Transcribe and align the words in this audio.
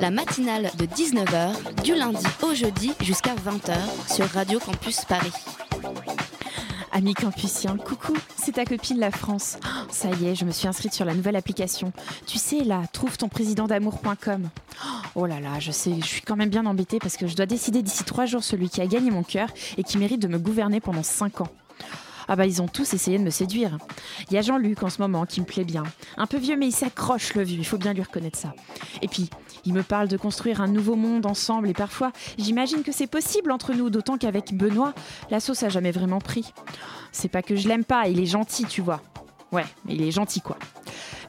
La 0.00 0.10
matinale 0.10 0.70
de 0.78 0.86
19h, 0.86 1.82
du 1.84 1.94
lundi 1.94 2.24
au 2.42 2.54
jeudi 2.54 2.92
jusqu'à 3.02 3.34
20h 3.34 3.74
sur 4.14 4.24
Radio 4.26 4.58
Campus 4.58 5.04
Paris. 5.04 5.32
Amis 6.90 7.14
campusiens, 7.14 7.76
coucou, 7.76 8.14
c'est 8.36 8.52
ta 8.52 8.64
copine 8.64 8.98
la 8.98 9.10
France. 9.10 9.58
Oh, 9.62 9.86
ça 9.90 10.08
y 10.10 10.26
est, 10.28 10.34
je 10.34 10.44
me 10.44 10.50
suis 10.50 10.66
inscrite 10.66 10.94
sur 10.94 11.04
la 11.04 11.14
nouvelle 11.14 11.36
application. 11.36 11.92
Tu 12.26 12.38
sais, 12.38 12.64
là, 12.64 12.82
trouve 12.92 13.18
ton 13.18 13.28
président 13.28 13.66
d'amour.com. 13.66 14.48
Oh 15.14 15.26
là 15.26 15.38
là, 15.38 15.60
je 15.60 15.70
sais, 15.70 15.94
je 16.00 16.06
suis 16.06 16.22
quand 16.22 16.36
même 16.36 16.50
bien 16.50 16.64
embêtée 16.66 16.98
parce 16.98 17.16
que 17.16 17.26
je 17.26 17.36
dois 17.36 17.46
décider 17.46 17.82
d'ici 17.82 18.04
trois 18.04 18.24
jours 18.26 18.42
celui 18.42 18.70
qui 18.70 18.80
a 18.80 18.86
gagné 18.86 19.10
mon 19.10 19.22
cœur 19.22 19.48
et 19.76 19.82
qui 19.82 19.98
mérite 19.98 20.22
de 20.22 20.28
me 20.28 20.38
gouverner 20.38 20.80
pendant 20.80 21.02
cinq 21.02 21.42
ans. 21.42 21.48
Ah 22.32 22.36
bah 22.36 22.46
ils 22.46 22.62
ont 22.62 22.68
tous 22.68 22.94
essayé 22.94 23.18
de 23.18 23.24
me 23.24 23.30
séduire. 23.30 23.76
Il 24.28 24.34
y 24.34 24.38
a 24.38 24.42
Jean-Luc 24.42 24.84
en 24.84 24.88
ce 24.88 25.02
moment 25.02 25.26
qui 25.26 25.40
me 25.40 25.46
plaît 25.46 25.64
bien. 25.64 25.82
Un 26.16 26.28
peu 26.28 26.38
vieux 26.38 26.56
mais 26.56 26.68
il 26.68 26.72
s'accroche 26.72 27.34
le 27.34 27.42
vieux, 27.42 27.58
il 27.58 27.66
faut 27.66 27.76
bien 27.76 27.92
lui 27.92 28.02
reconnaître 28.02 28.38
ça. 28.38 28.54
Et 29.02 29.08
puis, 29.08 29.28
il 29.64 29.74
me 29.74 29.82
parle 29.82 30.06
de 30.06 30.16
construire 30.16 30.60
un 30.60 30.68
nouveau 30.68 30.94
monde 30.94 31.26
ensemble 31.26 31.68
et 31.68 31.74
parfois, 31.74 32.12
j'imagine 32.38 32.84
que 32.84 32.92
c'est 32.92 33.08
possible 33.08 33.50
entre 33.50 33.74
nous, 33.74 33.90
d'autant 33.90 34.16
qu'avec 34.16 34.54
Benoît, 34.54 34.94
la 35.30 35.40
sauce 35.40 35.64
a 35.64 35.70
jamais 35.70 35.90
vraiment 35.90 36.20
pris. 36.20 36.52
C'est 37.10 37.28
pas 37.28 37.42
que 37.42 37.56
je 37.56 37.66
l'aime 37.66 37.84
pas, 37.84 38.06
il 38.06 38.20
est 38.20 38.26
gentil, 38.26 38.64
tu 38.64 38.80
vois. 38.80 39.02
Ouais, 39.52 39.64
il 39.88 40.02
est 40.02 40.10
gentil 40.10 40.40
quoi. 40.40 40.56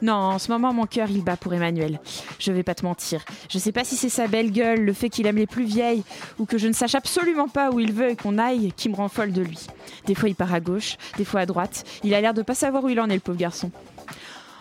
Non, 0.02 0.14
en 0.14 0.38
ce 0.40 0.50
moment, 0.50 0.72
mon 0.72 0.86
cœur, 0.86 1.08
il 1.10 1.22
bat 1.22 1.36
pour 1.36 1.54
Emmanuel. 1.54 2.00
Je 2.40 2.50
vais 2.50 2.64
pas 2.64 2.74
te 2.74 2.84
mentir. 2.84 3.24
Je 3.48 3.58
sais 3.58 3.70
pas 3.70 3.84
si 3.84 3.94
c'est 3.94 4.08
sa 4.08 4.26
belle 4.26 4.50
gueule, 4.50 4.80
le 4.80 4.92
fait 4.92 5.08
qu'il 5.08 5.28
aime 5.28 5.36
les 5.36 5.46
plus 5.46 5.64
vieilles, 5.64 6.02
ou 6.40 6.44
que 6.44 6.58
je 6.58 6.66
ne 6.66 6.72
sache 6.72 6.96
absolument 6.96 7.46
pas 7.46 7.70
où 7.70 7.78
il 7.78 7.92
veut 7.92 8.10
et 8.10 8.16
qu'on 8.16 8.36
aille, 8.36 8.72
qui 8.76 8.88
me 8.88 8.96
rend 8.96 9.08
folle 9.08 9.32
de 9.32 9.42
lui. 9.42 9.64
Des 10.06 10.16
fois, 10.16 10.28
il 10.28 10.34
part 10.34 10.52
à 10.52 10.58
gauche, 10.58 10.96
des 11.18 11.24
fois 11.24 11.40
à 11.42 11.46
droite. 11.46 11.84
Il 12.02 12.14
a 12.14 12.20
l'air 12.20 12.34
de 12.34 12.42
pas 12.42 12.56
savoir 12.56 12.82
où 12.82 12.88
il 12.88 12.98
en 12.98 13.08
est, 13.10 13.14
le 13.14 13.20
pauvre 13.20 13.38
garçon. 13.38 13.70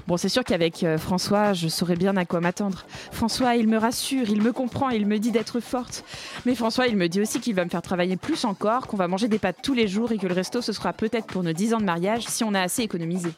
Bon, 0.08 0.18
c'est 0.18 0.30
sûr 0.30 0.44
qu'avec 0.44 0.84
euh, 0.84 0.98
François, 1.00 1.54
je 1.54 1.68
saurais 1.68 1.96
bien 1.96 2.16
à 2.18 2.26
quoi 2.26 2.40
m'attendre. 2.40 2.86
François, 3.12 3.56
il 3.56 3.68
me 3.68 3.78
rassure, 3.78 4.30
il 4.30 4.42
me 4.42 4.52
comprend, 4.52 4.90
il 4.90 5.08
me 5.08 5.18
dit 5.18 5.32
d'être 5.32 5.60
forte. 5.60 6.04
Mais 6.46 6.54
François, 6.54 6.88
il 6.88 6.98
me 6.98 7.08
dit 7.08 7.22
aussi 7.22 7.40
qu'il 7.40 7.56
va 7.56 7.66
me 7.66 7.70
faire 7.70 7.82
travailler 7.82 8.18
plus 8.18 8.46
encore, 8.46 8.88
qu'on 8.88 8.98
va 8.98 9.08
manger 9.08 9.28
des 9.28 9.40
pâtes 9.40 9.58
tous 9.64 9.74
les 9.74 9.88
jours 9.88 10.12
et 10.12 10.18
que 10.18 10.28
le 10.28 10.34
resto, 10.34 10.62
ce 10.62 10.74
sera 10.74 10.94
peut-être 10.94 11.28
pour 11.28 11.44
nos 11.44 11.54
10 11.54 11.76
ans 11.76 11.80
de 11.80 11.86
mariage 11.86 12.26
si 12.28 12.44
on 12.44 12.54
a 12.54 12.62
assez 12.62 12.84
économisé. 12.84 13.32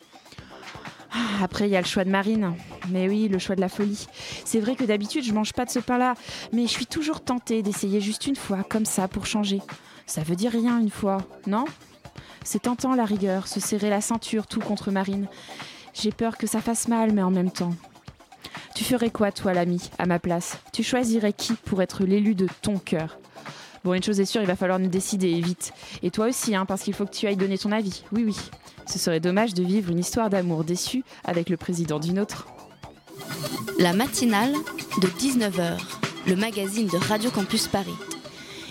Ah, 1.13 1.43
Après, 1.43 1.67
il 1.67 1.71
y 1.71 1.75
a 1.75 1.81
le 1.81 1.87
choix 1.87 2.03
de 2.03 2.09
Marine. 2.09 2.53
Mais 2.89 3.07
oui, 3.07 3.27
le 3.27 3.39
choix 3.39 3.55
de 3.55 3.61
la 3.61 3.69
folie. 3.69 4.07
C'est 4.45 4.59
vrai 4.59 4.75
que 4.75 4.83
d'habitude, 4.83 5.23
je 5.23 5.33
mange 5.33 5.53
pas 5.53 5.65
de 5.65 5.69
ce 5.69 5.79
pain-là, 5.79 6.15
mais 6.51 6.63
je 6.63 6.71
suis 6.71 6.87
toujours 6.87 7.21
tentée 7.21 7.61
d'essayer 7.61 8.01
juste 8.01 8.25
une 8.27 8.35
fois, 8.35 8.63
comme 8.63 8.85
ça, 8.85 9.07
pour 9.07 9.25
changer. 9.25 9.61
Ça 10.05 10.23
veut 10.23 10.35
dire 10.35 10.51
rien 10.51 10.79
une 10.79 10.89
fois, 10.89 11.19
non? 11.47 11.65
C'est 12.43 12.63
tentant 12.63 12.95
la 12.95 13.05
rigueur, 13.05 13.47
se 13.47 13.59
serrer 13.59 13.89
la 13.89 14.01
ceinture 14.01 14.47
tout 14.47 14.59
contre 14.59 14.91
Marine. 14.91 15.27
J'ai 15.93 16.11
peur 16.11 16.37
que 16.37 16.47
ça 16.47 16.61
fasse 16.61 16.87
mal, 16.87 17.13
mais 17.13 17.21
en 17.21 17.31
même 17.31 17.51
temps. 17.51 17.73
Tu 18.75 18.83
ferais 18.83 19.11
quoi, 19.11 19.31
toi, 19.31 19.53
l'ami, 19.53 19.89
à 19.99 20.05
ma 20.07 20.19
place? 20.19 20.57
Tu 20.73 20.83
choisirais 20.83 21.31
qui 21.31 21.53
pour 21.53 21.81
être 21.81 22.03
l'élu 22.03 22.33
de 22.33 22.47
ton 22.61 22.79
cœur? 22.79 23.19
Bon, 23.83 23.93
une 23.93 24.01
chose 24.03 24.19
est 24.19 24.25
sûre, 24.25 24.41
il 24.41 24.47
va 24.47 24.55
falloir 24.55 24.79
nous 24.79 24.87
décider, 24.89 25.39
vite. 25.41 25.73
Et 26.01 26.09
toi 26.09 26.27
aussi, 26.27 26.55
hein, 26.55 26.65
parce 26.65 26.81
qu'il 26.81 26.93
faut 26.93 27.05
que 27.05 27.11
tu 27.13 27.27
ailles 27.27 27.35
donner 27.35 27.57
ton 27.57 27.71
avis. 27.71 28.03
Oui, 28.11 28.23
oui. 28.25 28.35
Ce 28.85 28.99
serait 28.99 29.19
dommage 29.19 29.53
de 29.53 29.63
vivre 29.63 29.91
une 29.91 29.99
histoire 29.99 30.29
d'amour 30.29 30.63
déçue 30.63 31.03
avec 31.23 31.49
le 31.49 31.57
président 31.57 31.99
d'une 31.99 32.19
autre. 32.19 32.47
La 33.79 33.93
matinale 33.93 34.53
de 35.01 35.07
19h, 35.07 35.79
le 36.27 36.35
magazine 36.35 36.87
de 36.87 36.97
Radio 36.97 37.31
Campus 37.31 37.67
Paris. 37.67 37.91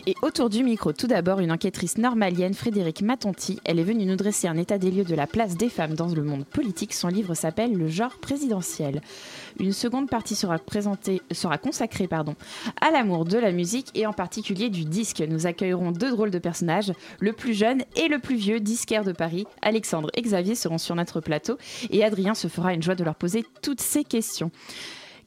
Et 0.04 0.16
autour 0.20 0.50
du 0.50 0.64
micro, 0.64 0.92
tout 0.92 1.06
d'abord, 1.06 1.38
une 1.38 1.52
enquêtrice 1.52 1.96
normalienne, 1.96 2.54
Frédéric 2.54 3.02
Matonti. 3.02 3.60
Elle 3.64 3.78
est 3.78 3.84
venue 3.84 4.04
nous 4.04 4.16
dresser 4.16 4.48
un 4.48 4.56
état 4.56 4.76
des 4.76 4.90
lieux 4.90 5.04
de 5.04 5.14
la 5.14 5.28
place 5.28 5.56
des 5.56 5.68
femmes 5.68 5.94
dans 5.94 6.08
le 6.08 6.24
monde 6.24 6.44
politique. 6.44 6.92
Son 6.92 7.06
livre 7.06 7.34
s'appelle 7.34 7.76
Le 7.76 7.86
genre 7.86 8.18
présidentiel. 8.18 9.00
Une 9.60 9.72
seconde 9.72 10.10
partie 10.10 10.34
sera, 10.34 10.58
présentée, 10.58 11.22
sera 11.30 11.56
consacrée 11.56 12.08
pardon, 12.08 12.34
à 12.80 12.90
l'amour 12.90 13.24
de 13.24 13.38
la 13.38 13.52
musique 13.52 13.90
et 13.94 14.04
en 14.04 14.12
particulier 14.12 14.70
du 14.70 14.84
disque. 14.84 15.22
Nous 15.28 15.46
accueillerons 15.46 15.92
deux 15.92 16.10
drôles 16.10 16.32
de 16.32 16.40
personnages, 16.40 16.92
le 17.20 17.32
plus 17.32 17.54
jeune 17.54 17.84
et 17.94 18.08
le 18.08 18.18
plus 18.18 18.36
vieux 18.36 18.58
disquaire 18.58 19.04
de 19.04 19.12
Paris. 19.12 19.46
Alexandre 19.62 20.10
et 20.14 20.22
Xavier 20.22 20.56
seront 20.56 20.78
sur 20.78 20.96
notre 20.96 21.20
plateau 21.20 21.58
et 21.90 22.02
Adrien 22.02 22.34
se 22.34 22.48
fera 22.48 22.74
une 22.74 22.82
joie 22.82 22.96
de 22.96 23.04
leur 23.04 23.14
poser 23.14 23.44
toutes 23.62 23.80
ces 23.80 24.02
questions. 24.02 24.50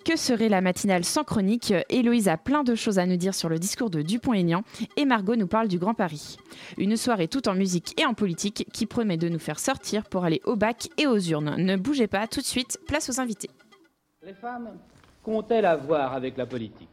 Que 0.06 0.18
serait 0.18 0.50
la 0.50 0.62
matinale 0.62 1.04
sans 1.04 1.24
chronique 1.24 1.74
Héloïse 1.90 2.28
a 2.28 2.38
plein 2.38 2.64
de 2.64 2.76
choses 2.76 3.00
à 3.00 3.08
nous 3.08 3.16
dire 3.16 3.34
sur 3.34 3.50
le 3.50 3.58
discours 3.58 3.90
de 3.90 4.04
Dupont-Aignan 4.04 4.62
et 4.98 5.06
Margot 5.06 5.36
nous 5.36 5.48
parle 5.48 5.68
du 5.68 5.80
Grand 5.80 5.96
Paris. 5.96 6.38
Une 6.78 6.96
soirée 6.96 7.28
tout 7.28 7.50
en 7.50 7.56
musique 7.56 8.00
et 8.00 8.06
en 8.06 8.14
politique 8.14 8.68
qui 8.72 8.86
promet 8.86 9.18
de 9.18 9.30
nous 9.30 9.40
faire 9.40 9.58
sortir 9.58 10.04
pour 10.04 10.24
aller 10.24 10.42
au 10.46 10.56
bac 10.56 10.90
et 11.00 11.08
aux 11.08 11.18
urnes. 11.18 11.56
Ne 11.58 11.76
bougez 11.76 12.06
pas, 12.06 12.28
tout 12.28 12.40
de 12.40 12.46
suite, 12.46 12.80
place 12.88 13.10
aux 13.10 13.20
invités. 13.20 13.50
Les 14.24 14.36
femmes 14.36 14.70
qu'ont-elles 15.24 15.66
à 15.66 15.76
voir 15.76 16.14
avec 16.14 16.38
la 16.38 16.46
politique? 16.46 16.88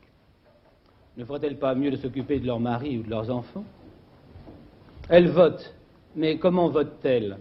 Ne 1.18 1.26
ferait-elles 1.26 1.58
pas 1.58 1.74
mieux 1.74 1.90
de 1.90 1.98
s'occuper 1.98 2.40
de 2.40 2.46
leur 2.46 2.60
mari 2.60 2.96
ou 2.96 3.02
de 3.02 3.10
leurs 3.10 3.28
enfants? 3.28 3.64
Elles 5.10 5.28
votent, 5.28 5.74
mais 6.16 6.38
comment 6.38 6.70
votent-elles? 6.70 7.36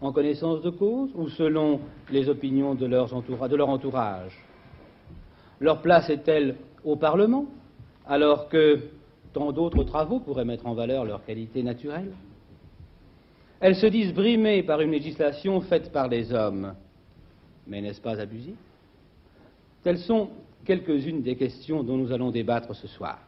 En 0.00 0.12
connaissance 0.12 0.62
de 0.62 0.70
cause 0.70 1.10
ou 1.16 1.28
selon 1.28 1.80
les 2.12 2.28
opinions 2.28 2.76
leurs 2.80 3.12
de 3.48 3.56
leur 3.56 3.68
entourage? 3.68 4.45
Leur 5.60 5.80
place 5.82 6.10
est-elle 6.10 6.56
au 6.84 6.96
Parlement, 6.96 7.46
alors 8.06 8.48
que 8.48 8.80
tant 9.32 9.52
d'autres 9.52 9.84
travaux 9.84 10.20
pourraient 10.20 10.44
mettre 10.44 10.66
en 10.66 10.74
valeur 10.74 11.04
leur 11.04 11.24
qualité 11.24 11.62
naturelle? 11.62 12.12
Elles 13.60 13.76
se 13.76 13.86
disent 13.86 14.12
brimées 14.12 14.62
par 14.62 14.80
une 14.82 14.90
législation 14.90 15.60
faite 15.62 15.90
par 15.92 16.08
les 16.08 16.32
hommes. 16.32 16.74
Mais 17.66 17.80
n'est-ce 17.80 18.00
pas 18.00 18.20
abusif? 18.20 18.54
Telles 19.82 19.98
sont 19.98 20.28
quelques-unes 20.64 21.22
des 21.22 21.36
questions 21.36 21.82
dont 21.82 21.96
nous 21.96 22.12
allons 22.12 22.30
débattre 22.30 22.74
ce 22.74 22.86
soir. 22.86 23.18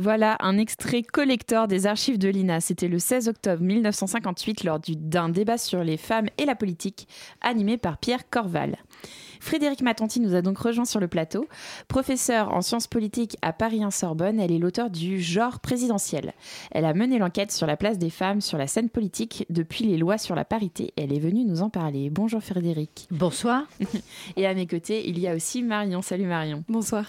Voilà 0.00 0.36
un 0.40 0.58
extrait 0.58 1.02
collector 1.02 1.66
des 1.66 1.86
archives 1.86 2.18
de 2.18 2.28
l'INA. 2.28 2.60
C'était 2.60 2.86
le 2.86 3.00
16 3.00 3.28
octobre 3.28 3.62
1958 3.62 4.62
lors 4.62 4.78
du- 4.78 4.94
d'un 4.94 5.28
débat 5.28 5.58
sur 5.58 5.82
les 5.82 5.96
femmes 5.96 6.28
et 6.38 6.44
la 6.44 6.54
politique 6.54 7.08
animé 7.40 7.78
par 7.78 7.98
Pierre 7.98 8.30
Corval. 8.30 8.76
Frédéric 9.40 9.82
Matanti 9.82 10.20
nous 10.20 10.34
a 10.34 10.42
donc 10.42 10.58
rejoint 10.58 10.84
sur 10.84 11.00
le 11.00 11.08
plateau. 11.08 11.46
Professeure 11.88 12.52
en 12.52 12.62
sciences 12.62 12.86
politiques 12.86 13.36
à 13.42 13.52
Paris 13.52 13.82
1 13.82 13.90
Sorbonne, 13.90 14.40
elle 14.40 14.52
est 14.52 14.58
l'auteur 14.58 14.90
du 14.90 15.20
genre 15.20 15.60
présidentiel. 15.60 16.32
Elle 16.70 16.84
a 16.84 16.94
mené 16.94 17.18
l'enquête 17.18 17.52
sur 17.52 17.66
la 17.66 17.76
place 17.76 17.98
des 17.98 18.10
femmes 18.10 18.40
sur 18.40 18.58
la 18.58 18.66
scène 18.66 18.88
politique 18.88 19.46
depuis 19.50 19.84
les 19.84 19.96
lois 19.96 20.18
sur 20.18 20.34
la 20.34 20.44
parité. 20.44 20.92
Elle 20.96 21.12
est 21.12 21.20
venue 21.20 21.44
nous 21.44 21.62
en 21.62 21.70
parler. 21.70 22.10
Bonjour 22.10 22.42
Frédéric. 22.42 23.08
Bonsoir. 23.10 23.64
Et 24.36 24.46
à 24.46 24.54
mes 24.54 24.66
côtés, 24.66 25.08
il 25.08 25.18
y 25.18 25.28
a 25.28 25.34
aussi 25.34 25.62
Marion. 25.62 26.02
Salut 26.02 26.26
Marion. 26.26 26.64
Bonsoir. 26.68 27.06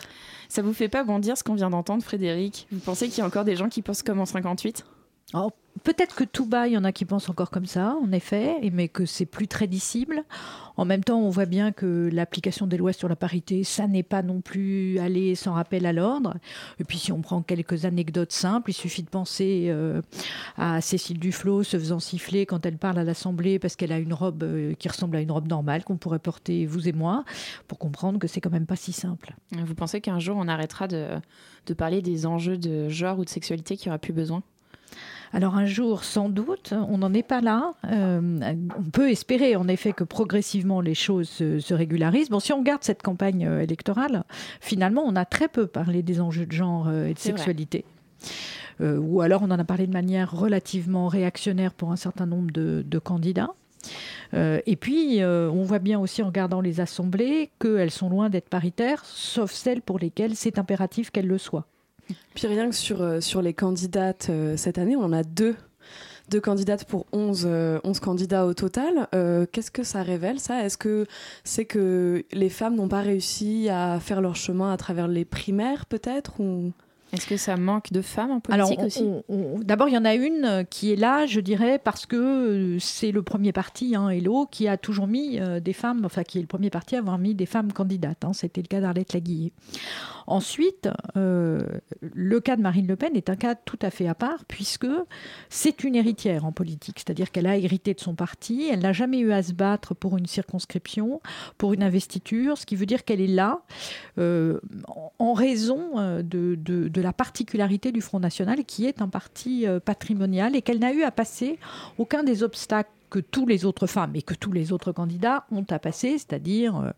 Ça 0.48 0.62
vous 0.62 0.74
fait 0.74 0.90
pas 0.90 1.04
bondir 1.04 1.38
ce 1.38 1.44
qu'on 1.44 1.54
vient 1.54 1.70
d'entendre, 1.70 2.04
Frédéric? 2.04 2.68
Vous 2.72 2.80
pensez 2.80 3.08
qu'il 3.08 3.20
y 3.20 3.22
a 3.22 3.26
encore 3.26 3.46
des 3.46 3.56
gens 3.56 3.70
qui 3.70 3.82
pensent 3.82 4.04
comme 4.04 4.20
en 4.20 4.26
58 4.26 4.86
Oh, 5.34 5.52
Peut-être 5.84 6.16
que 6.16 6.24
tout 6.24 6.46
bas, 6.46 6.68
il 6.68 6.74
y 6.74 6.78
en 6.78 6.84
a 6.84 6.92
qui 6.92 7.06
pensent 7.06 7.30
encore 7.30 7.50
comme 7.50 7.66
ça, 7.66 7.96
en 8.02 8.12
effet, 8.12 8.58
et- 8.62 8.72
mais 8.72 8.88
que 8.88 9.06
c'est 9.06 9.26
plus 9.26 9.48
très 9.48 9.68
dissible. 9.68 10.24
En 10.78 10.86
même 10.86 11.04
temps, 11.04 11.20
on 11.20 11.30
voit 11.30 11.46
bien 11.46 11.72
que 11.72 12.10
l'application 12.12 12.66
des 12.68 12.78
lois 12.78 12.94
sur 12.94 13.10
la 13.10 13.16
parité, 13.16 13.64
ça 13.64 13.88
n'est 13.88 14.04
pas 14.04 14.22
non 14.24 14.40
plus 14.42 14.98
aller 15.00 15.36
sans 15.36 15.54
rappel 15.54 15.86
à 15.86 15.92
l'ordre. 15.94 16.36
Et 16.80 16.84
puis, 16.86 16.98
si 16.98 17.12
on 17.12 17.22
prend 17.22 17.42
quelques 17.42 17.86
anecdotes 17.86 18.32
simples, 18.32 18.72
il 18.72 18.74
suffit 18.74 19.04
de 19.04 19.10
penser 19.10 19.66
euh, 19.70 20.02
à 20.58 20.80
Cécile 20.82 21.20
Duflot 21.20 21.64
se 21.64 21.78
faisant 21.78 22.00
siffler 22.00 22.46
quand 22.46 22.66
elle 22.66 22.78
parle 22.78 22.98
à 23.00 23.04
l'Assemblée 23.04 23.60
parce 23.60 23.76
qu'elle 23.76 23.92
a 23.92 24.00
une 24.00 24.14
robe 24.14 24.44
euh, 24.44 24.74
qui 24.76 24.88
ressemble 24.88 25.18
à 25.18 25.22
une 25.22 25.32
robe 25.32 25.48
normale 25.48 25.84
qu'on 25.84 25.98
pourrait 25.98 26.20
porter 26.20 26.66
vous 26.66 26.88
et 26.88 26.94
moi, 26.94 27.26
pour 27.68 27.78
comprendre 27.78 28.20
que 28.20 28.28
c'est 28.28 28.40
quand 28.42 28.52
même 28.52 28.66
pas 28.66 28.76
si 28.78 28.94
simple. 28.94 29.36
Vous 29.52 29.76
pensez 29.76 30.00
qu'un 30.02 30.20
jour 30.20 30.38
on 30.38 30.48
arrêtera 30.48 30.88
de, 30.88 31.08
de 31.66 31.74
parler 31.74 32.02
des 32.02 32.26
enjeux 32.26 32.58
de 32.58 32.88
genre 32.88 33.20
ou 33.20 33.26
de 33.26 33.30
sexualité 33.30 33.76
qui 33.76 33.90
aura 33.90 33.98
plus 33.98 34.14
besoin? 34.14 34.44
Alors 35.32 35.56
un 35.56 35.66
jour, 35.66 36.04
sans 36.04 36.30
doute, 36.30 36.74
on 36.90 36.98
n'en 36.98 37.14
est 37.14 37.24
pas 37.24 37.42
là. 37.42 37.74
Euh, 37.92 38.40
on 38.78 38.90
peut 38.90 39.10
espérer 39.10 39.56
en 39.56 39.68
effet 39.68 39.94
que 39.94 40.04
progressivement 40.04 40.82
les 40.82 40.96
choses 40.96 41.30
se, 41.30 41.60
se 41.60 41.74
régularisent. 41.74 42.30
Bon, 42.30 42.40
si 42.40 42.52
on 42.54 42.60
regarde 42.60 42.84
cette 42.84 43.04
campagne 43.04 43.46
euh, 43.46 43.62
électorale, 43.62 44.24
finalement, 44.60 45.04
on 45.06 45.16
a 45.16 45.26
très 45.26 45.48
peu 45.48 45.68
parlé 45.68 46.02
des 46.02 46.20
enjeux 46.22 46.46
de 46.46 46.52
genre 46.52 46.88
euh, 46.88 47.08
et 47.08 47.14
de 47.14 47.20
sexualité. 47.20 47.86
Euh, 48.82 48.98
ou 48.98 49.22
alors 49.22 49.42
on 49.44 49.52
en 49.52 49.60
a 49.60 49.64
parlé 49.64 49.88
de 49.88 49.94
manière 49.94 50.32
relativement 50.32 51.08
réactionnaire 51.08 51.74
pour 51.74 51.92
un 51.92 51.96
certain 51.96 52.26
nombre 52.26 52.52
de, 52.52 52.84
de 52.88 53.00
candidats. 53.00 53.54
Euh, 54.34 54.60
et 54.66 54.76
puis, 54.76 55.22
euh, 55.22 55.50
on 55.52 55.64
voit 55.64 55.80
bien 55.80 56.00
aussi 56.00 56.22
en 56.22 56.28
regardant 56.28 56.62
les 56.62 56.80
assemblées 56.80 57.50
qu'elles 57.60 57.92
sont 57.92 58.10
loin 58.10 58.30
d'être 58.30 58.50
paritaires, 58.50 59.04
sauf 59.06 59.52
celles 59.52 59.82
pour 59.82 60.00
lesquelles 60.00 60.36
c'est 60.36 60.60
impératif 60.60 61.12
qu'elles 61.12 61.28
le 61.28 61.38
soient. 61.38 61.66
Puis 62.36 62.48
rien 62.48 62.70
que 62.70 62.76
sur, 62.76 63.02
euh, 63.02 63.22
sur 63.22 63.42
les 63.42 63.54
candidates 63.54 64.28
euh, 64.30 64.58
cette 64.58 64.78
année, 64.78 64.96
on 64.96 65.12
a 65.12 65.24
deux. 65.24 65.56
Deux 66.30 66.40
candidates 66.40 66.86
pour 66.86 67.08
11, 67.12 67.46
euh, 67.48 67.80
11 67.84 68.00
candidats 68.00 68.46
au 68.46 68.54
total. 68.54 69.08
Qu'est-ce 69.52 69.72
que 69.72 69.84
ça 69.84 70.04
révèle, 70.04 70.40
ça? 70.40 70.64
Est-ce 70.64 70.78
que 70.78 71.08
c'est 71.44 71.66
que 71.66 72.24
les 72.32 72.50
femmes 72.50 72.76
n'ont 72.76 72.88
pas 72.88 73.02
réussi 73.02 73.68
à 73.68 74.00
faire 74.00 74.22
leur 74.22 74.36
chemin 74.36 74.72
à 74.72 74.78
travers 74.78 75.08
les 75.08 75.26
primaires, 75.26 75.88
peut-être 75.88 76.40
ou... 76.40 76.72
Est-ce 77.14 77.26
que 77.28 77.38
ça 77.38 77.58
manque 77.58 77.92
de 77.92 78.02
femmes 78.02 78.32
en 78.32 78.42
Alors, 78.54 78.70
politique 78.76 79.04
on- 79.04 79.24
aussi 79.28 79.66
d'abord, 79.66 79.88
il 79.90 79.96
y 79.96 79.98
en 79.98 80.06
a 80.06 80.14
une 80.16 80.46
euh, 80.46 80.64
qui 80.64 80.92
est 80.94 80.96
là, 80.96 81.26
je 81.26 81.40
dirais, 81.40 81.80
parce 81.84 82.06
que 82.06 82.16
euh, 82.16 82.78
c'est 82.80 83.12
le 83.12 83.24
premier 83.24 83.52
parti, 83.52 83.96
hein, 83.96 84.10
Hello, 84.10 84.46
qui 84.46 84.68
a 84.68 84.78
toujours 84.78 85.08
mis 85.08 85.40
euh, 85.40 85.60
des 85.60 85.74
femmes, 85.74 86.02
enfin, 86.06 86.24
qui 86.24 86.38
est 86.38 86.42
le 86.42 86.48
premier 86.48 86.70
parti 86.70 86.96
à 86.96 87.00
avoir 87.00 87.18
mis 87.18 87.34
des 87.36 87.46
femmes 87.48 87.74
candidates. 87.74 88.24
hein. 88.26 88.34
C'était 88.34 88.62
le 88.62 88.68
cas 88.68 88.80
d'Arlette 88.82 89.14
Laguillet. 89.14 89.52
Ensuite, 90.28 90.88
euh, 91.18 91.64
le 92.14 92.40
cas 92.40 92.56
de 92.56 92.62
Marine 92.62 92.86
Le 92.88 92.96
Pen 92.96 93.16
est 93.16 93.30
un 93.32 93.36
cas 93.36 93.56
tout 93.56 93.80
à 93.82 93.90
fait 93.90 94.08
à 94.08 94.14
part, 94.14 94.46
puisque 94.48 94.88
c'est 95.50 95.84
une 95.84 95.96
héritière 95.96 96.46
en 96.46 96.52
politique, 96.52 97.00
c'est-à-dire 97.00 97.32
qu'elle 97.32 97.48
a 97.48 97.58
hérité 97.58 97.94
de 97.96 98.00
son 98.00 98.14
parti, 98.14 98.68
elle 98.72 98.82
n'a 98.82 98.94
jamais 98.94 99.20
eu 99.20 99.32
à 99.32 99.42
se 99.42 99.54
battre 99.54 99.96
pour 99.96 100.18
une 100.18 100.28
circonscription, 100.28 101.22
pour 101.58 101.74
une 101.74 101.82
investiture, 101.82 102.58
ce 102.60 102.66
qui 102.68 102.76
veut 102.76 102.86
dire 102.86 103.04
qu'elle 103.06 103.22
est 103.22 103.28
là 103.28 103.62
euh, 104.20 104.60
en- 105.18 105.34
raison 105.34 106.22
de, 106.22 106.56
de- 106.56 106.88
de 107.00 107.04
la 107.04 107.14
particularité 107.14 107.94
du 107.94 108.02
Front 108.02 108.20
National, 108.20 108.66
qui 108.66 108.86
est 108.86 109.02
un 109.02 109.08
parti 109.08 109.66
euh, 109.66 109.80
patrimonial, 109.80 110.54
et 110.56 110.62
qu'elle 110.62 110.80
n'a 110.80 110.92
eu 110.92 111.04
à 111.04 111.12
passer 111.12 111.58
aucun 111.98 112.24
des 112.24 112.44
obstacles 112.44 112.92
que 113.10 113.20
tous 113.20 113.48
les 113.48 113.66
autres 113.66 113.88
femmes 113.88 114.16
et 114.16 114.22
que 114.22 114.34
tous 114.34 114.52
les 114.52 114.72
autres 114.72 114.92
candidats 114.92 115.46
ont 115.50 115.66
à 115.70 115.80
passer, 115.80 116.18
c'est-à-dire 116.18 116.76
euh, 116.76 116.92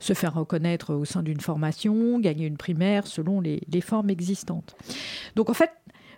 se 0.00 0.12
faire 0.12 0.34
reconnaître 0.34 0.92
au 0.92 1.04
sein 1.04 1.22
d'une 1.22 1.40
formation, 1.40 2.18
gagner 2.18 2.46
une 2.46 2.56
primaire 2.56 3.06
selon 3.06 3.40
les, 3.40 3.60
formes 3.80 4.10
existantes. 4.10 4.76
Donc 5.36 5.48
en 5.48 5.54
fait, 5.54 5.70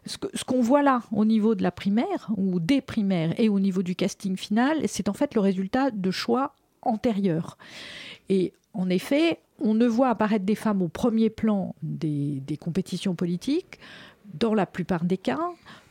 ce 0.07 0.45
qu'on 0.45 0.63
voit 0.63 0.83
là 0.83 1.03
au 1.13 1.25
niveau 1.25 1.55
de 1.55 1.63
la 1.63 1.71
primaire 1.71 2.31
ou 2.37 2.59
des 2.59 2.81
primaires 2.81 3.39
et 3.39 3.49
au 3.49 3.61
niveau 3.61 3.83
du 3.83 3.95
casting 3.95 4.37
final, 4.37 4.79
c'est 4.87 5.09
en 5.09 5.13
fait 5.13 5.35
le 5.35 5.41
résultat 5.41 5.91
de 5.91 6.11
choix 6.11 6.55
antérieurs. 6.83 7.59
Et 8.29 8.53
en 8.73 8.89
effet, 8.89 9.41
on 9.61 9.75
ne 9.75 9.87
voit 9.87 10.09
apparaître 10.09 10.45
des 10.45 10.55
femmes 10.55 10.83
au 10.83 10.89
premier 10.89 11.31
plan 11.31 11.75
des, 11.83 12.59
compétitions 12.61 13.15
politiques, 13.15 13.79
dans 14.35 14.55
la 14.55 14.67
plupart 14.67 15.05
des 15.05 15.19
cas, 15.19 15.39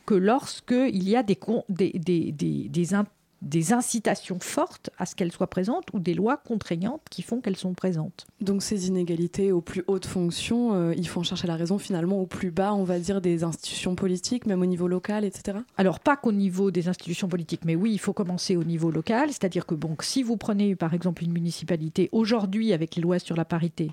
que 0.04 0.14
lorsqu'il 0.14 1.08
y 1.08 1.16
a 1.16 1.22
des, 1.22 1.38
des, 1.68 1.92
des, 1.94 2.68
des, 2.68 2.94
des 3.42 3.72
incitations 3.72 4.38
fortes 4.40 4.90
à 4.98 5.06
ce 5.06 5.14
qu'elles 5.14 5.32
soient 5.32 5.46
présentes 5.48 5.86
ou 5.92 5.98
des 5.98 6.14
lois 6.14 6.36
contraignantes 6.36 7.02
qui 7.10 7.22
font 7.22 7.40
qu'elles 7.40 7.56
sont 7.56 7.74
présentes. 7.74 8.26
Donc 8.40 8.62
ces 8.62 8.88
inégalités 8.88 9.52
aux 9.52 9.60
plus 9.60 9.84
hautes 9.86 10.06
fonctions, 10.06 10.74
euh, 10.74 10.94
il 10.96 11.06
faut 11.06 11.20
en 11.20 11.24
chercher 11.24 11.46
la 11.46 11.56
raison 11.56 11.78
finalement 11.78 12.20
au 12.20 12.26
plus 12.26 12.50
bas, 12.50 12.72
on 12.74 12.84
va 12.84 12.98
dire, 12.98 13.20
des 13.20 13.44
institutions 13.44 13.94
politiques, 13.94 14.46
même 14.46 14.62
au 14.62 14.66
niveau 14.66 14.88
local, 14.88 15.24
etc. 15.24 15.58
Alors, 15.76 16.00
pas 16.00 16.16
qu'au 16.16 16.32
niveau 16.32 16.70
des 16.70 16.88
institutions 16.88 17.28
politiques, 17.28 17.64
mais 17.64 17.76
oui, 17.76 17.92
il 17.92 17.98
faut 17.98 18.12
commencer 18.12 18.56
au 18.56 18.64
niveau 18.64 18.90
local. 18.90 19.28
C'est-à-dire 19.28 19.66
que, 19.66 19.74
bon, 19.74 19.96
si 20.00 20.22
vous 20.22 20.36
prenez 20.36 20.74
par 20.76 20.94
exemple 20.94 21.24
une 21.24 21.32
municipalité, 21.32 22.08
aujourd'hui, 22.12 22.72
avec 22.72 22.96
les 22.96 23.02
lois 23.02 23.18
sur 23.18 23.36
la 23.36 23.44
parité, 23.44 23.90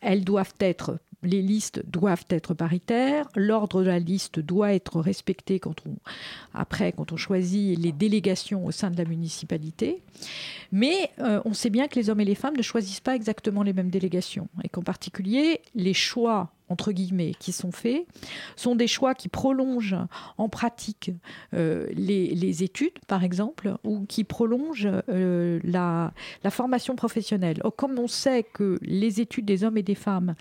elles 0.00 0.24
doivent 0.24 0.54
être, 0.60 0.98
les 1.24 1.42
listes 1.42 1.82
doivent 1.86 2.26
être 2.30 2.54
paritaires, 2.54 3.28
l'ordre 3.34 3.82
de 3.82 3.88
la 3.88 3.98
liste 3.98 4.38
doit 4.38 4.74
être 4.74 5.00
respecté 5.00 5.58
quand 5.58 5.74
on, 5.86 5.96
après, 6.54 6.92
quand 6.92 7.12
on 7.12 7.16
choisit 7.16 7.78
les 7.78 7.92
délégations 7.92 8.64
au 8.64 8.70
sein 8.70 8.90
de 8.90 8.96
la 8.96 9.04
municipalité. 9.04 10.02
Mais 10.72 11.10
euh, 11.18 11.40
on 11.44 11.52
sait 11.52 11.70
bien 11.70 11.88
que 11.88 11.96
les 11.96 12.10
hommes 12.10 12.20
et 12.20 12.24
les 12.24 12.34
femmes 12.34 12.56
ne 12.56 12.62
choisissent 12.62 13.00
pas 13.00 13.14
exactement 13.14 13.62
les 13.62 13.72
mêmes 13.72 13.90
délégations. 13.90 14.48
Et 14.62 14.68
qu'en 14.68 14.82
particulier, 14.82 15.60
les 15.74 15.94
choix, 15.94 16.53
entre 16.68 16.92
guillemets, 16.92 17.32
qui 17.38 17.52
sont 17.52 17.72
faits, 17.72 18.06
sont 18.56 18.74
des 18.74 18.86
choix 18.86 19.14
qui 19.14 19.28
prolongent 19.28 19.96
en 20.38 20.48
pratique 20.48 21.10
euh, 21.52 21.86
les, 21.92 22.62
études, 22.62 22.98
par 23.06 23.24
exemple, 23.24 23.76
ou 23.84 24.04
qui 24.06 24.24
prolongent 24.24 24.88
euh, 25.08 25.60
la, 25.64 26.12
formation 26.50 26.96
professionnelle. 26.96 27.60
Comme 27.76 27.98
on 27.98 28.08
sait 28.08 28.42
que 28.44 28.78
les 28.82 29.20
études 29.20 29.44
des 29.44 29.64
hommes 29.64 29.76
et 29.76 29.82
des 29.82 29.94
femmes 29.94 30.34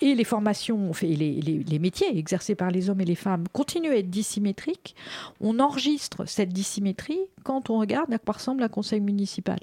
et 0.00 0.14
les 0.14 0.24
formations, 0.24 0.90
enfin, 0.90 1.06
les- 1.06 1.40
les 1.40 1.78
métiers 1.78 2.16
exercés 2.16 2.54
par 2.54 2.70
les 2.70 2.90
hommes 2.90 3.00
et 3.00 3.04
les 3.04 3.14
femmes 3.14 3.44
continuent 3.52 3.92
à 3.92 3.96
être 3.96 4.10
dissymétriques, 4.10 4.96
on 5.40 5.58
enregistre 5.60 6.26
cette 6.26 6.52
dissymétrie 6.52 7.20
quand 7.44 7.70
on 7.70 7.78
regarde 7.78 8.12
à 8.12 8.18
quoi 8.18 8.34
ressemble 8.34 8.62
un 8.62 8.68
conseil 8.68 9.00
municipal. 9.00 9.60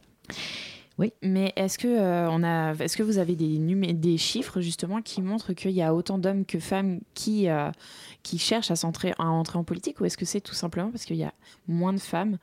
Mais 1.22 1.54
est-ce 1.56 1.78
que, 1.78 1.88
euh, 1.88 2.30
on 2.30 2.44
a, 2.44 2.74
est-ce 2.74 2.98
que 2.98 3.04
vous 3.04 3.20
avez 3.20 3.36
des, 3.36 3.60
des 3.94 4.18
chiffres 4.18 4.62
justement 4.62 5.02
qui 5.02 5.22
montrent 5.22 5.54
qu'il 5.54 5.72
y 5.72 5.82
a 5.82 5.94
autant 5.94 6.18
d'hommes 6.18 6.46
que 6.46 6.60
femmes 6.60 7.00
qui, 7.14 7.50
euh, 7.50 7.70
qui 8.24 8.40
cherchent 8.40 8.72
à, 8.72 8.76
s'entrer, 8.76 9.14
à 9.20 9.26
entrer 9.26 9.60
en 9.60 9.64
politique 9.64 10.00
ou 10.02 10.06
est-ce 10.06 10.18
que 10.18 10.26
c'est 10.26 10.42
tout 10.42 10.56
simplement 10.56 10.90
parce 10.90 11.06
qu'il 11.06 11.18
y 11.18 11.24
a 11.24 11.34
moins 11.68 11.94
de 11.94 12.00
femmes 12.00 12.38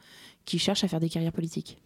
qui 0.44 0.58
cherchent 0.58 0.84
à 0.84 0.88
faire 0.88 1.00
des 1.00 1.08
carrières 1.08 1.32
politiques? 1.32 1.78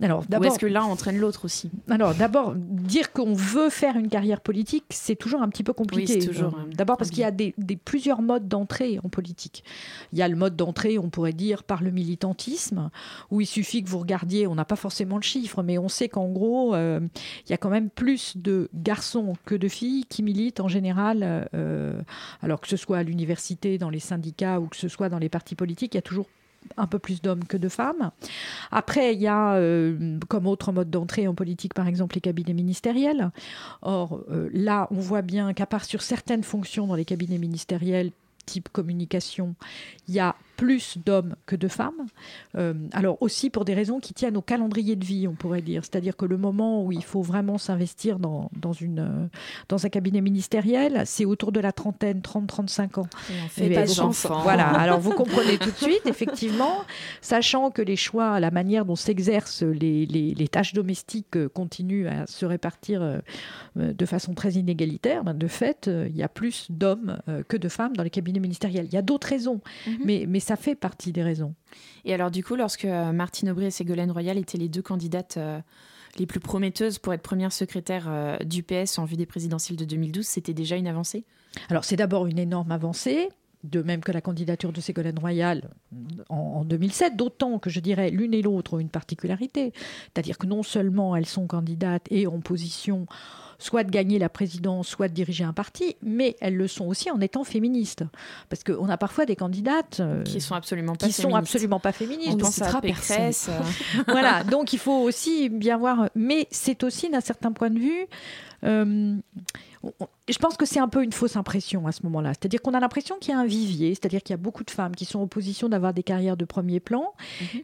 Alors, 0.00 0.22
Ou 0.22 0.26
d'abord, 0.28 0.46
est-ce 0.50 0.58
que 0.58 0.66
l'un 0.66 0.82
entraîne 0.82 1.18
l'autre 1.18 1.44
aussi? 1.44 1.70
Alors 1.88 2.12
d'abord, 2.14 2.54
dire 2.56 3.12
qu'on 3.12 3.34
veut 3.34 3.70
faire 3.70 3.96
une 3.96 4.08
carrière 4.08 4.40
politique, 4.40 4.84
c'est 4.90 5.14
toujours 5.14 5.42
un 5.42 5.48
petit 5.48 5.62
peu 5.62 5.72
compliqué. 5.72 6.14
Oui, 6.14 6.20
c'est 6.22 6.26
toujours, 6.28 6.54
Euh, 6.54 6.62
euh, 6.62 6.74
D'abord 6.74 6.96
parce 6.96 7.10
qu'il 7.10 7.20
y 7.20 7.24
a 7.24 7.30
des, 7.30 7.54
des- 7.56 7.76
plusieurs 7.76 8.20
modes 8.20 8.48
d'entrée 8.48 8.98
en 9.04 9.08
politique. 9.08 9.62
Il 10.12 10.18
y 10.18 10.22
a 10.22 10.26
le 10.28 10.34
mode 10.34 10.56
d'entrée, 10.56 10.98
on 10.98 11.08
pourrait 11.08 11.32
dire, 11.32 11.62
par 11.62 11.84
le 11.84 11.92
militantisme, 11.92 12.90
où 13.30 13.40
il 13.40 13.46
suffit 13.46 13.84
que 13.84 13.88
vous 13.88 13.98
regardiez, 14.00 14.48
on 14.48 14.56
n'a 14.56 14.64
pas 14.64 14.74
forcément 14.76 15.16
le 15.16 15.22
chiffre, 15.22 15.62
mais 15.62 15.78
on 15.78 15.88
sait 15.88 16.08
qu'en 16.08 16.28
gros, 16.28 16.74
euh, 16.74 16.98
il 17.46 17.50
y 17.50 17.54
a 17.54 17.56
quand 17.58 17.70
même 17.70 17.88
plus 17.88 18.36
de 18.36 18.68
garçons 18.74 19.34
que 19.44 19.54
de 19.54 19.68
filles 19.68 20.04
qui 20.08 20.24
militent 20.24 20.58
en 20.60 20.68
général, 20.68 21.48
euh, 21.54 22.00
alors 22.42 22.60
que 22.60 22.66
ce 22.68 22.76
soit 22.76 22.98
à 22.98 23.02
l'université, 23.04 23.78
dans 23.78 23.90
les 23.90 24.00
syndicats 24.00 24.58
ou 24.58 24.66
que 24.66 24.76
ce 24.76 24.88
soit 24.88 25.08
dans 25.08 25.18
les 25.18 25.28
partis 25.28 25.54
politiques, 25.54 25.94
il 25.94 25.98
y 25.98 25.98
a 25.98 26.02
toujours 26.02 26.26
un 26.76 26.86
peu 26.86 26.98
plus 26.98 27.22
d'hommes 27.22 27.44
que 27.44 27.56
de 27.56 27.68
femmes. 27.68 28.10
Après, 28.70 29.14
il 29.14 29.20
y 29.20 29.26
a 29.26 29.54
euh, 29.54 30.18
comme 30.28 30.46
autre 30.46 30.72
mode 30.72 30.90
d'entrée 30.90 31.28
en 31.28 31.34
politique, 31.34 31.74
par 31.74 31.88
exemple, 31.88 32.14
les 32.14 32.20
cabinets 32.20 32.54
ministériels. 32.54 33.30
Or, 33.82 34.20
euh, 34.30 34.48
là, 34.52 34.88
on 34.90 35.00
voit 35.00 35.22
bien 35.22 35.52
qu'à 35.52 35.66
part 35.66 35.84
sur 35.84 36.02
certaines 36.02 36.44
fonctions 36.44 36.86
dans 36.86 36.94
les 36.94 37.04
cabinets 37.04 37.38
ministériels, 37.38 38.12
type 38.46 38.68
communication, 38.70 39.54
il 40.08 40.14
y 40.14 40.20
a 40.20 40.34
plus 40.62 40.96
d'hommes 41.04 41.34
que 41.44 41.56
de 41.56 41.66
femmes. 41.66 42.06
Euh, 42.56 42.72
alors 42.92 43.16
aussi 43.20 43.50
pour 43.50 43.64
des 43.64 43.74
raisons 43.74 43.98
qui 43.98 44.14
tiennent 44.14 44.36
au 44.36 44.42
calendrier 44.42 44.94
de 44.94 45.04
vie, 45.04 45.26
on 45.26 45.32
pourrait 45.34 45.60
dire. 45.60 45.82
C'est-à-dire 45.82 46.16
que 46.16 46.24
le 46.24 46.36
moment 46.36 46.84
où 46.84 46.92
il 46.92 47.02
faut 47.02 47.20
vraiment 47.22 47.58
s'investir 47.58 48.20
dans, 48.20 48.48
dans, 48.60 48.72
une, 48.72 49.00
euh, 49.00 49.26
dans 49.68 49.84
un 49.84 49.88
cabinet 49.88 50.20
ministériel, 50.20 51.02
c'est 51.04 51.24
autour 51.24 51.50
de 51.50 51.58
la 51.58 51.72
trentaine, 51.72 52.20
30-35 52.20 53.00
ans. 53.00 53.08
on 53.28 53.32
Eh 53.58 53.68
bien, 53.70 53.80
pas 53.80 53.86
chance. 53.88 54.24
Voilà, 54.44 54.68
alors 54.84 55.00
vous 55.00 55.10
comprenez 55.10 55.58
tout 55.58 55.70
de 55.72 55.76
suite, 55.76 56.02
effectivement, 56.06 56.84
sachant 57.20 57.72
que 57.72 57.82
les 57.82 57.96
choix, 57.96 58.38
la 58.38 58.52
manière 58.52 58.84
dont 58.84 58.94
s'exercent 58.94 59.62
les, 59.64 60.06
les- 60.06 60.32
les 60.34 60.48
tâches 60.48 60.74
domestiques 60.74 61.36
euh, 61.36 61.48
continuent 61.48 62.06
à 62.06 62.26
se 62.28 62.46
répartir 62.46 63.20
de 63.76 64.06
façon 64.06 64.34
très 64.34 64.52
inégalitaire, 64.52 65.24
ben, 65.24 65.34
de 65.34 65.48
fait, 65.48 65.88
il 66.08 66.16
y 66.16 66.22
a 66.22 66.28
plus 66.28 66.66
d'hommes 66.70 67.18
que 67.48 67.56
de 67.56 67.68
femmes 67.68 67.96
dans 67.96 68.04
les 68.04 68.10
cabinets 68.10 68.38
ministériels. 68.40 68.86
Il 68.86 68.94
y 68.94 68.98
a 68.98 69.02
d'autres 69.02 69.26
raisons, 69.28 69.60
Mhm. 69.86 69.96
mais, 70.04 70.24
mais 70.28 70.40
ça 70.40 70.51
fait 70.56 70.74
partie 70.74 71.12
des 71.12 71.22
raisons. 71.22 71.54
Et 72.04 72.14
alors, 72.14 72.30
du 72.30 72.42
coup, 72.44 72.56
lorsque 72.56 72.84
euh, 72.84 73.12
Martine 73.12 73.50
Aubry 73.50 73.66
et 73.66 73.70
Ségolène 73.70 74.10
Royal 74.10 74.38
étaient 74.38 74.58
les 74.58 74.68
deux 74.68 74.82
candidates 74.82 75.36
euh, 75.36 75.60
les 76.18 76.26
plus 76.26 76.40
prometteuses 76.40 76.98
pour 76.98 77.14
être 77.14 77.22
première 77.22 77.52
secrétaire 77.52 78.06
euh, 78.08 78.36
du 78.38 78.62
PS 78.62 78.98
en 78.98 79.04
vue 79.04 79.16
des 79.16 79.26
présidentielles 79.26 79.76
de 79.76 79.84
2012, 79.84 80.26
c'était 80.26 80.54
déjà 80.54 80.76
une 80.76 80.86
avancée? 80.86 81.24
Alors 81.68 81.84
c'est 81.84 81.96
d'abord 81.96 82.26
une 82.26 82.38
énorme 82.38 82.72
avancée, 82.72 83.28
de 83.64 83.82
même 83.82 84.00
que 84.00 84.12
la 84.12 84.20
candidature 84.20 84.72
de 84.72 84.80
Ségolène 84.80 85.18
Royal 85.18 85.70
en, 86.28 86.36
en 86.36 86.64
2007, 86.64 87.16
d'autant 87.16 87.58
que 87.58 87.70
je 87.70 87.80
dirais 87.80 88.10
l'une 88.10 88.34
et 88.34 88.42
l'autre 88.42 88.74
ont 88.74 88.78
une 88.78 88.88
particularité, 88.88 89.72
c'est-à-dire 90.04 90.38
que 90.38 90.46
non 90.46 90.62
seulement 90.62 91.14
elles 91.14 91.26
sont 91.26 91.46
candidates 91.46 92.06
et 92.10 92.26
en 92.26 92.40
position 92.40 93.06
soit 93.62 93.84
de 93.84 93.90
gagner 93.90 94.18
la 94.18 94.28
présidence, 94.28 94.88
soit 94.88 95.08
de 95.08 95.14
diriger 95.14 95.44
un 95.44 95.52
parti, 95.52 95.96
mais 96.02 96.36
elles 96.40 96.56
le 96.56 96.68
sont 96.68 96.86
aussi 96.86 97.10
en 97.10 97.20
étant 97.20 97.44
féministes. 97.44 98.04
Parce 98.48 98.64
qu'on 98.64 98.88
a 98.88 98.96
parfois 98.96 99.24
des 99.26 99.36
candidates 99.36 99.98
euh, 100.00 100.22
qui 100.24 100.40
sont 100.40 100.54
absolument 100.54 100.94
pas 100.96 101.06
qui 101.06 101.12
sont 101.12 101.22
féministes. 101.22 101.38
absolument 101.42 101.80
pas 101.80 101.92
féministes. 101.92 102.28
On 102.32 102.36
Donc, 102.36 102.40
pense 102.42 102.62
à 102.62 102.80
Pécresse. 102.80 103.48
euh, 103.50 104.02
voilà, 104.08 104.44
donc 104.44 104.72
il 104.72 104.78
faut 104.78 104.98
aussi 105.02 105.48
bien 105.48 105.78
voir. 105.78 106.08
Mais 106.14 106.46
c'est 106.50 106.82
aussi 106.84 107.08
d'un 107.10 107.20
certain 107.20 107.52
point 107.52 107.70
de 107.70 107.78
vue. 107.78 108.06
euh, 108.64 109.16
je 110.28 110.38
pense 110.38 110.56
que 110.56 110.64
c'est 110.64 110.78
un 110.78 110.88
peu 110.88 111.02
une 111.02 111.12
fausse 111.12 111.34
impression 111.36 111.88
à 111.88 111.92
ce 111.92 112.04
moment-là. 112.04 112.30
C'est-à-dire 112.30 112.62
qu'on 112.62 112.74
a 112.74 112.78
l'impression 112.80 113.16
qu'il 113.20 113.34
y 113.34 113.36
a 113.36 113.40
un 113.40 113.46
vivier, 113.46 113.90
c'est-à-dire 113.90 114.22
qu'il 114.22 114.32
y 114.32 114.38
a 114.38 114.38
beaucoup 114.38 114.62
de 114.62 114.70
femmes 114.70 114.94
qui 114.94 115.04
sont 115.04 115.18
en 115.18 115.26
position 115.26 115.68
d'avoir 115.68 115.92
des 115.92 116.04
carrières 116.04 116.36
de 116.36 116.44
premier 116.44 116.78
plan. 116.78 117.12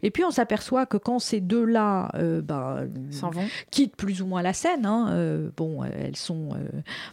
Et 0.03 0.11
puis 0.11 0.25
on 0.25 0.31
s'aperçoit 0.31 0.85
que 0.85 0.97
quand 0.97 1.19
ces 1.19 1.39
deux-là 1.39 2.11
euh, 2.15 2.41
bah, 2.41 2.81
S'en 3.11 3.29
vont. 3.29 3.45
quittent 3.71 3.95
plus 3.95 4.21
ou 4.21 4.25
moins 4.25 4.41
la 4.41 4.51
scène, 4.51 4.85
hein, 4.85 5.07
euh, 5.11 5.49
bon, 5.55 5.83
elles 5.97 6.15
sont. 6.15 6.49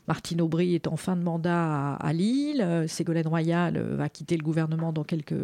Martine 0.09 0.40
Aubry 0.40 0.75
est 0.75 0.87
en 0.87 0.97
fin 0.97 1.16
de 1.16 1.23
mandat 1.23 1.95
à, 1.95 2.12
Lille. 2.12 2.85
Ségolène 2.88 3.26
Royal 3.26 3.78
va 3.78 4.09
quitter 4.09 4.37
le 4.37 4.42
gouvernement 4.42 4.92
dans 4.92 5.04
quelques, 5.04 5.35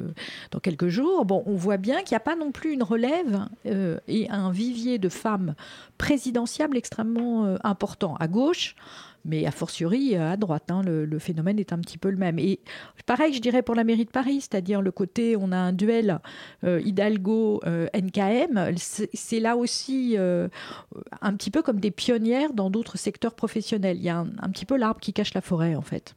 dans 0.51 0.59
quelques 0.59 0.89
jours. 0.89 1.25
Bon, 1.25 1.43
on 1.47 1.57
voit 1.57 1.77
bien 1.77 2.03
qu'il 2.03 2.15
n'y 2.15 2.17
a 2.17 2.21
pas 2.21 2.37
non 2.37 2.53
plus 2.53 2.73
une 2.73 2.83
relève 2.83 3.47
et 3.65 4.31
un 4.31 4.51
vivier 4.51 4.99
de 4.99 5.09
femmes 5.09 5.55
présidentiables 5.99 6.77
extrêmement 6.77 7.57
important. 7.65 8.17
À 8.17 8.29
gauche, 8.29 8.77
mais 9.25 9.47
a 9.47 9.51
fortiori 9.51 10.17
à 10.17 10.37
droite. 10.37 10.71
Hein, 10.71 10.83
le, 10.85 11.19
phénomène 11.19 11.59
est 11.59 11.73
un 11.73 11.79
petit 11.79 11.99
peu 11.99 12.11
le 12.11 12.17
même. 12.17 12.39
Et 12.39 12.61
pareil, 13.07 13.33
je 13.33 13.41
dirais 13.41 13.63
pour 13.63 13.75
la 13.75 13.85
mairie 13.85 14.05
de 14.05 14.11
Paris, 14.11 14.41
c'est-à-dire 14.41 14.83
le 14.83 14.91
côté, 14.91 15.37
on 15.37 15.53
a 15.53 15.57
un 15.57 15.73
duel 15.73 16.21
euh, 16.65 16.81
Hidalgo-NKM, 16.85 18.57
euh, 18.57 18.73
c'est 18.77 19.41
là 19.41 19.57
aussi 19.57 20.17
euh, 20.19 20.49
un 21.21 21.35
petit 21.35 21.51
peu 21.51 21.63
comme 21.63 21.81
des 21.81 21.91
pionnières 21.91 22.53
dans 22.53 22.71
d'autres 22.71 22.99
secteurs 22.99 23.35
professionnels. 23.35 23.97
Il 23.97 24.05
y 24.05 24.09
a 24.09 24.19
un 24.19 24.51
petit 24.51 24.67
peu 24.67 24.77
l'arbre 24.77 25.01
qui 25.01 25.13
cache 25.13 25.35
la 25.35 25.41
forêt, 25.41 25.75
en 25.75 25.83
fait. 25.83 26.15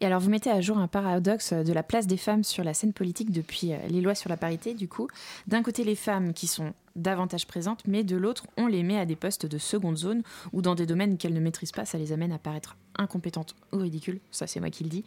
Et 0.00 0.06
alors, 0.06 0.20
vous 0.20 0.28
mettez 0.28 0.50
à 0.50 0.60
jour 0.60 0.76
un 0.78 0.88
paradoxe 0.88 1.52
de 1.52 1.72
la 1.72 1.82
place 1.82 2.06
des 2.06 2.18
femmes 2.18 2.44
sur 2.44 2.62
la 2.64 2.74
scène 2.74 2.92
politique 2.92 3.30
depuis 3.30 3.72
euh, 3.72 3.78
les 3.88 4.00
lois 4.00 4.14
sur 4.14 4.28
la 4.28 4.36
parité, 4.36 4.74
du 4.74 4.88
coup. 4.88 5.08
D'un 5.46 5.62
côté, 5.62 5.84
les 5.84 5.94
femmes 5.94 6.34
qui 6.34 6.46
sont 6.46 6.74
davantage 6.96 7.46
présentes, 7.46 7.82
mais 7.86 8.02
de 8.02 8.16
l'autre, 8.16 8.46
on 8.56 8.66
les 8.66 8.82
met 8.82 8.98
à 8.98 9.06
des 9.06 9.16
postes 9.16 9.46
de 9.46 9.58
seconde 9.58 9.96
zone 9.96 10.22
ou 10.52 10.62
dans 10.62 10.74
des 10.74 10.86
domaines 10.86 11.18
qu'elles 11.18 11.34
ne 11.34 11.40
maîtrisent 11.40 11.72
pas, 11.72 11.84
ça 11.84 11.98
les 11.98 12.12
amène 12.12 12.32
à 12.32 12.38
paraître 12.38 12.76
incompétentes 12.96 13.54
ou 13.72 13.78
ridicules. 13.78 14.20
Ça, 14.30 14.46
c'est 14.46 14.60
moi 14.60 14.70
qui 14.70 14.84
le 14.84 14.90
dis. 14.90 15.04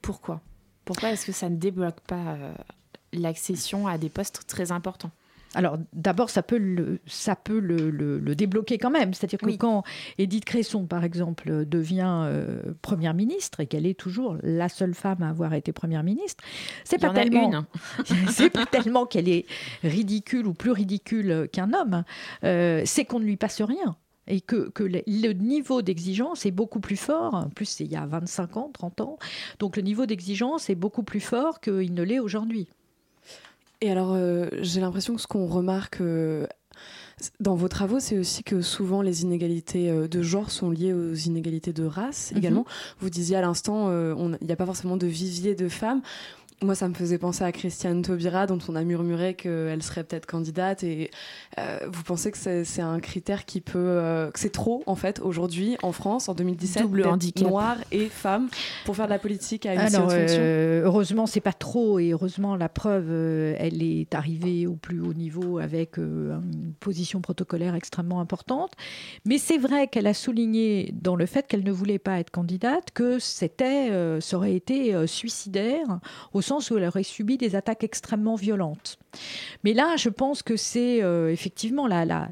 Pourquoi? 0.00 0.40
Pourquoi 0.84 1.10
est-ce 1.10 1.26
que 1.26 1.32
ça 1.32 1.50
ne 1.50 1.56
débloque 1.56 2.00
pas 2.00 2.34
euh, 2.34 2.54
l'accession 3.12 3.86
à 3.86 3.98
des 3.98 4.08
postes 4.08 4.44
très 4.46 4.72
importants? 4.72 5.10
Alors 5.54 5.78
d'abord, 5.92 6.30
ça 6.30 6.42
peut 6.42 6.58
le, 6.58 7.00
ça 7.06 7.34
peut 7.36 7.58
le, 7.58 8.34
débloquer 8.34 8.78
quand 8.78 8.90
même. 8.90 9.14
C'est-à-dire 9.14 9.38
que 9.38 9.56
quand 9.56 9.82
Edith 10.18 10.44
Cresson, 10.44 10.86
par 10.86 11.04
exemple, 11.04 11.66
devient 11.66 12.22
euh, 12.26 12.74
première 12.82 13.14
ministre 13.14 13.60
et 13.60 13.66
qu'elle 13.66 13.86
est 13.86 13.98
toujours 13.98 14.36
la 14.42 14.68
seule 14.68 14.94
femme 14.94 15.22
à 15.22 15.30
avoir 15.30 15.54
été 15.54 15.72
première 15.72 16.02
ministre, 16.02 16.44
c'est 16.84 16.98
pas 16.98 17.10
tellement, 17.10 17.64
c'est 18.28 18.50
pas 18.50 18.66
tellement 18.66 19.06
qu'elle 19.06 19.28
est 19.28 19.46
ridicule 19.82 20.46
ou 20.46 20.54
plus 20.54 20.72
ridicule 20.72 21.48
qu'un 21.52 21.72
homme, 21.72 22.04
euh, 22.44 22.82
c'est 22.84 23.04
qu'on 23.04 23.20
ne 23.20 23.24
lui 23.24 23.36
passe 23.36 23.62
rien 23.62 23.96
et 24.28 24.40
que, 24.40 24.68
que, 24.68 24.84
le 24.84 25.32
niveau 25.32 25.82
d'exigence 25.82 26.46
est 26.46 26.50
beaucoup 26.50 26.80
plus 26.80 26.96
fort. 26.96 27.34
En 27.34 27.48
plus, 27.48 27.64
c'est 27.64 27.84
il 27.84 27.90
y 27.90 27.96
a 27.96 28.06
25 28.06 28.56
ans, 28.58 28.70
30 28.72 29.00
ans. 29.00 29.18
Donc 29.58 29.76
le 29.76 29.82
niveau 29.82 30.06
d'exigence 30.06 30.68
est 30.70 30.74
beaucoup 30.74 31.02
plus 31.02 31.20
fort 31.20 31.60
qu'il 31.60 31.94
ne 31.94 32.02
l'est 32.02 32.18
aujourd'hui. 32.18 32.68
Et 33.80 33.90
alors, 33.90 34.12
euh, 34.12 34.48
j'ai 34.60 34.80
l'impression 34.80 35.14
que 35.14 35.20
ce 35.20 35.26
qu'on 35.26 35.46
remarque 35.46 36.00
euh, 36.00 36.46
dans 37.40 37.54
vos 37.54 37.68
travaux, 37.68 38.00
c'est 38.00 38.18
aussi 38.18 38.42
que 38.42 38.60
souvent 38.60 39.02
les 39.02 39.22
inégalités 39.22 39.90
euh, 39.90 40.08
de 40.08 40.22
genre 40.22 40.50
sont 40.50 40.70
liées 40.70 40.92
aux 40.92 41.14
inégalités 41.14 41.72
de 41.72 41.84
race 41.84 42.32
mhm. 42.32 42.38
également. 42.38 42.64
Vous 42.98 43.10
disiez 43.10 43.36
à 43.36 43.40
l'instant, 43.40 43.90
il 43.90 44.46
n'y 44.46 44.52
a 44.52 44.56
pas 44.56 44.66
forcément 44.66 44.96
de 44.96 45.06
vivier 45.06 45.54
de 45.54 45.68
femmes. 45.68 46.02
Moi, 46.60 46.74
ça 46.74 46.88
me 46.88 46.94
faisait 46.94 47.18
penser 47.18 47.44
à 47.44 47.52
Christiane 47.52 48.02
Taubira, 48.02 48.48
dont 48.48 48.58
on 48.68 48.74
a 48.74 48.82
murmuré 48.82 49.34
qu'elle 49.34 49.80
serait 49.80 50.02
peut-être 50.02 50.26
candidate. 50.26 50.82
Et 50.82 51.08
euh, 51.56 51.78
vous 51.86 52.02
pensez 52.02 52.32
que 52.32 52.64
c'est 52.64 52.82
un 52.82 52.98
critère 52.98 53.44
qui 53.44 53.60
peut, 53.60 53.78
euh, 53.78 54.32
que 54.32 54.40
c'est 54.40 54.50
trop 54.50 54.82
en 54.86 54.96
fait 54.96 55.20
aujourd'hui 55.20 55.76
en 55.84 55.92
France 55.92 56.28
en 56.28 56.34
2017, 56.34 56.82
double 56.82 57.06
handicap, 57.06 57.48
noir 57.48 57.76
et 57.92 58.06
femme 58.06 58.48
pour 58.84 58.96
faire 58.96 59.04
de 59.04 59.10
la 59.10 59.20
politique 59.20 59.66
à 59.66 59.74
une 59.74 59.80
Alors, 59.80 60.08
euh, 60.10 60.82
heureusement, 60.84 61.26
c'est 61.26 61.40
pas 61.40 61.52
trop, 61.52 62.00
et 62.00 62.10
heureusement, 62.10 62.56
la 62.56 62.68
preuve, 62.68 63.06
euh, 63.08 63.54
elle 63.58 63.80
est 63.80 64.12
arrivée 64.16 64.66
au 64.66 64.74
plus 64.74 65.00
haut 65.00 65.14
niveau 65.14 65.58
avec 65.58 65.96
une 65.96 66.74
position 66.80 67.20
protocolaire 67.20 67.76
extrêmement 67.76 68.20
importante. 68.20 68.72
Mais 69.24 69.38
c'est 69.38 69.58
vrai 69.58 69.86
qu'elle 69.86 70.08
a 70.08 70.14
souligné 70.14 70.92
dans 70.92 71.14
le 71.14 71.26
fait 71.26 71.46
qu'elle 71.46 71.62
ne 71.62 71.72
voulait 71.72 72.00
pas 72.00 72.18
être 72.18 72.30
candidate 72.30 72.90
que 72.92 73.20
c'était, 73.20 73.90
ça 74.20 74.36
aurait 74.36 74.54
été 74.54 75.06
suicidaire 75.06 76.00
au 76.32 76.42
sens 76.48 76.70
où 76.70 76.78
elle 76.78 76.84
aurait 76.84 77.02
subi 77.02 77.36
des 77.36 77.54
attaques 77.54 77.84
extrêmement 77.84 78.34
violentes. 78.34 78.98
Mais 79.64 79.74
là, 79.74 79.96
je 79.96 80.08
pense 80.08 80.42
que 80.42 80.56
c'est 80.56 81.02
euh, 81.02 81.30
effectivement 81.30 81.86
la, 81.86 82.28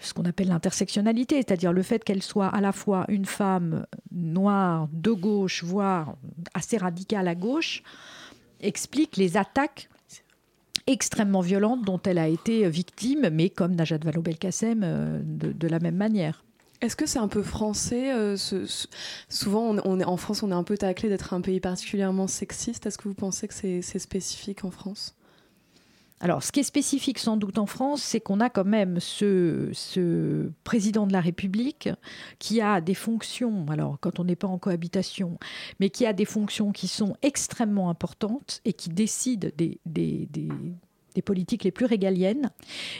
ce 0.00 0.14
qu'on 0.14 0.24
appelle 0.24 0.48
l'intersectionnalité, 0.48 1.36
c'est-à-dire 1.36 1.72
le 1.72 1.82
fait 1.82 2.02
qu'elle 2.02 2.22
soit 2.22 2.48
à 2.48 2.60
la 2.60 2.72
fois 2.72 3.04
une 3.08 3.24
femme 3.24 3.86
noire 4.10 4.88
de 4.92 5.12
gauche, 5.12 5.62
voire 5.62 6.16
assez 6.54 6.76
radicale 6.76 7.28
à 7.28 7.34
gauche, 7.34 7.82
explique 8.60 9.16
les 9.16 9.36
attaques 9.36 9.88
extrêmement 10.86 11.42
violentes 11.42 11.84
dont 11.84 12.00
elle 12.04 12.18
a 12.18 12.28
été 12.28 12.68
victime, 12.68 13.28
mais 13.30 13.50
comme 13.50 13.74
Najat 13.74 13.98
Vallaud-Belkacem, 13.98 14.80
euh, 14.82 15.20
de 15.24 15.68
la 15.68 15.78
même 15.78 15.96
manière. 15.96 16.44
Est-ce 16.80 16.94
que 16.94 17.06
c'est 17.06 17.18
un 17.18 17.28
peu 17.28 17.42
français 17.42 18.12
euh, 18.12 18.36
Souvent, 19.28 19.76
en 19.78 20.16
France, 20.16 20.42
on 20.42 20.50
est 20.50 20.54
un 20.54 20.62
peu 20.62 20.78
taclé 20.78 21.08
d'être 21.08 21.34
un 21.34 21.40
pays 21.40 21.60
particulièrement 21.60 22.28
sexiste. 22.28 22.86
Est-ce 22.86 22.98
que 22.98 23.08
vous 23.08 23.14
pensez 23.14 23.48
que 23.48 23.54
c'est 23.54 23.98
spécifique 23.98 24.64
en 24.64 24.70
France? 24.70 25.16
Alors, 26.20 26.42
ce 26.42 26.50
qui 26.50 26.60
est 26.60 26.64
spécifique 26.64 27.18
sans 27.18 27.36
doute 27.36 27.58
en 27.58 27.66
France, 27.66 28.02
c'est 28.02 28.20
qu'on 28.20 28.40
a 28.40 28.50
quand 28.50 28.64
même 28.64 28.98
ce, 29.00 30.50
président 30.64 31.06
de 31.06 31.12
la 31.12 31.20
République 31.20 31.88
qui 32.38 32.60
a 32.60 32.80
des 32.80 32.94
fonctions, 32.94 33.66
alors 33.68 33.98
quand 34.00 34.18
on 34.18 34.24
n'est 34.24 34.36
pas 34.36 34.48
en 34.48 34.58
cohabitation, 34.58 35.38
mais 35.78 35.90
qui 35.90 36.06
a 36.06 36.12
des 36.12 36.24
fonctions 36.24 36.72
qui 36.72 36.88
sont 36.88 37.16
extrêmement 37.22 37.88
importantes 37.88 38.60
et 38.64 38.72
qui 38.72 38.88
décide 38.88 39.52
des 39.56 41.22
politiques 41.24 41.64
les 41.64 41.70
plus 41.70 41.86
régaliennes. 41.86 42.50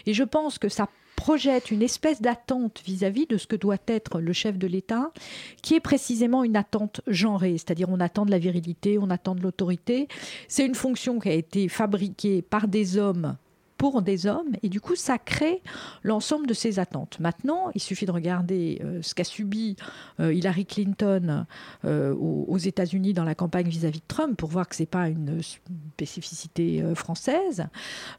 Et 0.07 0.15
je 0.15 0.25
pense 0.25 0.59
que 0.59 0.69
ça 0.69 0.89
projette 1.29 1.71
une 1.71 1.83
espèce 1.83 2.23
d'attente 2.23 2.81
vis-à-vis 2.87 3.27
de 3.27 3.37
ce 3.37 3.47
que 3.47 3.55
doit 3.55 3.77
être 3.87 4.19
le 4.19 4.33
chef 4.33 4.57
de 4.57 4.67
l'État, 4.67 5.13
qui 5.61 5.75
est 5.75 5.81
précisément 5.81 6.43
une 6.43 6.57
attente 6.57 7.03
genrée, 7.07 7.59
c'est-à-dire 7.59 7.91
on 7.91 8.01
attend 8.01 8.25
de 8.25 8.31
la 8.31 8.39
virilité, 8.39 8.99
on 8.99 9.11
attend 9.11 9.35
de 9.35 9.43
l'autorité. 9.43 10.09
C'est 10.49 10.65
une 10.65 10.75
fonction 10.75 11.19
qui 11.19 11.29
a 11.29 11.35
été 11.35 11.69
fabriquée 11.69 12.41
par 12.41 12.67
des 12.67 12.97
hommes 12.97 13.37
pour 13.77 14.01
des 14.01 14.27
hommes, 14.27 14.57
et 14.63 14.71
du 14.71 14.81
coup, 14.81 14.97
ça 14.97 15.19
crée 15.19 15.63
l'ensemble 16.03 16.47
de 16.47 16.55
ces 16.55 16.79
attentes. 16.79 17.21
Maintenant, 17.21 17.71
il 17.75 17.81
suffit 17.81 18.07
de 18.07 18.11
regarder 18.11 18.81
euh, 18.83 19.01
ce 19.03 19.15
qu'a 19.15 19.23
subi 19.23 19.77
euh, 20.21 20.33
Hillary 20.33 20.65
Clinton 20.65 21.45
euh, 21.85 22.15
aux, 22.15 22.59
États-Unis 22.59 23.13
dans 23.13 23.25
la 23.25 23.35
campagne 23.35 23.69
vis-à-vis 23.69 24.01
de 24.01 24.09
Trump 24.09 24.37
pour 24.37 24.49
voir 24.49 24.67
que 24.67 24.75
c'est 24.75 24.87
pas 24.87 25.09
une 25.09 25.41
spécificité 25.43 26.83
française. 26.95 27.67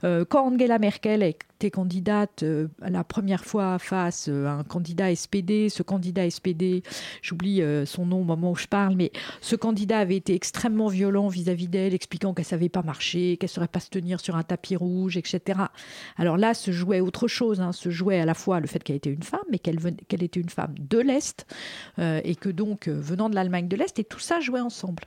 quand 0.02 0.54
Angela 0.54 0.80
Merkel 0.80 1.24
candidate 1.68 2.44
la 2.80 3.04
première 3.04 3.46
fois 3.46 3.80
face 3.80 4.28
à 4.28 4.52
un 4.52 4.64
candidat 4.64 5.14
SPD, 5.14 5.70
ce 5.70 5.84
candidat 5.84 6.30
SPD, 6.30 6.84
j'oublie 7.22 7.62
son 7.86 8.06
nom 8.06 8.22
au 8.22 8.24
moment 8.24 8.52
où 8.52 8.56
je 8.56 8.68
parle, 8.68 8.96
mais 8.96 9.12
ce 9.42 9.56
candidat 9.56 10.00
avait 10.00 10.16
été 10.16 10.34
extrêmement 10.34 10.88
violent 10.88 11.28
vis-à-vis 11.28 11.68
d'elle, 11.68 11.94
expliquant 11.94 12.34
qu'elle 12.34 12.46
savait 12.46 12.70
pas 12.70 12.82
marcher, 12.82 13.38
qu'elle 13.38 13.50
ne 13.50 13.54
saurait 13.54 13.68
pas 13.68 13.80
se 13.80 13.90
tenir 13.90 14.20
sur 14.20 14.36
un 14.36 14.44
tapis 14.44 14.76
rouge, 14.76 15.18
etc. 15.18 15.60
Alors 16.18 16.38
là, 16.38 16.54
se 16.54 16.72
jouait 16.72 17.00
autre 17.00 17.28
chose, 17.28 17.62
hein. 17.62 17.72
se 17.72 17.90
jouait 17.90 18.20
à 18.20 18.26
la 18.26 18.34
fois 18.34 18.60
le 18.60 18.68
fait 18.68 18.84
qu'elle 18.84 18.98
était 18.98 19.12
une 19.12 19.24
femme, 19.24 19.40
mais 19.50 19.60
qu'elle 19.60 20.24
était 20.24 20.40
une 20.40 20.50
femme 20.50 20.76
de 20.78 21.00
l'Est, 21.00 21.46
euh, 22.00 22.22
et 22.24 22.36
que 22.36 22.50
donc, 22.50 22.88
euh, 22.88 23.00
venant 23.00 23.30
de 23.30 23.36
l'Allemagne 23.36 23.68
de 23.68 23.76
l'Est, 23.76 24.00
et 24.00 24.04
tout 24.04 24.20
ça 24.20 24.40
jouait 24.40 24.62
ensemble. 24.62 25.04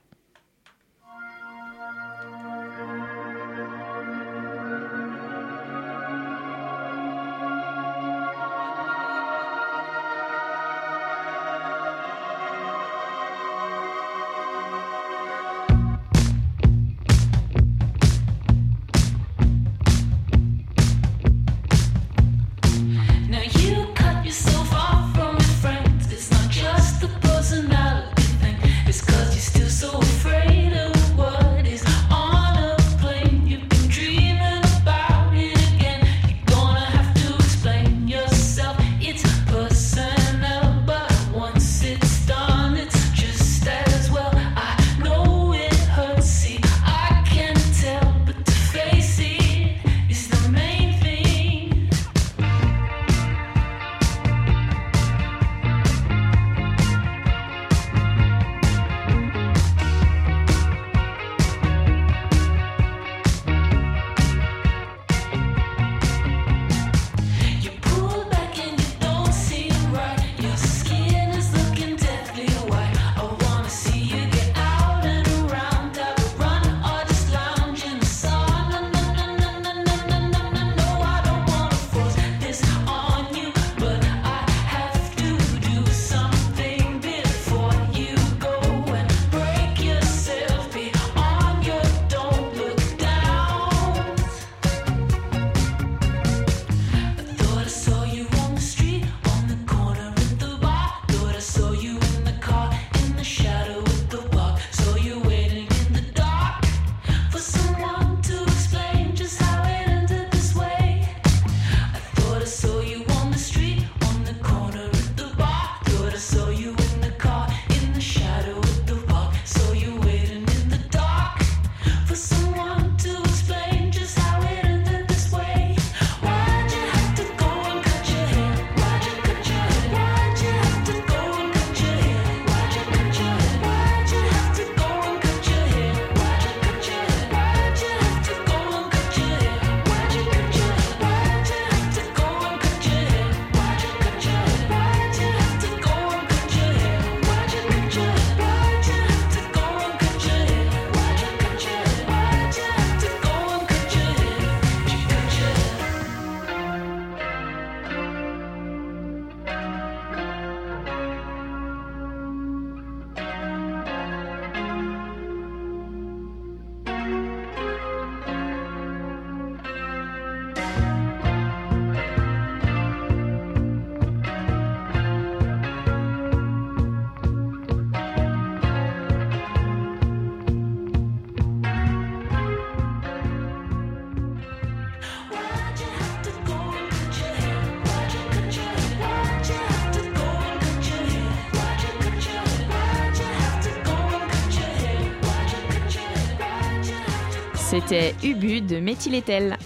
C'était 197.72 198.14
Ubu 198.22 198.60
de 198.60 198.80
Méthylétel. 198.80 199.56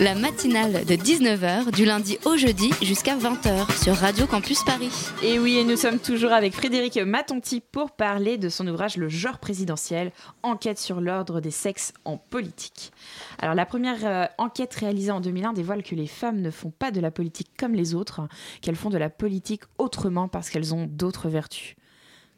La 0.00 0.16
matinale 0.16 0.84
de 0.84 0.94
19h 0.96 1.70
du 1.70 1.84
lundi 1.84 2.18
au 2.24 2.36
jeudi 2.36 2.72
jusqu'à 2.82 3.16
20h 3.16 3.80
sur 3.80 3.94
Radio 3.94 4.26
Campus 4.26 4.64
Paris. 4.64 4.90
Et 5.22 5.38
oui, 5.38 5.56
et 5.56 5.62
nous 5.62 5.76
sommes 5.76 6.00
toujours 6.00 6.32
avec 6.32 6.52
Frédéric 6.52 6.96
Matonti 6.96 7.60
pour 7.60 7.92
parler 7.92 8.38
de 8.38 8.48
son 8.48 8.66
ouvrage 8.66 8.96
Le 8.96 9.08
genre 9.08 9.38
présidentiel, 9.38 10.10
enquête 10.42 10.80
sur 10.80 11.00
l'ordre 11.00 11.40
des 11.40 11.52
sexes 11.52 11.92
en 12.04 12.16
politique. 12.16 12.90
Alors 13.38 13.54
la 13.54 13.66
première 13.66 14.04
euh, 14.04 14.26
enquête 14.38 14.74
réalisée 14.74 15.12
en 15.12 15.20
2001 15.20 15.52
dévoile 15.52 15.84
que 15.84 15.94
les 15.94 16.08
femmes 16.08 16.40
ne 16.40 16.50
font 16.50 16.72
pas 16.72 16.90
de 16.90 16.98
la 16.98 17.12
politique 17.12 17.52
comme 17.56 17.74
les 17.74 17.94
autres, 17.94 18.22
qu'elles 18.62 18.74
font 18.74 18.90
de 18.90 18.98
la 18.98 19.10
politique 19.10 19.62
autrement 19.78 20.26
parce 20.26 20.50
qu'elles 20.50 20.74
ont 20.74 20.88
d'autres 20.90 21.28
vertus. 21.28 21.76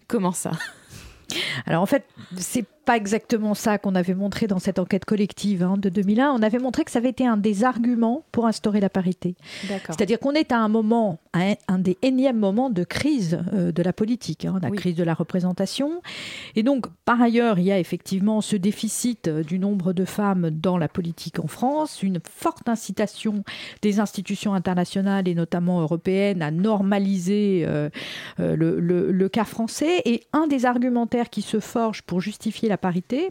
Comment 0.09 0.33
ça? 0.33 0.51
Alors 1.67 1.83
en 1.83 1.87
fait, 1.87 2.07
c'est 2.37 2.67
pas 2.91 2.97
exactement 2.97 3.55
ça 3.55 3.79
qu'on 3.79 3.95
avait 3.95 4.17
montré 4.17 4.49
dans 4.49 4.59
cette 4.59 4.81
enquête 4.81 5.05
collective 5.05 5.63
hein, 5.63 5.77
de 5.79 5.89
2001. 5.89 6.33
On 6.33 6.43
avait 6.43 6.59
montré 6.59 6.85
que 6.85 6.91
ça 6.91 6.99
avait 6.99 7.11
été 7.11 7.25
un 7.25 7.37
des 7.37 7.63
arguments 7.63 8.25
pour 8.33 8.49
instaurer 8.49 8.81
la 8.81 8.91
parité. 8.91 9.37
C'est-à-dire 9.87 10.19
qu'on 10.19 10.33
est 10.33 10.51
à 10.51 10.59
un 10.59 10.67
moment, 10.67 11.21
un, 11.33 11.79
des 11.79 11.99
énièmes 12.03 12.41
moments 12.41 12.69
de 12.69 12.83
crise 12.83 13.45
euh, 13.53 13.71
de 13.71 13.81
la 13.85 13.93
politique, 13.93 14.45
hein, 14.45 14.59
la 14.61 14.73
crise 14.73 14.97
de 14.97 15.05
la 15.05 15.15
représentation. 15.15 16.03
Et 16.57 16.65
donc, 16.65 16.87
par 17.05 17.23
ailleurs, 17.23 17.61
il 17.61 17.67
y 17.67 17.71
a 17.71 17.79
effectivement 17.79 18.41
ce 18.41 18.57
déficit 18.57 19.29
euh, 19.29 19.45
du 19.45 19.61
nombre 19.61 19.93
de 19.93 20.05
femmes 20.05 20.51
dans 20.51 20.77
la 20.77 20.89
politique 20.89 21.39
en 21.39 21.47
France, 21.47 22.03
une 22.03 22.19
forte 22.29 22.69
incitation 22.69 23.45
des 23.83 24.01
institutions 24.01 24.53
internationales 24.53 25.29
et 25.29 25.37
notamment 25.37 25.81
européennes 25.81 26.43
à 26.43 26.51
normaliser 26.51 27.63
euh, 27.69 27.89
le, 28.37 28.81
le 28.81 29.29
cas 29.29 29.45
français. 29.45 30.03
Et 30.07 30.25
un 30.33 30.49
des 30.49 30.67
argumentaires 30.67 31.31
qui 31.31 31.43
se 31.43 31.61
forge 31.61 32.03
pour 32.03 32.21
justifier 32.21 32.69
la 32.69 32.80
parité, 32.81 33.31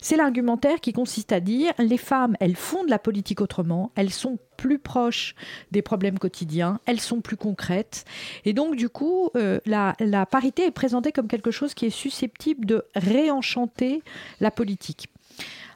c'est 0.00 0.16
l'argumentaire 0.16 0.80
qui 0.80 0.92
consiste 0.92 1.32
à 1.32 1.40
dire 1.40 1.72
les 1.78 1.96
femmes, 1.96 2.36
elles 2.40 2.56
font 2.56 2.84
de 2.84 2.90
la 2.90 2.98
politique 2.98 3.40
autrement, 3.40 3.92
elles 3.94 4.12
sont 4.12 4.38
plus 4.56 4.78
proches 4.78 5.34
des 5.70 5.82
problèmes 5.82 6.18
quotidiens, 6.18 6.80
elles 6.84 7.00
sont 7.00 7.20
plus 7.20 7.36
concrètes. 7.36 8.04
Et 8.44 8.52
donc, 8.52 8.76
du 8.76 8.88
coup, 8.88 9.30
euh, 9.36 9.60
la, 9.64 9.94
la 10.00 10.26
parité 10.26 10.66
est 10.66 10.70
présentée 10.72 11.12
comme 11.12 11.28
quelque 11.28 11.50
chose 11.50 11.74
qui 11.74 11.86
est 11.86 11.90
susceptible 11.90 12.66
de 12.66 12.84
réenchanter 12.94 14.02
la 14.40 14.50
politique. 14.50 15.06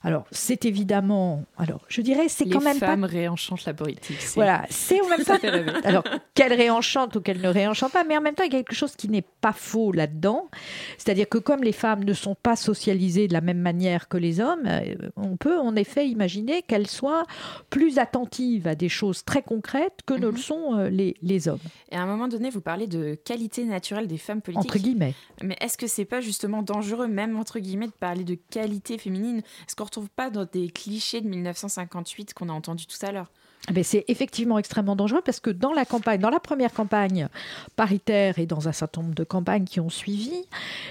Alors, 0.05 0.25
c'est 0.33 0.65
évidemment. 0.65 1.45
Alors, 1.57 1.81
je 1.89 2.01
dirais, 2.01 2.29
c'est 2.29 2.49
quand 2.49 2.61
même 2.61 2.79
pas. 2.79 2.87
Les 2.87 2.93
femmes 2.93 3.05
réenchantent 3.05 3.65
la 3.65 3.75
politique. 3.75 4.19
Voilà, 4.35 4.65
c'est 4.69 5.01
en 5.01 5.09
même 5.09 5.25
temps. 5.25 5.39
alors, 5.85 6.03
qu'elle 6.35 6.53
réenchante 6.53 7.17
ou 7.17 7.21
qu'elle 7.21 7.41
ne 7.41 7.49
réenchante 7.49 7.93
pas, 7.93 8.05
mais 8.05 8.17
en 8.17 8.21
même 8.21 8.35
temps, 8.35 8.43
il 8.43 8.53
y 8.53 8.57
a 8.57 8.59
quelque 8.59 8.75
chose 8.75 8.97
qui 8.97 9.09
n'est 9.09 9.25
pas 9.41 9.53
faux 9.53 9.93
là-dedans. 9.93 10.49
C'est-à-dire 10.99 11.29
que 11.29 11.39
comme 11.39 11.63
les 11.63 11.73
femmes 11.73 12.05
ne 12.05 12.15
sont 12.15 12.35
pas 12.35 12.57
socialisées 12.57 13.29
de 13.29 13.33
la 13.33 13.41
même 13.41 13.61
manière 13.61 14.09
que 14.09 14.17
les 14.17 14.41
hommes, 14.41 14.65
euh, 14.67 14.95
on 15.17 15.37
peut 15.37 15.59
en 15.59 15.77
effet 15.77 16.09
imaginer 16.09 16.63
qu'elles 16.63 16.89
soient 16.89 17.25
plus 17.71 17.99
attentives 17.99 18.67
à 18.67 18.75
des 18.75 18.89
choses 18.89 19.25
très 19.25 19.43
concrètes 19.43 20.01
que 20.05 20.15
ne 20.15 20.27
le 20.27 20.33
mhm. 20.33 20.37
sont 20.37 20.75
euh, 20.75 20.89
les, 20.89 21.17
les 21.23 21.49
hommes. 21.49 21.59
Et 21.93 21.97
à 21.97 22.03
un 22.03 22.07
moment 22.07 22.29
donné, 22.29 22.51
vous 22.51 22.61
parlez 22.61 22.89
de 22.89 23.15
qualité 23.15 23.65
naturelle 23.65 24.09
des 24.09 24.19
femmes 24.19 24.43
politiques. 24.43 24.65
Entre 24.65 24.79
guillemets. 24.79 25.15
Mais 25.43 25.57
est-ce 25.61 25.79
que 25.79 25.87
c'est 25.87 26.05
pas 26.05 26.21
justement 26.21 26.63
dangereux, 26.63 27.07
même 27.07 27.39
entre 27.39 27.61
guillemets, 27.61 27.87
de 27.87 27.93
parler 27.93 28.25
de 28.25 28.37
qualité 28.51 28.99
féminine? 28.99 29.39
Est-ce 29.39 29.77
qu'on 29.77 29.92
retrouve 29.93 30.11
pas 30.11 30.31
dans 30.31 30.47
des 30.47 30.71
clichés 30.71 31.21
de 31.21 31.29
1958 31.29 32.33
qu'on 32.33 32.49
a 32.49 32.53
entendu 32.53 32.87
tout 32.87 33.05
à 33.05 33.13
l'heure. 33.13 33.31
Mais 33.73 33.85
c'est 33.85 34.05
effectivement 34.09 34.59
extrêmement 34.59 34.97
dangereux 34.97 35.21
parce 35.25 35.39
que 35.39 35.51
dans 35.51 35.73
la 35.73 35.85
campagne, 35.85 36.19
dans 36.19 36.31
la 36.31 36.41
première 36.41 36.73
campagne 36.73 37.29
paritaire 37.77 38.41
et 38.41 38.47
dans 38.47 38.69
un 38.69 38.73
certain 38.73 39.03
nombre 39.03 39.15
de 39.15 39.23
campagnes 39.23 39.67
qui 39.67 39.79
ont 39.79 39.91
suivi, 39.91 40.47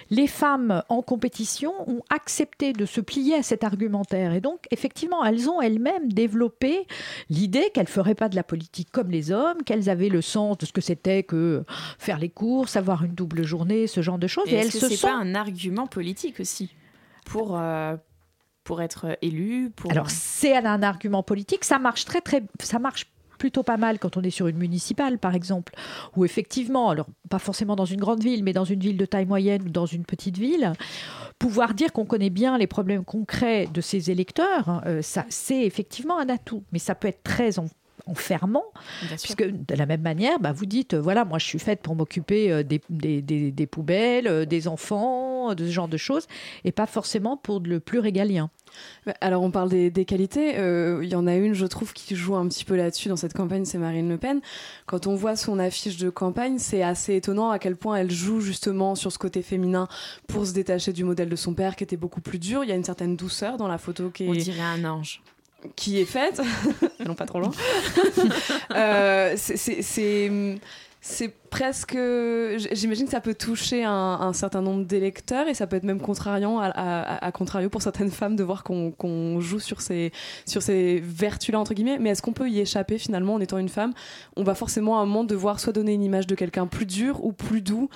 les 0.10 0.28
femmes 0.28 0.82
en 0.88 1.02
compétition 1.02 1.74
ont 1.90 2.02
accepté 2.10 2.72
de 2.72 2.86
se 2.86 3.02
plier 3.02 3.36
à 3.36 3.44
cet 3.44 3.66
argumentaire. 3.66 4.34
Et 4.34 4.40
donc, 4.40 4.68
effectivement, 4.72 5.26
elles 5.26 5.50
ont 5.50 5.62
elles-mêmes 5.62 6.14
développé 6.14 6.88
l'idée 7.30 7.72
qu'elles 7.74 7.86
ne 7.86 7.90
feraient 7.90 8.16
pas 8.16 8.30
de 8.30 8.38
la 8.38 8.44
politique 8.44 8.90
comme 8.92 9.10
les 9.10 9.32
hommes, 9.32 9.64
qu'elles 9.66 9.90
avaient 9.90 10.08
le 10.08 10.22
sens 10.22 10.58
de 10.60 10.66
ce 10.66 10.72
que 10.72 10.82
c'était 10.82 11.24
que 11.24 11.66
faire 11.98 12.20
les 12.20 12.30
courses, 12.30 12.78
avoir 12.78 13.04
une 13.04 13.16
double 13.16 13.44
journée, 13.44 13.88
ce 13.88 14.02
genre 14.02 14.20
de 14.20 14.28
choses. 14.28 14.48
Et, 14.48 14.56
elles 14.56 14.72
se 14.72 14.88
sont... 14.88 15.08
pas 15.08 15.16
un 15.16 15.36
argument 15.36 15.88
politique 15.88 16.40
aussi 16.40 16.70
pour, 17.26 17.58
euh, 17.58 17.98
pour 18.64 18.82
être 18.82 19.18
élu. 19.22 19.72
Alors, 19.90 20.10
c'est 20.10 20.56
un 20.56 20.84
argument 20.84 21.24
politique. 21.24 21.64
Ça 21.64 21.80
marche 21.80 22.06
très, 22.06 22.22
très. 22.22 22.44
Ça 22.62 22.80
marche 22.80 23.08
plutôt 23.42 23.64
pas 23.64 23.78
mal 23.78 23.98
quand 23.98 24.18
on 24.18 24.22
est 24.22 24.30
sur 24.30 24.48
une 24.48 24.58
municipale, 24.58 25.18
par 25.18 25.34
exemple, 25.34 25.74
où 26.16 26.26
effectivement, 26.26 26.92
alors 26.92 27.08
pas 27.28 27.40
forcément 27.40 27.76
dans 27.76 27.86
une 27.86 28.00
grande 28.00 28.22
ville, 28.22 28.44
mais 28.44 28.54
dans 28.54 28.66
une 28.66 28.80
ville 28.80 28.98
de 28.98 29.06
taille 29.06 29.26
moyenne 29.26 29.64
ou 29.64 29.70
dans 29.70 29.88
une 29.88 30.06
petite 30.06 30.38
ville, 30.38 30.74
pouvoir 31.40 31.74
dire 31.74 31.92
qu'on 31.92 32.06
connaît 32.06 32.30
bien 32.30 32.60
les 32.60 32.68
problèmes 32.68 33.04
concrets 33.04 33.68
de 33.74 33.82
ses 33.82 34.12
électeurs, 34.12 34.84
euh, 34.86 35.02
ça, 35.02 35.26
c'est 35.30 35.64
effectivement 35.64 36.20
un 36.20 36.30
atout. 36.30 36.64
Mais 36.72 36.78
ça 36.78 36.94
peut 36.94 37.08
être 37.08 37.24
très 37.24 37.58
enfermant, 38.06 38.66
puisque 39.22 39.44
de 39.44 39.76
la 39.76 39.86
même 39.86 40.02
manière, 40.02 40.40
bah, 40.40 40.52
vous 40.52 40.66
dites, 40.66 40.96
voilà, 40.96 41.26
moi 41.26 41.40
je 41.40 41.46
suis 41.46 41.60
faite 41.60 41.82
pour 41.82 41.96
m'occuper 41.96 42.52
euh, 42.52 42.64
des, 42.64 42.82
des, 42.90 43.22
des, 43.52 43.68
poubelles, 43.68 44.28
euh, 44.28 44.46
des 44.46 44.68
enfants, 44.68 45.54
de 45.54 45.66
ce 45.66 45.72
genre 45.72 45.88
de 45.88 45.98
choses, 45.98 46.28
et 46.64 46.72
pas 46.72 46.86
forcément 46.86 47.38
pour 47.38 47.60
le 47.60 47.80
plus 47.80 48.00
régalien. 48.00 48.50
Alors 49.20 49.44
on 49.44 49.52
parle 49.52 49.70
des, 49.70 49.92
des 49.92 50.06
qualités, 50.06 50.58
euh, 50.58 51.02
il 51.04 51.10
y 51.10 51.16
en 51.16 51.28
a 51.28 51.36
une 51.36 51.54
je 51.54 51.66
trouve 51.66 51.94
qui 51.94 52.16
joue 52.16 52.36
un 52.36 52.48
petit 52.48 52.64
peu 52.64 52.76
là-dessus 52.76 53.10
dans 53.10 53.16
cette 53.16 53.34
campagne, 53.34 53.66
c'est 53.66 53.78
Marine 53.78 54.10
Le 54.10 54.18
Pen. 54.18 54.42
Quand 54.86 55.08
on 55.08 55.16
voit 55.16 55.36
son 55.36 55.60
affiche 55.60 55.98
de 55.98 56.10
campagne, 56.10 56.58
c'est 56.58 56.84
assez 56.84 57.16
étonnant 57.16 57.50
à 57.50 57.60
quel 57.60 57.76
point 57.76 57.98
elle 57.98 58.12
joue 58.12 58.40
justement 58.40 58.96
sur 58.96 59.12
ce 59.12 59.18
côté 59.18 59.42
féminin 59.42 59.88
pour 60.28 60.46
se 60.46 60.54
détacher 60.54 60.94
du 60.94 61.04
modèle 61.04 61.30
de 61.30 61.36
son 61.36 61.54
père 61.54 61.76
qui 61.76 61.84
était 61.84 61.98
beaucoup 61.98 62.22
plus 62.22 62.40
dur. 62.40 62.64
Il 62.64 62.70
y 62.70 62.74
a 62.74 62.76
une 62.76 62.84
certaine 62.84 63.16
douceur 63.16 63.58
dans 63.58 63.68
la 63.68 63.78
photo 63.78 64.10
qui 64.10 64.26
est... 64.26 64.30
On 64.30 64.34
dirait 64.34 64.62
un 64.62 64.86
ange 64.86 65.22
qui 65.76 66.00
est 66.00 66.06
faite, 66.06 66.42
non 67.06 67.16
pas 67.16 67.26
trop 67.26 67.40
loin. 67.40 67.52
euh, 68.76 69.36
c'est 71.04 71.34
presque. 71.50 71.98
J'imagine 72.72 73.06
que 73.06 73.12
ça 73.12 73.22
peut 73.22 73.34
toucher 73.34 73.84
un, 73.84 74.34
certain 74.34 74.62
nombre 74.62 74.86
d'électeurs 74.86 75.48
et 75.48 75.54
ça 75.54 75.66
peut 75.66 75.76
être 75.76 75.84
même 75.84 76.00
contrariant, 76.00 76.60
à, 76.60 77.32
contrario 77.34 77.70
pour 77.70 77.82
certaines 77.82 78.12
femmes, 78.12 78.36
de 78.36 78.44
voir 78.44 78.64
qu'on 78.64 79.40
joue 79.40 79.60
sur 79.60 79.82
ces, 79.82 80.12
sur 80.46 80.62
ces 80.62 81.02
vertus-là, 81.04 81.60
entre 81.60 81.74
guillemets. 81.74 81.98
Mais 82.00 82.12
est-ce 82.12 82.22
qu'on 82.22 82.34
peut 82.34 82.50
y 82.50 82.60
échapper 82.60 83.00
finalement 83.00 83.34
en 83.34 83.40
étant 83.42 83.58
une 83.58 83.70
femme? 83.70 83.94
On 84.36 84.44
va 84.44 84.54
forcément 84.54 85.00
à 85.00 85.02
un 85.02 85.06
moment 85.06 85.24
devoir 85.24 85.60
soit 85.60 85.74
donner 85.74 85.94
une 85.94 86.04
image 86.04 86.28
de 86.28 86.36
quelqu'un 86.36 86.68
plus 86.68 86.86
dur 86.86 87.26
ou 87.26 87.34
plus 87.34 87.62
doux, 87.62 87.90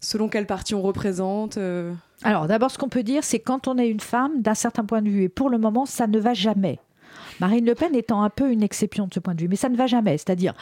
selon 0.00 0.28
quelle 0.28 0.46
partie 0.46 0.74
on 0.74 0.82
représente 0.82 1.56
euh. 1.56 1.92
Alors 2.22 2.46
d'abord, 2.46 2.70
ce 2.70 2.76
qu'on 2.76 2.90
peut 2.90 3.02
dire, 3.02 3.24
c'est 3.24 3.38
quand 3.38 3.66
on 3.68 3.78
est 3.78 3.88
une 3.88 4.00
femme, 4.00 4.42
d'un 4.42 4.54
certain 4.54 4.84
point 4.84 5.00
de 5.00 5.08
vue, 5.08 5.22
et 5.22 5.28
pour 5.30 5.48
le 5.48 5.56
moment, 5.56 5.86
ça 5.86 6.06
ne 6.06 6.18
va 6.18 6.34
jamais. 6.34 6.78
Marine 7.40 7.64
Le 7.64 7.74
Pen 7.74 7.94
étant 7.94 8.22
un 8.22 8.30
peu 8.30 8.52
une 8.52 8.62
exception 8.62 9.06
de 9.06 9.14
ce 9.14 9.20
point 9.20 9.34
de 9.34 9.40
vue, 9.40 9.48
mais 9.48 9.56
ça 9.56 9.68
ne 9.68 9.76
va 9.76 9.86
jamais. 9.86 10.18
C'est-à-dire 10.18 10.54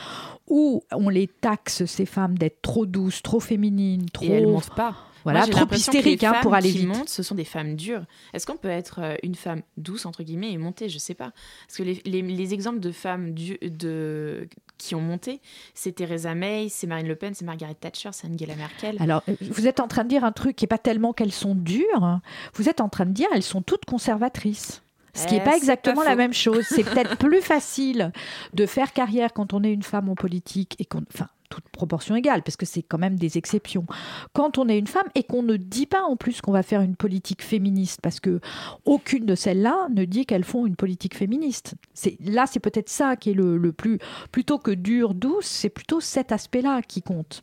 où 0.47 0.83
on 0.93 1.09
les 1.09 1.27
taxe, 1.27 1.85
ces 1.85 2.07
femmes, 2.07 2.39
d'être 2.39 2.63
trop 2.63 2.87
douces, 2.87 3.23
trop 3.23 3.41
féminines, 3.41 4.07
trop... 4.11 4.25
Et 4.25 4.31
elles 4.31 4.47
ne 4.47 4.53
montent 4.53 4.75
pas. 4.75 4.95
Voilà, 5.25 5.47
trop 5.47 5.67
hystériques 5.75 6.25
hein, 6.25 6.37
pour 6.43 6.55
aller 6.55 6.71
qui 6.71 6.79
vite. 6.79 6.89
Montent, 6.89 7.09
ce 7.09 7.23
sont 7.23 7.35
des 7.35 7.45
femmes 7.45 7.75
dures. 7.75 8.05
Est-ce 8.33 8.47
qu'on 8.47 8.57
peut 8.57 8.69
être 8.69 9.01
euh, 9.03 9.17
une 9.23 9.35
femme 9.35 9.63
douce, 9.77 10.07
entre 10.07 10.23
guillemets, 10.23 10.53
et 10.53 10.59
monter? 10.59 10.89
Je 10.89 10.95
ne 10.95 11.01
sais 11.01 11.15
pas. 11.15 11.33
Parce 11.67 11.77
que 11.77 11.83
les, 11.83 12.23
les, 12.23 12.55
exemples 12.55 12.81
de 12.81 12.93
femmes 12.93 13.35
du, 13.35 13.59
de, 13.61 14.49
qui 14.79 14.95
ont 14.95 15.01
monté, 15.01 15.41
c'est 15.75 15.93
Theresa 15.93 16.35
May, 16.35 16.69
c'est 16.71 16.87
Marine 16.87 17.09
Le 17.09 17.17
Pen, 17.17 17.35
c'est 17.35 17.45
Margaret 17.45 17.75
Thatcher, 17.75 18.11
c'est 18.13 18.29
Angela 18.29 18.55
Merkel. 18.55 18.97
Alors, 19.01 19.23
euh, 19.29 19.35
vous 19.41 19.67
êtes 19.67 19.81
en 19.81 19.89
train 19.89 20.05
de 20.05 20.09
dire 20.09 20.25
un 20.25 20.33
truc 20.33 20.57
qui 20.57 20.65
n'est 20.65 20.69
pas 20.69 20.79
tellement 20.79 21.13
qu'elles 21.13 21.33
sont 21.33 21.55
dures, 21.55 22.21
vous 22.55 22.69
êtes 22.69 22.81
en 22.81 22.89
train 22.89 23.05
de 23.05 23.13
dire 23.13 23.29
elles 23.35 23.43
sont 23.43 23.61
toutes 23.61 23.85
conservatrices. 23.85 24.83
Ce 25.15 25.27
qui 25.27 25.35
n'est 25.35 25.45
pas 25.45 25.57
exactement 25.57 26.03
la 26.03 26.17
même 26.17 26.33
chose. 26.33 26.65
C'est 26.69 26.85
peut-être 26.91 27.17
plus 27.17 27.41
facile 27.41 28.13
de 28.53 28.67
faire 28.67 28.93
carrière 28.93 29.33
quand 29.33 29.53
on 29.53 29.63
est 29.63 29.73
une 29.73 29.83
femme 29.83 30.09
en 30.09 30.15
politique 30.15 30.77
et 30.79 30.85
qu'on, 30.85 31.03
enfin, 31.13 31.29
toute 31.49 31.69
proportion 31.71 32.15
égale, 32.15 32.43
parce 32.43 32.57
que 32.57 32.67
c'est 32.67 32.83
quand 32.83 32.99
même 32.99 33.17
des 33.17 33.39
exceptions. 33.39 33.87
Quand 34.33 34.59
on 34.59 34.69
est 34.69 34.79
une 34.79 34.87
femme 34.87 35.09
et 35.15 35.23
qu'on 35.23 35.43
ne 35.43 35.57
dit 35.57 35.87
pas 35.87 36.03
en 36.03 36.17
plus 36.17 36.41
qu'on 36.41 36.53
va 36.53 36.63
faire 36.63 36.83
une 36.83 36.97
politique 36.97 37.43
féministe, 37.43 38.01
parce 38.03 38.21
que 38.21 38.41
aucune 38.85 39.27
de 39.27 39.35
celles-là 39.35 39.89
ne 39.91 40.05
dit 40.05 40.27
qu'elles 40.27 40.45
font 40.45 40.67
une 40.67 40.77
politique 40.77 41.17
féministe. 41.17 41.75
C'est 41.95 42.17
là, 42.21 42.47
c'est 42.47 42.61
peut-être 42.61 42.89
ça 42.89 43.17
qui 43.17 43.31
est 43.31 43.35
le, 43.35 43.57
le 43.57 43.73
plus 43.73 43.99
plutôt 44.31 44.59
que 44.59 44.71
dur, 44.71 45.15
douce, 45.15 45.47
c'est 45.47 45.71
plutôt 45.71 46.01
cet 46.01 46.33
aspect-là 46.33 46.83
qui 46.83 47.03
compte. 47.03 47.43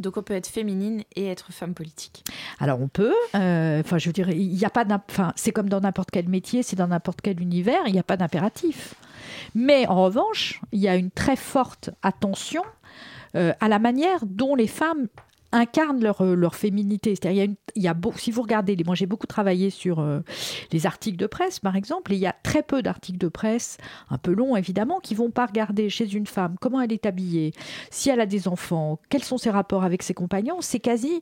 Donc 0.00 0.16
on 0.16 0.22
peut 0.22 0.34
être 0.34 0.46
féminine 0.46 1.04
et 1.14 1.26
être 1.26 1.52
femme 1.52 1.74
politique. 1.74 2.24
Alors 2.58 2.80
on 2.80 2.88
peut. 2.88 3.14
Euh, 3.34 3.80
enfin, 3.80 3.98
je 3.98 4.06
veux 4.08 4.12
dire, 4.12 4.30
il 4.30 4.54
n'y 4.54 4.64
a 4.64 4.70
pas. 4.70 4.84
Enfin, 5.08 5.32
c'est 5.36 5.52
comme 5.52 5.68
dans 5.68 5.80
n'importe 5.80 6.10
quel 6.10 6.28
métier, 6.28 6.62
c'est 6.62 6.76
dans 6.76 6.88
n'importe 6.88 7.20
quel 7.20 7.40
univers, 7.40 7.80
il 7.86 7.92
n'y 7.92 7.98
a 7.98 8.04
pas 8.04 8.16
d'impératif. 8.16 8.94
Mais 9.54 9.86
en 9.86 10.04
revanche, 10.04 10.60
il 10.72 10.80
y 10.80 10.88
a 10.88 10.96
une 10.96 11.10
très 11.10 11.36
forte 11.36 11.90
attention 12.02 12.62
euh, 13.36 13.52
à 13.60 13.68
la 13.68 13.78
manière 13.78 14.20
dont 14.26 14.54
les 14.54 14.66
femmes 14.66 15.06
incarnent 15.52 16.02
leur, 16.02 16.20
euh, 16.22 16.34
leur 16.34 16.54
féminité. 16.54 17.14
C'est-à-dire, 17.14 17.48
il 17.74 17.82
y 17.82 17.88
a, 17.88 17.94
si 18.16 18.30
vous 18.30 18.42
regardez, 18.42 18.76
moi 18.84 18.94
j'ai 18.94 19.06
beaucoup 19.06 19.26
travaillé 19.26 19.70
sur 19.70 20.00
euh, 20.00 20.20
les 20.72 20.86
articles 20.86 21.16
de 21.16 21.26
presse, 21.26 21.58
par 21.58 21.76
exemple, 21.76 22.12
et 22.12 22.16
il 22.16 22.20
y 22.20 22.26
a 22.26 22.34
très 22.42 22.62
peu 22.62 22.82
d'articles 22.82 23.18
de 23.18 23.28
presse, 23.28 23.76
un 24.10 24.18
peu 24.18 24.32
longs 24.32 24.56
évidemment, 24.56 25.00
qui 25.00 25.14
vont 25.14 25.30
pas 25.30 25.46
regarder 25.46 25.90
chez 25.90 26.12
une 26.14 26.26
femme 26.26 26.56
comment 26.60 26.80
elle 26.80 26.92
est 26.92 27.06
habillée, 27.06 27.52
si 27.90 28.10
elle 28.10 28.20
a 28.20 28.26
des 28.26 28.48
enfants, 28.48 28.98
quels 29.08 29.24
sont 29.24 29.38
ses 29.38 29.50
rapports 29.50 29.84
avec 29.84 30.02
ses 30.02 30.14
compagnons. 30.14 30.60
C'est 30.60 30.80
quasi 30.80 31.20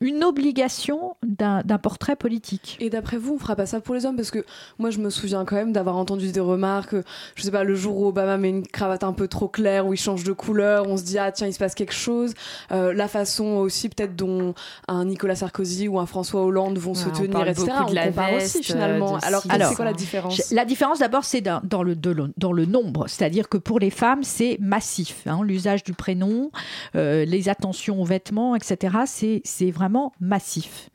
une 0.00 0.24
obligation 0.24 1.16
d'un 1.22 1.62
portrait 1.78 2.16
politique. 2.16 2.76
Et 2.80 2.90
d'après 2.90 3.16
vous, 3.16 3.34
on 3.34 3.38
fera 3.38 3.54
pas 3.54 3.66
ça 3.66 3.80
pour 3.80 3.94
les 3.94 4.04
hommes? 4.04 4.16
Parce 4.16 4.30
que 4.32 4.44
moi, 4.78 4.90
je 4.90 4.98
me 4.98 5.10
souviens 5.10 5.44
quand 5.44 5.56
même 5.56 5.72
d'avoir 5.72 5.96
entendu 5.96 6.32
des 6.32 6.40
remarques, 6.40 6.96
je 7.36 7.42
sais 7.42 7.50
pas, 7.50 7.64
le 7.64 7.74
jour 7.74 7.96
où 7.98 8.06
Obama 8.06 8.36
met 8.36 8.50
une 8.50 8.66
cravate 8.66 9.04
un 9.04 9.12
peu 9.12 9.28
trop 9.28 9.48
claire, 9.48 9.86
où 9.86 9.94
il 9.94 9.98
change 9.98 10.24
de 10.24 10.32
couleur, 10.32 10.88
on 10.88 10.96
se 10.96 11.04
dit, 11.04 11.18
ah 11.18 11.30
tiens, 11.30 11.46
il 11.46 11.52
se 11.52 11.58
passe 11.58 11.74
quelque 11.74 11.94
chose. 11.94 12.34
Euh, 12.72 12.92
la 12.92 13.06
façon 13.06 13.51
aussi 13.60 13.88
peut-être 13.88 14.16
dont 14.16 14.54
un 14.88 15.04
Nicolas 15.04 15.36
Sarkozy 15.36 15.88
ou 15.88 15.98
un 15.98 16.06
François 16.06 16.42
Hollande 16.42 16.78
vont 16.78 16.94
se 16.94 17.08
tenir, 17.08 17.46
etc. 17.46 17.72
On 17.86 17.90
de 17.90 17.94
la 17.94 18.06
compare 18.08 18.34
aussi 18.34 18.62
finalement. 18.62 19.16
Alors, 19.18 19.42
c'est 19.42 19.74
quoi 19.74 19.84
la 19.84 19.92
différence 19.92 20.50
La 20.50 20.64
différence 20.64 20.98
d'abord, 21.00 21.24
c'est 21.24 21.40
dans, 21.40 21.60
dans, 21.64 21.82
le, 21.82 21.94
dans 21.94 22.52
le 22.52 22.66
nombre. 22.66 23.06
C'est-à-dire 23.08 23.48
que 23.48 23.58
pour 23.58 23.78
les 23.78 23.90
femmes, 23.90 24.22
c'est 24.22 24.58
massif. 24.60 25.26
Hein, 25.26 25.40
L'usage 25.44 25.82
du 25.82 25.92
prénom, 25.92 26.50
euh, 26.94 27.24
les 27.24 27.48
attentions 27.48 28.00
aux 28.00 28.04
vêtements, 28.04 28.56
etc. 28.56 29.40
C'est 29.44 29.70
vraiment 29.70 30.12
massif. 30.20 30.90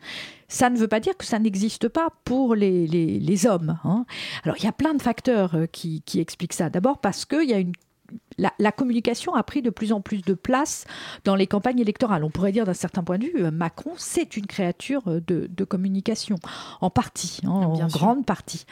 Ça 0.50 0.70
ne 0.70 0.78
veut 0.78 0.88
pas 0.88 1.02
dire 1.02 1.18
que 1.18 1.26
ça 1.26 1.40
n'existe 1.40 1.90
pas 1.90 2.08
pour 2.24 2.56
les, 2.56 2.88
les, 2.88 3.20
les 3.20 3.46
hommes. 3.46 3.78
Hein. 3.84 4.06
Alors, 4.44 4.56
il 4.58 4.64
y 4.64 4.68
a 4.68 4.72
plein 4.72 4.94
de 4.94 5.02
facteurs 5.02 5.56
euh, 5.56 5.66
qui, 5.66 6.02
qui 6.04 6.22
expliquent 6.22 6.54
ça. 6.54 6.70
D'abord 6.70 7.00
parce 7.00 7.26
qu'il 7.26 7.50
y 7.50 7.54
a 7.54 7.60
une 7.60 7.74
la, 8.38 8.72
communication 8.72 9.34
a 9.34 9.44
pris 9.44 9.62
de 9.62 9.70
plus 9.70 9.92
en 9.92 10.02
plus 10.02 10.22
de 10.22 10.34
place 10.34 10.86
dans 11.24 11.36
les 11.36 11.48
campagnes 11.48 11.80
électorales. 11.80 12.24
On 12.24 12.30
pourrait 12.30 12.52
dire 12.52 12.66
d'un 12.66 12.74
certain 12.74 13.04
point 13.04 13.18
de 13.18 13.26
vue, 13.26 13.46
euh, 13.46 13.52
Macron, 13.52 13.94
c'est 13.98 14.38
une 14.38 14.46
créature 14.46 15.04
euh, 15.08 15.22
de, 15.28 15.64
communication, 15.64 16.38
en 16.82 16.90
partie, 16.90 17.42
hein, 17.44 17.50
en 17.50 17.88
grande 17.88 18.26
partie. 18.26 18.66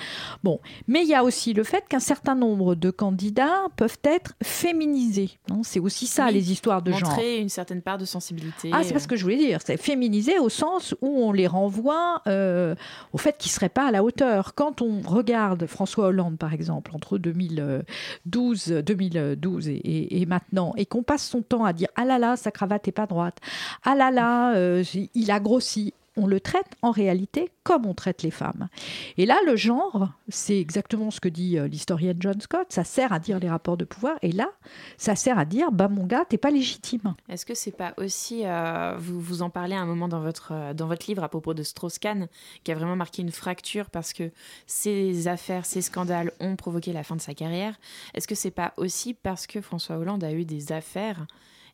Bon, 0.44 0.60
mais 0.88 1.02
il 1.02 1.10
y 1.10 1.16
a 1.16 1.24
aussi 1.24 1.54
le 1.54 1.64
fait 1.64 1.86
qu'un 1.90 2.00
certain 2.00 2.36
nombre 2.36 2.76
de 2.76 2.90
candidats 2.90 3.64
peuvent 3.76 3.98
être 4.04 4.34
féminisés. 4.44 5.32
Hein. 5.52 5.62
C'est 5.64 5.80
aussi 5.80 6.08
ça, 6.08 6.32
les 6.32 6.52
histoires 6.52 6.82
de 6.82 6.92
genre. 6.92 7.10
Montrer 7.10 7.40
une 7.40 7.50
certaine 7.50 7.82
part 7.82 7.98
de 7.98 8.06
sensibilité. 8.06 8.70
Ah, 8.72 8.82
c'est 8.84 8.94
pas 8.94 9.00
ce 9.00 9.08
que 9.08 9.16
je 9.16 9.24
voulais 9.24 9.38
dire. 9.38 9.60
C'est 9.66 9.78
féminisé 9.78 10.40
au 10.40 10.50
sens 10.50 10.96
où 11.02 11.24
on 11.24 11.32
les 11.32 11.48
renvoie 11.48 12.22
euh, 12.28 12.76
au 13.14 13.18
fait 13.18 13.38
qu'ils 13.38 13.50
ne 13.50 13.56
seraient 13.56 13.70
pas 13.70 13.88
à 13.88 13.92
la 13.92 14.04
hauteur. 14.04 14.54
Quand 14.56 14.82
on 14.82 15.02
regarde 15.02 15.66
François 15.66 16.08
Hollande, 16.08 16.38
par 16.38 16.54
exemple, 16.54 16.92
entre 16.94 17.18
2012, 17.18 18.68
2012 18.86 19.55
et, 19.60 20.26
maintenant, 20.26 20.74
et 20.78 20.86
qu'on 20.86 21.04
passe 21.04 21.28
son 21.28 21.42
temps 21.42 21.66
à 21.66 21.74
dire 21.74 21.90
ah 21.96 22.06
là 22.06 22.20
là, 22.20 22.36
sa 22.36 22.52
cravate 22.52 22.88
est 22.88 22.92
pas 22.92 23.06
droite, 23.06 23.38
ah 23.84 23.96
là 23.96 24.12
là, 24.12 24.56
euh, 24.56 24.84
il 25.14 25.32
a 25.32 25.40
grossi, 25.40 25.94
on 26.18 26.28
le 26.28 26.40
traite 26.40 26.76
en 26.82 26.92
réalité 26.92 27.52
comme 27.64 27.86
on 27.86 27.94
traite 27.94 28.24
les 28.24 28.32
femmes. 28.32 28.70
Et 29.18 29.26
là, 29.26 29.38
le 29.46 29.56
genre, 29.56 30.10
c'est 30.30 30.60
exactement 30.60 31.12
ce 31.12 31.20
que 31.20 31.30
dit 31.30 31.58
euh, 31.58 31.68
l'historienne 31.68 32.18
John 32.20 32.40
Scott, 32.40 32.68
ça 32.70 32.84
sert 32.84 33.12
à 33.12 33.20
dire 33.20 33.40
les 33.40 33.50
rapports 33.50 33.78
de 33.78 33.86
pouvoir, 33.86 34.18
et 34.22 34.32
là, 34.32 34.50
ça 34.98 35.16
sert 35.16 35.40
à 35.40 35.46
dire, 35.46 35.72
bah 35.72 35.88
mon 35.88 36.06
gars, 36.06 36.26
t'es 36.28 36.38
pas 36.38 36.52
légitime. 36.52 37.16
Est-ce 37.28 37.46
que 37.46 37.56
c'est 37.56 37.76
pas 37.76 37.94
aussi, 37.98 38.46
euh, 38.46 38.96
vous, 38.98 39.20
vous 39.20 39.42
en 39.42 39.50
parlez 39.50 39.76
à 39.76 39.82
un 39.82 39.86
moment 39.86 40.08
dans 40.08 40.22
votre, 40.22 40.52
euh, 40.54 40.74
dans 40.74 40.88
votre 40.88 41.08
livre 41.08 41.24
à 41.24 41.30
propos 41.30 41.54
de 41.54 41.64
Strauss-Kahn, 41.64 42.28
qui 42.64 42.72
a 42.72 42.76
vraiment 42.76 42.96
marqué 42.96 43.22
une 43.22 43.32
fracture 43.32 43.90
parce 43.90 44.14
que 44.14 44.32
ces 44.68 45.28
affaires, 45.28 45.66
ces 45.66 45.82
scandales 45.82 46.32
ont 46.40 46.56
provoqué 46.56 46.94
la 46.94 47.04
fin 47.04 47.16
de 47.16 47.22
sa 47.22 47.34
carrière. 47.34 47.76
Est-ce 48.14 48.28
que 48.28 48.36
c'est 48.36 48.52
pas 48.52 48.74
aussi 48.78 49.14
parce 49.14 49.48
que 49.48 49.62
François 49.62 49.98
Hollande 49.98 50.24
a 50.24 50.32
eu 50.32 50.46
des 50.46 50.72
affaires 50.72 51.26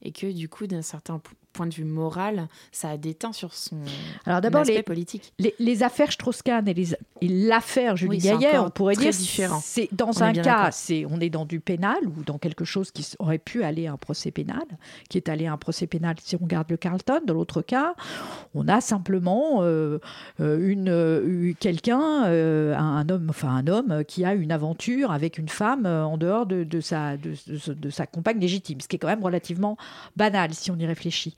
et 0.01 0.12
que 0.12 0.32
du 0.32 0.49
coup, 0.49 0.67
d'un 0.67 0.82
certain 0.82 1.19
point 1.62 1.67
de 1.67 1.76
vue 1.76 1.84
moral, 1.84 2.47
ça 2.71 2.89
a 2.89 2.97
déteint 2.97 3.34
sur 3.34 3.54
son 3.54 3.78
Alors 4.26 4.41
d'abord 4.41 4.63
les, 4.63 4.82
politique. 4.82 5.32
Les, 5.38 5.84
affaires 5.84 6.12
Strauss-Kahn 6.12 6.67
et 6.67 6.76
l'affaire 7.21 7.95
Julie 7.97 8.17
Gaillet, 8.17 8.58
on 8.58 8.71
pourrait 8.71 8.95
dire 8.95 9.12
différent. 9.12 9.60
C'est 9.63 9.88
dans 9.91 10.24
un 10.24 10.34
cas, 10.34 10.71
c'est 10.71 11.06
on 11.06 11.19
est 11.19 11.30
dans 11.30 11.45
du 11.45 11.60
pénal 11.60 12.00
ou 12.08 12.24
dans 12.24 12.39
quelque 12.39 12.65
chose 12.65 12.89
qui 12.89 13.08
aurait 13.19 13.38
pu 13.38 13.63
aller 13.63 13.86
à 13.86 13.93
un 13.93 13.97
procès 13.97 14.32
pénal, 14.32 14.63
qui 15.08 15.19
est 15.19 15.30
allé 15.30 15.45
à 15.45 15.54
un 15.54 15.58
procès 15.58 15.86
pénal 15.86 16.15
si 16.19 16.36
on 16.36 16.39
regarde 16.39 16.67
le 16.71 16.78
Carlton. 16.78 17.21
Dans 17.28 17.36
l'autre 17.36 17.62
cas, 17.62 17.93
on 18.56 18.67
a 18.67 18.82
simplement 18.82 19.60
euh, 19.60 20.00
euh, 20.39 20.67
une 20.67 20.89
euh, 20.89 21.54
quelqu'un, 21.60 22.24
un 22.24 23.08
homme, 23.10 23.28
enfin 23.30 23.50
un 23.50 23.67
homme 23.67 24.04
qui 24.08 24.26
a 24.26 24.34
une 24.34 24.52
aventure 24.52 25.12
avec 25.12 25.38
une 25.38 25.50
femme 25.50 25.86
en 25.86 26.17
dehors 26.17 26.47
de, 26.47 26.63
de 26.63 26.82
sa 26.82 27.17
de, 27.17 27.36
de 27.71 27.89
sa 27.91 28.08
compagne 28.08 28.39
légitime, 28.39 28.82
ce 28.82 28.88
qui 28.88 28.95
est 28.95 29.00
quand 29.00 29.08
même 29.08 29.24
relativement 29.24 29.78
banal 30.15 30.56
si 30.56 30.71
on 30.71 30.78
y 30.78 30.88
réfléchit. 30.88 31.36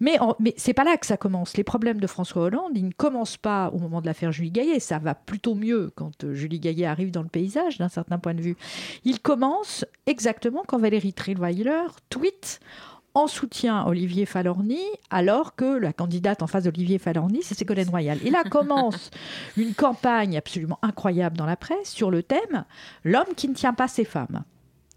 Mais, 0.00 0.18
mais 0.40 0.54
c'est 0.56 0.74
pas 0.74 0.84
là 0.84 0.96
que 0.96 1.06
ça 1.06 1.16
commence. 1.16 1.56
Les 1.56 1.64
problèmes 1.64 2.00
de 2.00 2.06
François 2.06 2.42
Hollande, 2.42 2.72
ils 2.74 2.86
ne 2.86 2.92
commencent 2.92 3.36
pas 3.36 3.70
au 3.70 3.78
moment 3.78 4.00
de 4.00 4.06
l'affaire 4.06 4.32
Julie 4.32 4.50
Gaillet. 4.50 4.80
Ça 4.80 4.98
va 4.98 5.14
plutôt 5.14 5.54
mieux 5.54 5.90
quand 5.94 6.24
euh, 6.24 6.34
Julie 6.34 6.60
Gaillet 6.60 6.86
arrive 6.86 7.10
dans 7.10 7.22
le 7.22 7.28
paysage, 7.28 7.78
d'un 7.78 7.88
certain 7.88 8.18
point 8.18 8.34
de 8.34 8.40
vue. 8.40 8.56
Ils 9.04 9.20
commencent 9.20 9.84
exactement 10.06 10.62
quand 10.66 10.78
Valérie 10.78 11.12
Trierweiler 11.12 11.84
tweet 12.10 12.60
en 13.14 13.28
soutien 13.28 13.78
à 13.78 13.86
Olivier 13.86 14.26
Falorni, 14.26 14.80
alors 15.08 15.54
que 15.54 15.78
la 15.78 15.92
candidate 15.92 16.42
en 16.42 16.48
face 16.48 16.64
d'Olivier 16.64 16.98
Falorni, 16.98 17.42
c'est 17.42 17.56
Ségolène 17.56 17.88
Royal. 17.88 18.18
Et 18.24 18.30
là 18.30 18.42
commence 18.50 19.10
une 19.56 19.74
campagne 19.74 20.36
absolument 20.36 20.80
incroyable 20.82 21.36
dans 21.36 21.46
la 21.46 21.56
presse 21.56 21.90
sur 21.90 22.10
le 22.10 22.22
thème 22.22 22.64
L'homme 23.04 23.34
qui 23.36 23.48
ne 23.48 23.54
tient 23.54 23.72
pas 23.72 23.88
ses 23.88 24.04
femmes 24.04 24.42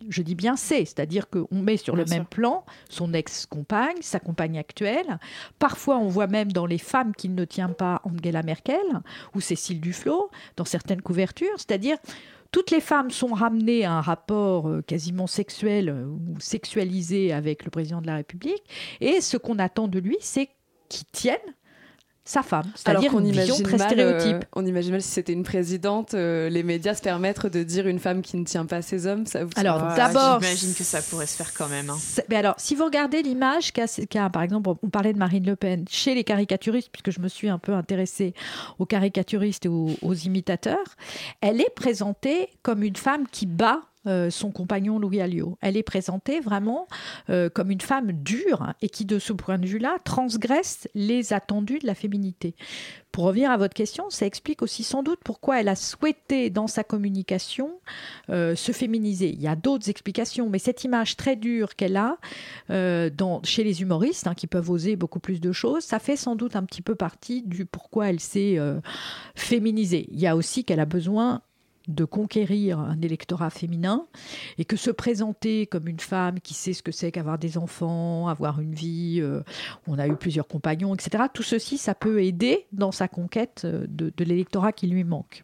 je 0.10 0.22
dis 0.22 0.36
bien 0.36 0.56
c'est, 0.56 0.86
c'est-à-dire 0.86 1.30
qu'on 1.30 1.62
met 1.62 1.78
sur 1.78 1.96
le 1.96 2.06
même 2.06 2.26
plan 2.26 2.66
son 2.90 3.14
ex-compagne, 3.14 3.98
sa 4.02 4.20
compagne 4.20 4.58
actuelle. 4.58 5.20
Parfois, 5.60 5.98
on 5.98 6.08
voit 6.08 6.28
même 6.28 6.52
dans 6.52 6.66
les 6.66 6.78
femmes 6.78 7.14
qu'il 7.16 7.36
ne 7.36 7.46
tient 7.46 7.70
pas 7.70 8.02
Angela 8.04 8.44
Merkel 8.44 8.86
ou 9.34 9.42
Cécile 9.42 9.82
Duflot, 9.82 10.30
dans 10.56 10.66
certaines 10.66 11.02
couvertures, 11.02 11.56
c'est-à-dire 11.58 11.98
toutes 12.52 12.72
les 12.72 12.82
femmes 12.82 13.12
sont 13.12 13.34
ramenées 13.34 13.86
à 13.86 13.94
un 13.94 14.02
rapport 14.02 14.70
euh, 14.70 14.82
quasiment 14.82 15.28
sexuel 15.28 15.90
euh, 15.90 16.06
ou 16.06 16.40
sexualisé 16.40 17.34
avec 17.34 17.66
le 17.66 17.72
président 17.72 18.02
de 18.02 18.08
la 18.08 18.16
République, 18.16 18.64
et 19.02 19.22
ce 19.22 19.38
qu'on 19.38 19.60
attend 19.60 19.88
de 19.88 20.00
lui, 20.00 20.18
c'est 20.22 20.50
qu'il 20.90 21.06
tienne 21.12 21.38
sa 22.28 22.44
femme. 22.44 22.66
C'est-à-dire 22.76 23.18
une 23.18 23.32
vision 23.32 23.56
très 23.64 23.78
stéréotype. 23.78 24.36
Euh, 24.36 24.54
on 24.54 24.66
imagine 24.66 24.92
mal 24.92 25.02
si 25.02 25.10
c'était 25.10 25.32
une 25.32 25.44
présidente, 25.44 26.14
euh, 26.14 26.50
les 26.50 26.62
médias 26.62 26.94
se 26.94 27.02
permettre 27.02 27.48
de 27.48 27.64
dire 27.64 27.88
une 27.88 28.00
femme 28.00 28.22
qui 28.22 28.36
ne 28.36 28.44
tient 28.44 28.66
pas 28.66 28.82
ses 28.82 29.08
hommes. 29.08 29.26
Ça 29.26 29.40
alors 29.56 29.80
d'abord, 29.96 30.42
j'imagine 30.42 30.74
que 30.74 30.84
ça 30.84 31.02
pourrait 31.02 31.26
se 31.26 31.38
faire 31.38 31.54
quand 31.54 31.70
même. 31.70 31.90
Hein. 31.90 31.98
Mais 32.30 32.36
alors, 32.36 32.56
si 32.58 32.76
vous 32.76 32.84
regardez 32.84 33.24
l'image 33.24 33.72
qu'a, 33.72 34.30
par 34.30 34.42
exemple, 34.42 34.70
on 34.70 34.90
parlait 34.90 35.14
de 35.14 35.18
Marine 35.18 35.46
Le 35.46 35.56
Pen 35.56 35.86
chez 35.90 36.16
les 36.16 36.26
caricaturistes, 36.26 36.90
puisque 36.92 37.12
je 37.12 37.22
me 37.22 37.30
suis 37.30 37.48
un 37.48 37.60
peu 37.60 37.74
intéressée 37.74 38.34
aux 38.78 38.86
caricaturistes 38.86 39.66
et 39.66 39.70
aux 39.70 40.14
imitateurs, 40.14 40.96
elle 41.40 41.62
est 41.62 41.74
présentée 41.74 42.50
comme 42.62 42.84
une 42.84 42.98
femme 42.98 43.26
qui 43.32 43.46
bat 43.46 43.82
euh, 44.08 44.30
son 44.30 44.52
compagnon 44.52 45.00
Louis 45.00 45.22
Alliot. 45.22 45.58
Elle 45.62 45.76
est 45.76 45.84
présentée 45.84 46.40
vraiment 46.40 46.88
euh, 47.30 47.50
comme 47.50 47.72
une 47.72 47.82
femme 47.82 48.12
dure 48.12 48.74
et 48.82 48.90
qui, 48.90 49.06
de 49.06 49.20
ce 49.20 49.34
point 49.34 49.58
de 49.58 49.68
vue-là, 49.68 49.98
transgresse 50.04 50.88
les 50.96 51.34
attendus 51.34 51.80
de 51.80 51.88
la 51.88 51.96
féminité. 51.96 52.56
Pour 53.12 53.26
revenir 53.26 53.50
à 53.52 53.58
votre 53.58 53.74
question, 53.74 54.10
ça 54.10 54.26
explique 54.26 54.62
aussi 54.62 54.84
sans 54.84 55.02
doute 55.04 55.20
pourquoi 55.24 55.60
elle 55.60 55.68
a 55.68 55.76
souhaité 55.76 56.50
dans 56.50 56.68
sa 56.68 56.84
communication 56.84 57.72
euh, 58.30 58.56
se 58.56 58.72
féminiser. 58.72 59.30
Il 59.30 59.42
y 59.42 59.48
a 59.48 59.56
d'autres 59.56 59.90
explications, 59.90 60.50
mais 60.50 60.60
cette 60.60 60.84
image 60.84 61.18
très 61.18 61.36
dure 61.36 61.76
qu'elle 61.76 61.98
a 61.98 62.18
chez 63.44 63.64
les 63.64 63.82
humoristes, 63.82 64.28
hein, 64.28 64.36
qui 64.36 64.48
peuvent 64.48 64.70
oser 64.70 64.96
beaucoup 64.96 65.20
plus 65.20 65.42
de 65.42 65.52
choses, 65.52 65.84
ça 65.84 66.00
fait 66.00 66.16
sans 66.16 66.36
doute 66.36 66.56
un 66.56 66.64
petit 66.64 66.82
peu 66.82 66.96
partie 66.96 67.42
du 67.42 67.66
pourquoi 67.66 68.10
elle 68.10 68.20
s'est 68.20 68.58
féminisée. 69.36 70.08
Il 70.12 70.20
y 70.20 70.28
a 70.28 70.36
aussi 70.36 70.64
qu'elle 70.64 70.80
a 70.80 70.86
besoin 70.86 71.42
de 71.88 72.06
conquérir 72.06 72.80
un 72.80 73.02
électorat 73.02 73.50
féminin 73.50 74.08
et 74.58 74.66
que 74.66 74.76
se 74.76 74.92
présenter 74.92 75.68
comme 75.68 75.88
une 75.88 76.00
femme 76.00 76.40
qui 76.40 76.54
sait 76.54 76.74
ce 76.74 76.84
que 76.84 76.92
c'est 76.92 77.12
qu'avoir 77.12 77.38
des 77.38 77.58
enfants, 77.58 78.28
avoir 78.28 78.60
une 78.60 78.74
vie, 78.74 79.20
euh, 79.22 79.42
on 79.88 79.98
a 79.98 80.08
eu 80.08 80.16
plusieurs 80.16 80.48
compagnons, 80.48 80.94
etc. 80.94 81.26
Tout 81.34 81.44
ceci, 81.44 81.78
ça 81.78 81.96
peut 81.96 82.24
aider 82.24 82.68
dans 82.72 82.92
sa 82.92 83.08
conquête 83.08 83.64
euh, 83.66 83.86
de, 83.88 84.12
l'électorat 84.24 84.74
qui 84.74 84.88
lui 84.88 85.04
manque. 85.04 85.44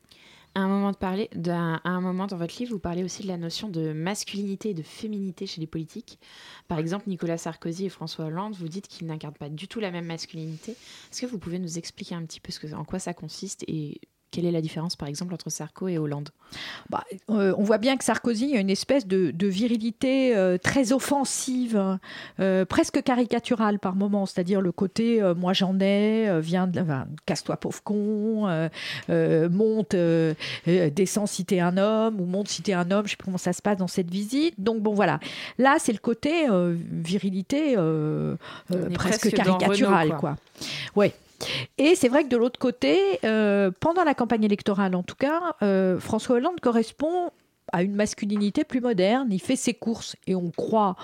À 0.56 0.60
un, 0.60 0.68
moment 0.68 0.92
de 0.92 0.98
parler, 0.98 1.32
à 1.50 1.90
un 1.90 2.02
moment 2.02 2.28
dans 2.28 2.38
votre 2.38 2.56
livre, 2.60 2.74
vous 2.74 2.80
parlez 2.80 3.04
aussi 3.04 3.24
de 3.24 3.28
la 3.28 3.38
notion 3.38 3.70
de 3.70 3.92
masculinité 3.92 4.70
et 4.70 4.74
de 4.76 4.84
féminité 4.84 5.48
chez 5.48 5.60
les 5.60 5.66
politiques. 5.66 6.20
Par 6.68 6.78
exemple, 6.78 7.06
Nicolas 7.10 7.40
Sarkozy 7.40 7.86
et 7.86 7.90
François 7.90 8.26
Hollande, 8.26 8.54
vous 8.54 8.68
dites 8.68 8.88
qu'ils 8.88 9.08
n'incarnent 9.08 9.34
pas 9.34 9.50
du 9.50 9.68
tout 9.68 9.80
la 9.80 9.90
même 9.90 10.06
masculinité. 10.06 10.74
Est-ce 10.74 11.22
que 11.22 11.26
vous 11.26 11.40
pouvez 11.40 11.58
nous 11.58 11.80
expliquer 11.80 12.14
un 12.14 12.24
petit 12.24 12.40
peu 12.40 12.52
ce 12.52 12.60
que, 12.60 12.72
en 12.76 12.84
quoi 12.84 13.00
ça 13.00 13.16
consiste 13.16 13.64
et 13.68 14.00
quelle 14.34 14.46
est 14.46 14.52
la 14.52 14.62
différence, 14.62 14.96
par 14.96 15.08
exemple, 15.08 15.32
entre 15.32 15.52
Sarko 15.52 15.88
et 15.88 16.00
Hollande 16.00 16.30
bah, 16.90 17.04
euh, 17.30 17.54
On 17.56 17.64
voit 17.64 17.78
bien 17.78 17.98
que 17.98 18.04
Sarkozy 18.04 18.58
a 18.58 18.60
une 18.60 18.72
espèce 18.72 19.06
de, 19.06 19.32
virilité 19.48 20.36
euh, 20.36 20.58
très 20.58 20.92
offensive, 20.92 22.00
euh, 22.40 22.66
presque 22.66 23.04
caricaturale 23.04 23.78
par 23.78 23.96
moments, 23.96 24.26
c'est-à-dire 24.26 24.60
le 24.60 24.72
côté 24.72 25.22
moi 25.38 25.54
j'en 25.54 25.80
ai, 25.80 26.40
viens 26.42 26.72
casse-toi 27.28 27.58
pauvre 27.58 27.84
con, 27.84 28.70
monte, 29.10 29.96
descend 30.96 31.28
citer 31.28 31.62
un 31.62 31.78
homme, 31.78 32.20
ou 32.20 32.26
monte 32.26 32.48
citer 32.48 32.74
un 32.74 32.90
homme, 32.90 33.06
je 33.06 33.12
sais 33.12 33.18
pas 33.18 33.26
comment 33.26 33.38
ça 33.38 33.54
se 33.54 33.62
passe 33.62 33.78
dans 33.78 33.88
cette 33.88 34.10
visite. 34.10 34.56
Donc 34.58 34.82
bon 34.82 34.94
voilà, 34.94 35.20
là 35.60 35.76
c'est 35.78 35.94
le 35.94 36.00
côté 36.00 36.48
virilité 36.92 37.76
presque 38.96 39.32
caricaturale. 39.32 40.16
quoi. 40.18 40.38
Ouais. 40.96 41.14
Et 41.78 41.96
c'est 41.96 42.08
vrai 42.08 42.24
que 42.24 42.30
de 42.30 42.38
l'autre 42.38 42.60
côté, 42.60 43.20
euh, 43.24 43.72
pendant 43.80 44.04
la 44.04 44.14
campagne 44.14 44.44
électorale 44.44 44.96
en 44.96 45.04
tout 45.04 45.16
cas, 45.16 45.56
euh, 45.62 46.00
François 46.00 46.38
Hollande 46.38 46.60
correspond 46.60 47.32
a 47.74 47.82
une 47.82 47.96
masculinité 47.96 48.64
plus 48.64 48.80
moderne. 48.80 49.28
Il 49.32 49.42
fait 49.42 49.56
ses 49.56 49.74
courses 49.74 50.16
et 50.28 50.36
on 50.36 50.52
croit 50.52 50.96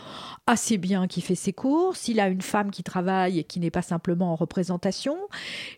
assez 0.47 0.77
bien 0.77 1.07
qu'il 1.07 1.23
fait 1.23 1.35
ses 1.35 1.51
courses. 1.51 2.07
Il 2.07 2.19
a 2.19 2.29
une 2.29 2.43
femme 2.43 2.69
qui 2.69 2.83
travaille 2.83 3.39
et 3.39 3.43
qui 3.43 3.59
n'est 3.59 3.71
pas 3.71 3.81
simplement 3.81 4.31
en 4.31 4.35
représentation. 4.35 5.17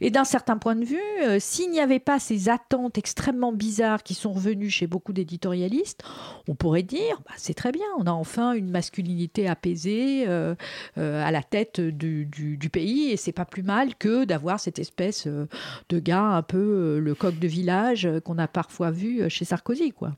Et 0.02 0.12
d'un 0.12 0.26
certain 0.26 0.58
point 0.58 0.76
de 0.76 0.84
vue, 0.84 1.00
euh, 1.24 1.38
s'il 1.40 1.72
n'y 1.72 1.80
avait 1.80 2.00
pas 2.00 2.20
ces 2.20 2.50
attentes 2.50 2.98
extrêmement 2.98 3.54
bizarres 3.54 4.04
qui 4.04 4.14
sont 4.14 4.34
revenues 4.34 4.70
chez 4.70 4.86
beaucoup 4.86 5.14
d'éditorialistes, 5.14 6.04
on 6.50 6.56
pourrait 6.56 6.84
dire 6.84 7.22
bah, 7.26 7.34
c'est 7.38 7.54
très 7.54 7.72
bien, 7.72 7.86
on 7.98 8.06
a 8.06 8.12
enfin 8.12 8.52
une 8.52 8.70
masculinité 8.70 9.48
apaisée 9.48 10.26
euh, 10.28 10.56
euh, 10.98 11.26
à 11.26 11.32
la 11.32 11.42
tête 11.42 11.80
du, 11.80 12.26
du 12.26 12.70
pays 12.70 13.12
et 13.12 13.18
c'est 13.18 13.32
pas 13.32 13.46
plus 13.46 13.64
mal 13.64 13.96
que 13.96 14.26
d'avoir 14.26 14.60
cette 14.60 14.80
espèce 14.80 15.28
de 15.28 16.00
gars 16.00 16.24
un 16.24 16.42
peu 16.42 17.00
le 17.00 17.16
coq 17.16 17.40
de 17.40 17.48
village 17.48 18.10
qu'on 18.26 18.38
a 18.38 18.50
parfois 18.50 18.92
vu 18.92 19.30
chez 19.30 19.46
Sarkozy, 19.46 19.92
quoi. 19.92 20.12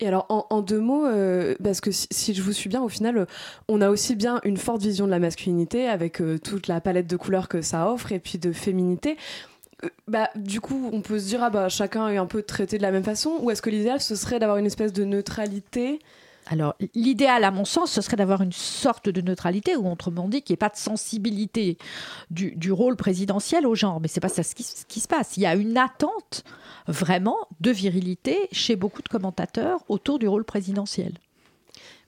Et 0.00 0.06
alors, 0.06 0.26
en, 0.28 0.62
deux 0.62 0.80
mots, 0.80 1.06
euh, 1.06 1.54
parce 1.62 1.80
que 1.80 1.90
si, 1.92 2.34
je 2.34 2.42
vous 2.42 2.52
suis 2.52 2.68
bien, 2.68 2.82
au 2.82 2.88
final, 2.88 3.18
euh, 3.18 3.26
on 3.68 3.80
a 3.80 3.90
aussi 3.90 4.16
bien 4.16 4.40
une 4.44 4.56
forte 4.56 4.82
vision 4.82 5.06
de 5.06 5.10
la 5.10 5.18
masculinité 5.18 5.88
avec 5.88 6.20
euh, 6.20 6.38
toute 6.38 6.68
la 6.68 6.80
palette 6.80 7.06
de 7.06 7.16
couleurs 7.16 7.48
que 7.48 7.62
ça 7.62 7.90
offre 7.90 8.12
et 8.12 8.18
puis 8.18 8.38
de 8.38 8.52
féminité. 8.52 9.16
Bah, 10.08 10.30
du 10.34 10.60
coup, 10.60 10.88
on 10.92 11.02
peut 11.02 11.18
se 11.18 11.26
dire, 11.26 11.42
ah 11.42 11.50
bah, 11.50 11.68
chacun 11.68 12.08
est 12.08 12.16
un 12.16 12.26
peu 12.26 12.42
traité 12.42 12.78
de 12.78 12.82
la 12.82 12.90
même 12.90 13.04
façon, 13.04 13.38
ou 13.40 13.50
est-ce 13.50 13.60
que 13.60 13.70
l'idéal, 13.70 14.00
ce 14.00 14.14
serait 14.14 14.38
d'avoir 14.38 14.58
une 14.58 14.66
espèce 14.66 14.92
de 14.92 15.04
neutralité? 15.04 16.00
Alors, 16.48 16.76
l'idéal, 16.94 17.42
à 17.42 17.50
mon 17.50 17.64
sens, 17.64 17.90
ce 17.90 18.00
serait 18.00 18.16
d'avoir 18.16 18.40
une 18.40 18.52
sorte 18.52 19.08
de 19.08 19.20
neutralité, 19.20 19.76
ou 19.76 19.90
autrement 19.90 20.28
dit, 20.28 20.42
qu'il 20.42 20.52
n'y 20.52 20.54
ait 20.54 20.58
pas 20.58 20.68
de 20.68 20.76
sensibilité 20.76 21.76
du, 22.30 22.72
rôle 22.72 22.96
présidentiel 22.96 23.66
au 23.66 23.74
genre. 23.74 24.00
Mais 24.00 24.08
c'est 24.08 24.20
pas 24.20 24.28
ça 24.28 24.42
ce 24.42 24.54
qui, 24.54 25.00
se 25.00 25.08
passe. 25.08 25.36
Il 25.36 25.42
y 25.42 25.46
a 25.46 25.54
une 25.56 25.76
attente 25.76 26.44
vraiment 26.86 27.36
de 27.60 27.70
virilité 27.70 28.48
chez 28.52 28.76
beaucoup 28.76 29.02
de 29.02 29.08
commentateurs 29.08 29.84
autour 29.88 30.18
du 30.18 30.28
rôle 30.28 30.44
présidentiel. 30.44 31.18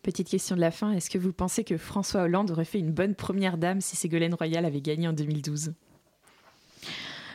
Petite 0.02 0.28
question 0.28 0.54
de 0.54 0.60
la 0.60 0.70
fin, 0.70 0.92
est-ce 0.92 1.10
que 1.10 1.18
vous 1.18 1.32
pensez 1.32 1.64
que 1.64 1.76
François 1.76 2.22
Hollande 2.22 2.50
aurait 2.50 2.64
fait 2.64 2.78
une 2.78 2.92
bonne 2.92 3.14
première 3.14 3.58
dame 3.58 3.80
si 3.80 3.96
Ségolène 3.96 4.34
Royal 4.34 4.64
avait 4.64 4.80
gagné 4.80 5.08
en 5.08 5.12
2012 5.12 5.72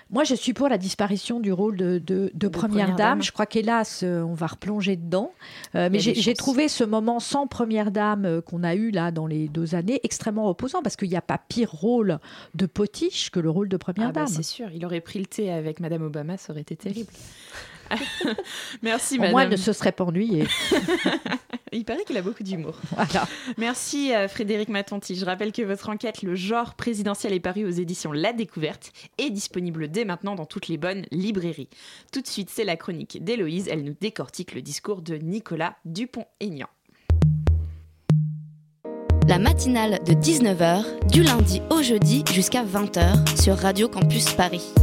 moi, 0.10 0.24
je 0.24 0.36
suis 0.36 0.54
pour 0.54 0.68
la 0.68 0.78
disparition 0.78 1.40
du 1.40 1.52
rôle 1.52 1.76
de, 1.78 2.48
première, 2.48 2.96
dame. 2.96 3.22
Je 3.22 3.32
crois 3.32 3.46
qu'hélas, 3.46 4.02
euh, 4.04 4.22
on 4.22 4.34
va 4.34 4.48
replonger 4.48 4.96
dedans. 4.96 5.32
Euh, 5.76 5.90
mais 5.92 6.00
j'ai 6.00 6.34
trouvé 6.34 6.68
ce 6.68 6.84
moment 6.84 7.20
sans 7.20 7.48
première 7.48 7.92
dame 7.92 8.26
euh, 8.26 8.42
qu'on 8.42 8.64
a 8.64 8.76
eu 8.76 8.92
là 8.92 9.12
dans 9.12 9.28
les 9.28 9.48
deux 9.48 9.76
années 9.76 10.00
extrêmement 10.04 10.46
reposant 10.46 10.82
parce 10.82 10.96
qu'il 10.96 11.10
n'y 11.10 11.16
a 11.16 11.22
pas 11.22 11.38
pire 11.38 11.72
rôle 11.72 12.20
de 12.56 12.66
potiche 12.66 13.30
que 13.32 13.40
le 13.40 13.50
rôle 13.50 13.70
de 13.70 13.78
première 13.78 14.10
ah 14.10 14.12
bah, 14.12 14.26
dame. 14.26 14.34
C'est 14.34 14.44
sûr, 14.44 14.70
il 14.74 14.86
aurait 14.86 15.02
pris 15.02 15.20
le 15.20 15.26
thé 15.26 15.52
avec 15.52 15.80
Madame 15.80 16.04
Obama, 16.04 16.38
ça 16.38 16.54
aurait 16.54 16.62
été 16.62 16.76
terrible. 16.76 17.12
Merci, 18.82 19.18
madame. 19.18 19.32
Moi, 19.32 19.44
elle 19.44 19.50
ne 19.50 19.56
se 19.56 19.74
serait 19.74 19.92
pas 19.92 20.04
ennuyée. 20.04 20.48
Il 21.72 21.86
paraît 21.86 22.04
qu'il 22.06 22.18
a 22.18 22.22
beaucoup 22.22 22.44
d'humour. 22.44 22.80
Voilà. 22.92 23.28
Merci, 23.58 24.14
euh, 24.14 24.28
Frédéric 24.28 24.70
Matonti. 24.70 25.16
Je 25.16 25.26
rappelle 25.26 25.52
que 25.52 25.64
votre 25.64 25.90
enquête, 25.90 26.22
Le 26.22 26.36
genre 26.36 26.76
présidentiel, 26.76 27.34
est 27.34 27.40
paru 27.40 27.66
aux 27.66 27.72
éditions 27.72 28.12
La 28.12 28.32
Découverte 28.32 28.92
et 29.18 29.30
disponible 29.32 29.90
dès 29.90 30.06
maintenant 30.06 30.36
dans 30.36 30.46
toutes 30.46 30.68
les 30.68 30.78
bonnes 30.78 31.06
librairies. 31.12 31.70
Tout 32.12 32.22
de 32.22 32.28
suite, 32.28 32.50
c'est 32.52 32.64
la 32.64 32.78
chronique 32.78 33.24
d'Héloïse. 33.24 33.68
Elle 33.72 33.84
nous 33.84 33.96
décortique 34.00 34.54
le 34.54 34.62
discours 34.62 35.02
de 35.02 35.16
Nicolas 35.16 35.76
Dupont-Aignan. 35.86 36.68
La 39.28 39.40
matinale 39.40 40.00
de 40.06 40.14
19h, 40.14 41.08
du 41.10 41.24
lundi 41.24 41.62
au 41.70 41.82
jeudi 41.82 42.26
jusqu'à 42.34 42.64
20h 42.66 43.42
sur 43.42 43.58
Radio 43.58 43.88
Campus 43.88 44.34
Paris. 44.34 44.74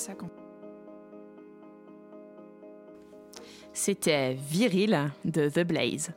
Ça 0.00 0.14
quand. 0.14 0.30
C'était 3.72 4.34
Viril 4.34 5.10
de 5.24 5.48
The 5.48 5.60
Blaze. 5.60 6.10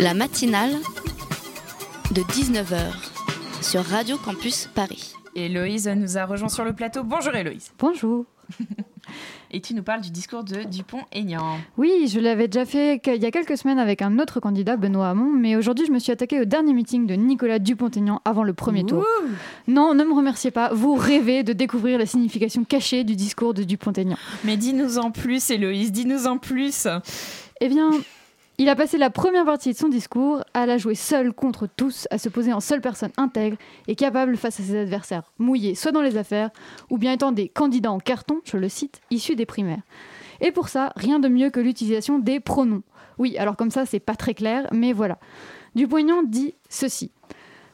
La 0.00 0.14
matinale 0.14 0.72
de 2.10 2.22
19h 2.22 2.92
sur 3.62 3.84
Radio 3.84 4.16
Campus 4.16 4.68
Paris. 4.74 5.12
Héloïse 5.34 5.88
nous 5.88 6.18
a 6.18 6.24
rejoint 6.24 6.48
sur 6.48 6.64
le 6.64 6.72
plateau. 6.72 7.04
Bonjour 7.04 7.34
Héloïse. 7.34 7.72
Bonjour. 7.78 8.24
Et 9.50 9.60
tu 9.60 9.74
nous 9.74 9.82
parles 9.82 10.00
du 10.00 10.10
discours 10.10 10.42
de 10.42 10.64
Dupont-Aignan. 10.64 11.58
Oui, 11.76 12.08
je 12.12 12.18
l'avais 12.18 12.48
déjà 12.48 12.64
fait 12.64 13.00
il 13.06 13.22
y 13.22 13.26
a 13.26 13.30
quelques 13.30 13.56
semaines 13.56 13.78
avec 13.78 14.02
un 14.02 14.18
autre 14.18 14.40
candidat, 14.40 14.76
Benoît 14.76 15.10
Hamon, 15.10 15.30
mais 15.30 15.56
aujourd'hui 15.56 15.86
je 15.86 15.92
me 15.92 15.98
suis 15.98 16.10
attaquée 16.10 16.40
au 16.40 16.44
dernier 16.44 16.72
meeting 16.72 17.06
de 17.06 17.14
Nicolas 17.14 17.58
Dupont-Aignan 17.58 18.20
avant 18.24 18.42
le 18.42 18.54
premier 18.54 18.84
tour. 18.84 19.04
Non, 19.68 19.94
ne 19.94 20.04
me 20.04 20.14
remerciez 20.14 20.52
pas, 20.52 20.72
vous 20.72 20.94
rêvez 20.94 21.42
de 21.42 21.52
découvrir 21.52 21.98
la 21.98 22.06
signification 22.06 22.64
cachée 22.64 23.02
du 23.02 23.16
discours 23.16 23.52
de 23.52 23.64
Dupont-Aignan. 23.64 24.16
Mais 24.44 24.56
dis-nous 24.56 24.98
en 24.98 25.10
plus, 25.10 25.50
Héloïse, 25.50 25.90
dis-nous 25.90 26.28
en 26.28 26.38
plus. 26.38 26.86
Eh 27.60 27.68
bien, 27.68 27.90
il 28.58 28.68
a 28.68 28.76
passé 28.76 28.96
la 28.96 29.10
première 29.10 29.44
partie 29.44 29.72
de 29.72 29.76
son 29.76 29.88
discours 29.88 30.44
à 30.54 30.66
la 30.66 30.78
jouer 30.78 30.94
seul 30.94 31.32
contre 31.32 31.66
tous, 31.66 32.06
à 32.10 32.18
se 32.18 32.28
poser 32.28 32.52
en 32.52 32.60
seule 32.60 32.80
personne 32.80 33.10
intègre 33.16 33.56
et 33.88 33.96
capable 33.96 34.36
face 34.36 34.60
à 34.60 34.62
ses 34.62 34.78
adversaires 34.78 35.32
mouillés, 35.38 35.74
soit 35.74 35.92
dans 35.92 36.00
les 36.00 36.16
affaires, 36.16 36.50
ou 36.88 36.96
bien 36.96 37.12
étant 37.12 37.32
des 37.32 37.48
candidats 37.48 37.90
en 37.90 37.98
carton, 37.98 38.40
je 38.44 38.56
le 38.56 38.68
cite, 38.68 39.00
issus 39.10 39.34
des 39.34 39.46
primaires. 39.46 39.82
Et 40.40 40.52
pour 40.52 40.68
ça, 40.68 40.92
rien 40.96 41.18
de 41.18 41.28
mieux 41.28 41.50
que 41.50 41.60
l'utilisation 41.60 42.18
des 42.18 42.38
pronoms. 42.38 42.82
Oui, 43.18 43.36
alors 43.36 43.56
comme 43.56 43.70
ça, 43.70 43.84
c'est 43.84 44.00
pas 44.00 44.14
très 44.14 44.34
clair, 44.34 44.68
mais 44.72 44.92
voilà. 44.92 45.18
Dupont-Aignan 45.74 46.22
dit 46.22 46.54
ceci. 46.68 47.10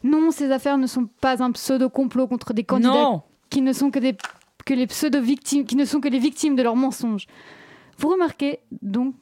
Non, 0.05 0.31
ces 0.31 0.51
affaires 0.51 0.79
ne 0.79 0.87
sont 0.87 1.07
pas 1.21 1.43
un 1.43 1.53
pseudo-complot 1.53 2.27
contre 2.27 2.55
des 2.55 2.65
candidats 2.65 3.23
qui 3.51 3.61
ne 3.61 3.73
sont 3.73 3.91
que, 3.91 3.99
des, 3.99 4.17
que 4.65 4.75
les 4.75 4.87
pseudo-victimes, 4.87 5.65
qui 5.65 5.77
ne 5.77 5.85
sont 5.85 6.01
que 6.01 6.09
les 6.09 6.19
victimes 6.19 6.57
de 6.57 6.62
leurs 6.62 6.77
mensonges. 6.77 7.27
Vous 7.99 8.09
remarquez 8.09 8.61
donc 8.81 9.15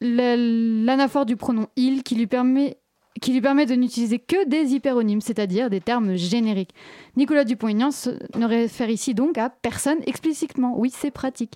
l'anaphore 0.00 1.24
du 1.24 1.36
pronom 1.36 1.68
il 1.76 2.02
qui 2.02 2.16
lui 2.16 2.26
permet 2.26 2.78
qui 3.22 3.32
lui 3.32 3.40
permet 3.40 3.64
de 3.64 3.74
n'utiliser 3.74 4.18
que 4.18 4.46
des 4.46 4.74
hyperonymes, 4.74 5.22
c'est-à-dire 5.22 5.70
des 5.70 5.80
termes 5.80 6.16
génériques. 6.16 6.74
Nicolas 7.16 7.44
Dupont-Aignan 7.44 7.88
ne 8.34 8.44
réfère 8.44 8.90
ici 8.90 9.14
donc 9.14 9.38
à 9.38 9.48
personne 9.48 10.00
explicitement. 10.06 10.78
Oui, 10.78 10.90
c'est 10.94 11.10
pratique. 11.10 11.54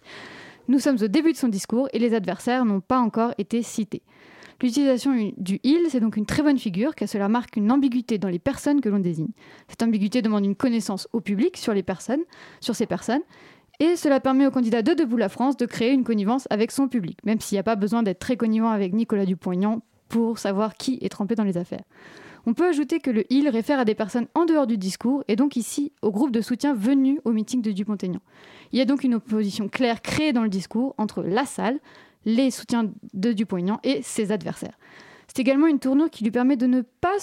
Nous 0.69 0.79
sommes 0.79 0.97
au 1.03 1.09
début 1.09 1.33
de 1.33 1.37
son 1.37 1.49
discours 1.49 1.89
et 1.93 1.99
les 1.99 2.14
adversaires 2.14 2.64
n'ont 2.64 2.81
pas 2.81 2.99
encore 2.99 3.35
été 3.37 3.62
cités. 3.62 4.03
L'utilisation 4.62 5.32
du 5.36 5.58
il, 5.64 5.86
c'est 5.88 6.00
donc 6.00 6.16
une 6.16 6.26
très 6.26 6.42
bonne 6.42 6.58
figure, 6.58 6.94
car 6.94 7.08
cela 7.08 7.28
marque 7.28 7.56
une 7.56 7.72
ambiguïté 7.72 8.18
dans 8.18 8.28
les 8.28 8.38
personnes 8.38 8.80
que 8.80 8.88
l'on 8.88 8.98
désigne. 8.98 9.30
Cette 9.68 9.82
ambiguïté 9.82 10.20
demande 10.20 10.44
une 10.44 10.54
connaissance 10.54 11.08
au 11.12 11.20
public 11.20 11.56
sur 11.56 11.74
ces 11.74 11.82
personnes, 12.86 13.20
et 13.78 13.96
cela 13.96 14.20
permet 14.20 14.46
au 14.46 14.50
candidat 14.50 14.82
de 14.82 14.92
Debout 14.92 15.16
la 15.16 15.30
France 15.30 15.56
de 15.56 15.64
créer 15.64 15.92
une 15.92 16.04
connivence 16.04 16.46
avec 16.50 16.70
son 16.70 16.88
public, 16.88 17.18
même 17.24 17.40
s'il 17.40 17.56
n'y 17.56 17.61
a 17.61 17.64
pas 17.64 17.76
besoin 17.76 18.02
d'être 18.02 18.18
très 18.18 18.36
connivant 18.36 18.68
avec 18.68 18.92
Nicolas 18.92 19.24
Dupont-Aignan 19.24 19.80
pour 20.11 20.38
savoir 20.38 20.74
qui 20.74 20.98
est 21.00 21.08
trempé 21.08 21.34
dans 21.34 21.44
les 21.44 21.56
affaires. 21.56 21.84
On 22.46 22.52
peut 22.52 22.66
ajouter 22.66 23.00
que 23.00 23.11
le 23.11 23.24
il 23.30 23.48
réfère 23.48 23.78
à 23.78 23.84
des 23.84 23.94
personnes 23.94 24.26
en 24.34 24.44
dehors 24.44 24.66
du 24.66 24.76
discours 24.76 25.24
et 25.28 25.36
donc 25.36 25.56
ici 25.56 25.92
au 26.02 26.11
groupe 26.11 26.30
de 26.30 26.40
soutien 26.40 26.74
venu 26.74 27.20
au 27.24 27.32
meeting 27.32 27.62
de 27.62 27.70
Dupont-Aignan. 27.70 28.20
Il 28.72 28.78
y 28.78 28.82
a 28.82 28.86
donc 28.86 29.04
une 29.04 29.14
opposition 29.14 29.68
claire 29.68 30.02
créée 30.02 30.32
dans 30.32 30.42
le 30.42 30.48
discours 30.48 30.94
entre 30.98 31.22
la 31.22 31.44
salle, 31.44 31.78
les 32.25 32.51
soutiens 32.51 32.91
de 33.14 33.33
Dupont-Aignan 33.33 33.81
et 33.83 34.03
ses 34.03 34.33
adversaires. 34.33 34.79
C'est 35.33 35.39
également 35.39 35.68
une 35.68 35.79
tournure 35.79 36.11
qui 36.11 36.25
lui 36.25 36.33
permet 36.33 36.57
de 36.57 36.66
ne 36.66 36.81
pas 36.81 37.16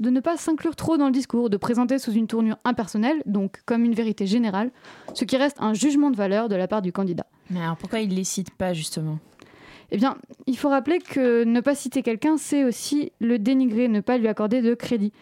de 0.00 0.10
ne 0.10 0.18
pas 0.18 0.36
s'inclure 0.36 0.74
trop 0.74 0.96
dans 0.96 1.06
le 1.06 1.12
discours, 1.12 1.48
de 1.48 1.56
présenter 1.56 2.00
sous 2.00 2.10
une 2.10 2.26
tournure 2.26 2.56
impersonnelle, 2.64 3.22
donc 3.24 3.62
comme 3.66 3.84
une 3.84 3.94
vérité 3.94 4.26
générale, 4.26 4.72
ce 5.14 5.24
qui 5.24 5.36
reste 5.36 5.56
un 5.60 5.72
jugement 5.72 6.10
de 6.10 6.16
valeur 6.16 6.48
de 6.48 6.56
la 6.56 6.66
part 6.66 6.82
du 6.82 6.90
candidat. 6.90 7.26
Mais 7.48 7.62
alors 7.62 7.76
pourquoi 7.76 8.00
il 8.00 8.08
ne 8.08 8.14
les 8.14 8.24
cite 8.24 8.50
pas 8.50 8.72
justement? 8.72 9.20
Eh 9.92 9.96
bien, 9.96 10.16
il 10.46 10.56
faut 10.56 10.68
rappeler 10.68 10.98
que 10.98 11.44
ne 11.44 11.60
pas 11.60 11.76
citer 11.76 12.02
quelqu'un, 12.02 12.36
c'est 12.36 12.64
aussi 12.64 13.12
le 13.20 13.38
dénigrer, 13.38 13.86
ne 13.86 14.00
pas 14.00 14.18
lui 14.18 14.26
accorder 14.26 14.60
de 14.60 14.74
crédit. 14.74 15.12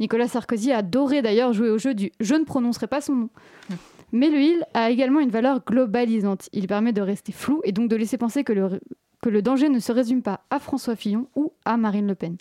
Nicolas 0.00 0.28
Sarkozy 0.28 0.72
adoré 0.72 1.20
d'ailleurs 1.20 1.52
jouer 1.52 1.68
au 1.68 1.78
jeu 1.78 1.92
du 1.92 2.12
je 2.20 2.34
ne 2.34 2.44
prononcerai 2.44 2.86
pas 2.86 3.02
son 3.02 3.14
nom. 3.14 3.28
Hum. 3.70 3.76
Mais 4.12 4.30
le 4.30 4.40
il 4.40 4.64
a 4.74 4.90
également 4.90 5.20
une 5.20 5.30
valeur 5.30 5.62
globalisante. 5.64 6.48
Il 6.52 6.66
permet 6.66 6.92
de 6.92 7.02
rester 7.02 7.32
flou 7.32 7.60
et 7.64 7.72
donc 7.72 7.88
de 7.88 7.96
laisser 7.96 8.16
penser 8.16 8.44
que 8.44 8.52
le, 8.52 9.42
danger 9.42 9.68
ne 9.68 9.78
se 9.78 9.92
résume 9.92 10.22
pas 10.22 10.40
à 10.50 10.58
François 10.58 10.96
Fillon 10.96 11.28
ou 11.36 11.52
à 11.64 11.76
Marine 11.76 12.06
Le 12.06 12.14
Pen. 12.14 12.36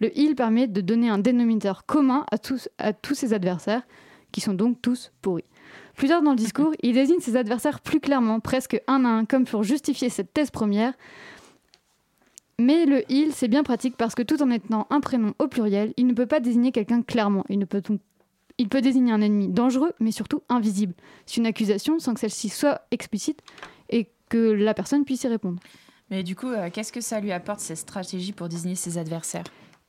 Le 0.00 0.16
il 0.18 0.34
permet 0.34 0.66
de 0.66 0.80
donner 0.80 1.08
un 1.08 1.18
dénominateur 1.18 1.84
commun 1.84 2.24
à 2.30 2.38
tous, 2.38 2.68
à 2.78 2.92
tous 2.92 3.14
ses 3.14 3.34
adversaires, 3.34 3.82
qui 4.32 4.40
sont 4.40 4.54
donc 4.54 4.80
tous 4.80 5.12
pourris. 5.20 5.44
Plus 5.94 6.08
tard 6.08 6.22
dans 6.22 6.30
le 6.30 6.36
discours, 6.36 6.72
il 6.82 6.94
désigne 6.94 7.20
ses 7.20 7.36
adversaires 7.36 7.80
plus 7.80 8.00
clairement, 8.00 8.40
presque 8.40 8.80
un 8.86 9.04
à 9.04 9.08
un, 9.08 9.24
comme 9.26 9.44
pour 9.44 9.62
justifier 9.62 10.08
cette 10.08 10.32
thèse 10.32 10.50
première. 10.50 10.94
Mais 12.58 12.86
le 12.86 13.02
il, 13.10 13.32
c'est 13.32 13.48
bien 13.48 13.62
pratique 13.62 13.96
parce 13.96 14.14
que 14.14 14.22
tout 14.22 14.42
en 14.42 14.50
étant 14.50 14.86
un 14.90 15.00
prénom 15.00 15.34
au 15.38 15.48
pluriel, 15.48 15.92
il 15.96 16.06
ne 16.06 16.14
peut 16.14 16.26
pas 16.26 16.40
désigner 16.40 16.72
quelqu'un 16.72 17.02
clairement. 17.02 17.44
Il, 17.48 17.58
ne 17.58 17.64
peut 17.64 17.82
il 18.62 18.68
peut 18.68 18.80
désigner 18.80 19.10
un 19.10 19.20
ennemi 19.20 19.48
dangereux, 19.48 19.92
mais 19.98 20.12
surtout 20.12 20.42
invisible. 20.48 20.94
C'est 21.26 21.38
une 21.38 21.46
accusation 21.46 21.98
sans 21.98 22.14
que 22.14 22.20
celle-ci 22.20 22.48
soit 22.48 22.82
explicite 22.92 23.40
et 23.90 24.08
que 24.28 24.38
la 24.38 24.72
personne 24.72 25.04
puisse 25.04 25.24
y 25.24 25.28
répondre. 25.28 25.58
Mais 26.10 26.22
du 26.22 26.36
coup, 26.36 26.46
euh, 26.46 26.70
qu'est-ce 26.72 26.92
que 26.92 27.00
ça 27.00 27.18
lui 27.18 27.32
apporte, 27.32 27.58
cette 27.58 27.78
stratégie 27.78 28.32
pour 28.32 28.48
désigner 28.48 28.76
ses 28.76 28.98
adversaires? 28.98 29.42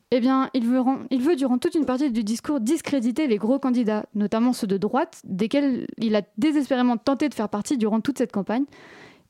Eh 0.10 0.20
bien, 0.20 0.50
il 0.56 0.66
veut, 0.66 0.82
il 1.12 1.22
veut, 1.22 1.36
durant 1.36 1.60
toute 1.60 1.76
une 1.76 1.86
partie 1.86 2.12
du 2.12 2.24
discours, 2.24 2.60
discréditer 2.60 3.28
les 3.28 3.38
gros 3.38 3.60
candidats, 3.60 4.08
notamment 4.16 4.54
ceux 4.54 4.68
de 4.68 4.78
droite, 4.78 5.22
desquels 5.24 5.86
il 6.00 6.16
a 6.16 6.24
désespérément 6.40 6.98
tenté 6.98 7.30
de 7.30 7.36
faire 7.36 7.50
partie 7.50 7.78
durant 7.78 8.02
toute 8.02 8.18
cette 8.18 8.32
campagne, 8.32 8.66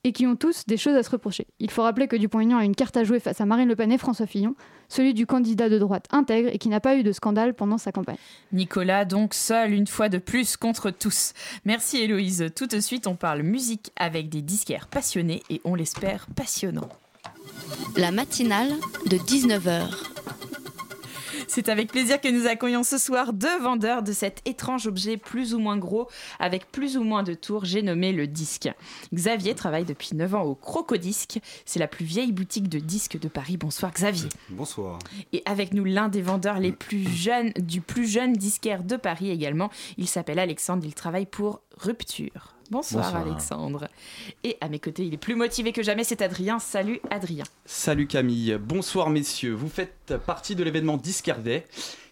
et 0.04 0.12
qui 0.12 0.28
ont 0.28 0.36
tous 0.36 0.66
des 0.66 0.78
choses 0.78 0.95
à 0.95 1.04
se 1.04 1.10
reprocher. 1.10 1.47
Il 1.60 1.72
faut 1.72 1.84
rappeler 1.84 2.08
que 2.08 2.16
Dupont-Aignan 2.16 2.58
a 2.58 2.66
une 2.66 2.76
carte 2.76 2.97
à 2.97 3.04
jouer 3.04 3.20
face 3.20 3.39
à 3.39 3.45
Marine 3.45 3.70
Le 3.70 3.76
Pen 3.76 3.91
et 3.91 3.97
François 3.97 4.28
Fillon, 4.28 4.56
celui 4.89 5.14
du 5.14 5.26
candidat 5.26 5.70
de 5.70 5.80
droite 5.80 6.08
intègre 6.12 6.49
et 6.51 6.58
qui 6.58 6.70
n'a 6.70 6.80
pas 6.80 6.95
eu 6.95 7.04
de 7.04 7.12
scandale 7.12 7.54
pendant 7.54 7.78
sa 7.78 7.91
campagne. 7.91 8.18
Nicolas, 8.51 9.06
donc 9.06 9.34
seul 9.34 9.72
une 9.74 9.88
fois 9.88 10.10
de 10.10 10.18
plus 10.18 10.58
contre 10.58 10.91
tous. 10.91 11.34
Merci 11.66 11.97
Héloïse. 11.97 12.51
Tout 12.56 12.68
de 12.68 12.80
suite, 12.80 13.08
on 13.08 13.16
parle 13.16 13.43
musique 13.43 13.91
avec 13.95 14.30
des 14.30 14.41
disquaires 14.41 14.88
passionnés 14.88 15.41
et 15.49 15.62
on 15.64 15.76
l'espère 15.76 16.28
passionnants. 16.36 16.89
La 17.95 18.12
matinale 18.12 18.74
de 19.06 19.18
19h 19.18 19.88
c'est 21.48 21.70
avec 21.70 21.91
plaisir 21.91 22.20
que 22.20 22.28
nous 22.28 22.48
accueillons 22.48 22.84
ce 22.84 22.98
soir 22.98 23.34
deux 23.34 23.60
vendeurs 23.60 24.04
de 24.04 24.12
cet 24.12 24.41
étrange 24.48 24.88
objet 24.88 25.18
plus 25.18 25.54
ou 25.54 25.60
moins 25.60 25.78
gros 25.78 26.08
avec 26.39 26.72
plus 26.72 26.98
ou 26.98 27.04
moins 27.04 27.24
de 27.24 27.34
tours, 27.34 27.66
j'ai 27.66 27.82
nommé 27.82 28.12
le 28.12 28.28
disque. 28.28 28.70
Xavier 29.14 29.56
travaille 29.56 29.86
depuis 29.86 30.10
9 30.14 30.36
ans 30.36 30.44
au 30.44 30.56
Crocodisque, 30.56 31.39
c'est 31.66 31.80
la 31.80 31.88
plus 31.88 32.06
vieille 32.06 32.32
boutique 32.32 32.70
de 32.70 32.80
disques 32.80 33.20
de 33.20 33.28
Paris. 33.28 33.58
Bonsoir 33.58 33.91
Xavier. 33.91 34.30
Bonsoir. 34.50 35.00
Et 35.32 35.41
avec 35.46 35.74
nous 35.74 35.84
l'un 35.84 36.10
des 36.10 36.22
vendeurs 36.22 36.60
les 36.60 36.72
plus 36.72 37.08
jeunes 37.08 37.52
du 37.58 37.82
plus 37.82 38.08
jeune 38.08 38.34
disquaire 38.34 38.84
de 38.84 38.96
Paris 38.96 39.30
également, 39.30 39.70
il 39.98 40.08
s'appelle 40.08 40.39
Alexandre, 40.39 40.86
il 40.86 40.94
travaille 40.94 41.26
pour 41.26 41.62
Rupture. 41.78 42.56
Bonsoir, 42.74 43.15
Alexandre. 43.15 43.88
Et 44.43 44.57
à 44.59 44.67
mes 44.67 44.80
côtés, 44.80 45.05
il 45.05 45.13
est 45.13 45.17
plus 45.17 45.36
motivé 45.36 45.71
que 45.74 45.84
jamais, 45.84 46.03
c'est 46.03 46.24
Adrien. 46.24 46.57
Salut 46.57 46.99
Adrien. 47.11 47.43
Salut 47.65 48.07
Camille. 48.07 48.57
Bonsoir 48.59 49.11
messieurs. 49.11 49.53
Vous 49.53 49.69
faites 49.69 50.15
partie 50.26 50.55
de 50.55 50.63
l'événement 50.63 50.97
Discardet 50.97 51.67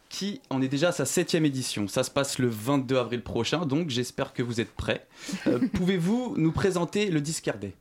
qui 0.07 0.39
en 0.51 0.61
est 0.61 0.67
déjà 0.67 0.89
à 0.89 0.91
sa 0.91 1.05
septième 1.05 1.45
édition. 1.45 1.87
Ça 1.87 2.03
se 2.03 2.11
passe 2.11 2.37
le 2.37 2.47
22 2.47 2.95
avril 2.95 3.23
prochain, 3.23 3.65
donc 3.65 3.89
j'espère 3.89 4.33
que 4.33 4.43
vous 4.43 4.61
êtes 4.61 4.71
prêts. 4.71 5.07
Euh, 5.47 5.57
pouvez-vous 5.73 6.35
nous 6.37 6.51
présenter 6.51 7.09
le 7.09 7.21
Discardet 7.21 7.73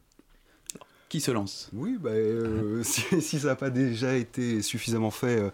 qui 1.10 1.20
se 1.20 1.32
lance? 1.32 1.68
Oui, 1.74 1.98
bah, 2.00 2.10
euh, 2.10 2.82
si, 2.84 3.38
ça 3.40 3.48
n'a 3.48 3.56
pas 3.56 3.68
déjà 3.68 4.14
été 4.14 4.62
suffisamment 4.62 5.10
fait 5.10 5.38
euh, 5.38 5.50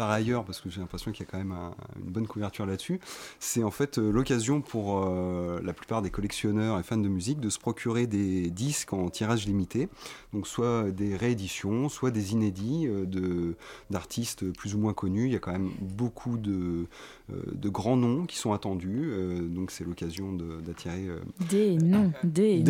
par 0.00 0.08
ailleurs, 0.08 0.44
parce 0.46 0.62
que 0.62 0.70
j'ai 0.70 0.80
l'impression 0.80 1.12
qu'il 1.12 1.26
y 1.26 1.28
a 1.28 1.30
quand 1.30 1.36
même 1.36 1.54
une 2.02 2.10
bonne 2.10 2.26
couverture 2.26 2.64
là-dessus, 2.64 3.00
c'est 3.38 3.62
en 3.62 3.70
fait 3.70 3.98
euh, 3.98 4.10
l'occasion 4.10 4.62
pour 4.62 5.04
euh, 5.04 5.60
la 5.62 5.74
plupart 5.74 6.00
des 6.00 6.08
collectionneurs 6.08 6.78
et 6.78 6.82
fans 6.82 6.96
de 6.96 7.06
musique 7.06 7.38
de 7.38 7.50
se 7.50 7.58
procurer 7.58 8.06
des 8.06 8.48
disques 8.48 8.94
en 8.94 9.10
tirage 9.10 9.44
limité, 9.46 9.90
donc 10.32 10.46
soit 10.46 10.90
des 10.90 11.14
rééditions, 11.16 11.90
soit 11.90 12.10
des 12.10 12.32
inédits 12.32 12.86
euh, 12.86 13.04
de, 13.04 13.56
d'artistes 13.90 14.50
plus 14.52 14.74
ou 14.74 14.78
moins 14.78 14.94
connus. 14.94 15.26
Il 15.26 15.32
y 15.32 15.36
a 15.36 15.38
quand 15.38 15.52
même 15.52 15.70
beaucoup 15.82 16.38
de, 16.38 16.86
de 17.28 17.68
grands 17.68 17.98
noms 17.98 18.24
qui 18.24 18.38
sont 18.38 18.54
attendus, 18.54 19.12
donc 19.50 19.70
c'est 19.70 19.84
l'occasion 19.84 20.32
d'attirer 20.32 21.08
des 21.50 21.76
noms, 21.76 22.10
des, 22.24 22.64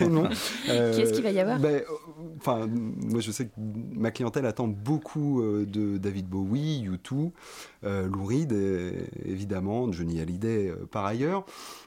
noms. 0.00 0.28
Qui 0.64 0.70
est-ce 0.72 1.12
qu'il 1.12 1.22
va 1.22 1.30
y 1.30 1.38
avoir? 1.38 1.60
ben, 1.60 1.82
enfin, 2.38 2.66
moi 2.66 3.20
je 3.20 3.30
sais 3.30 3.46
que 3.46 3.52
ma 3.94 4.10
clientèle 4.10 4.46
attend 4.46 4.66
beaucoup 4.66 5.40
de 5.42 5.96
David 5.96 6.26
Bowie, 6.26 6.71
U2, 6.80 7.30
Lou 7.82 8.24
Reed, 8.24 8.52
évidemment, 9.24 9.90
Johnny 9.92 10.20
Hallyday 10.20 10.72
par 10.90 11.04
ailleurs. 11.04 11.44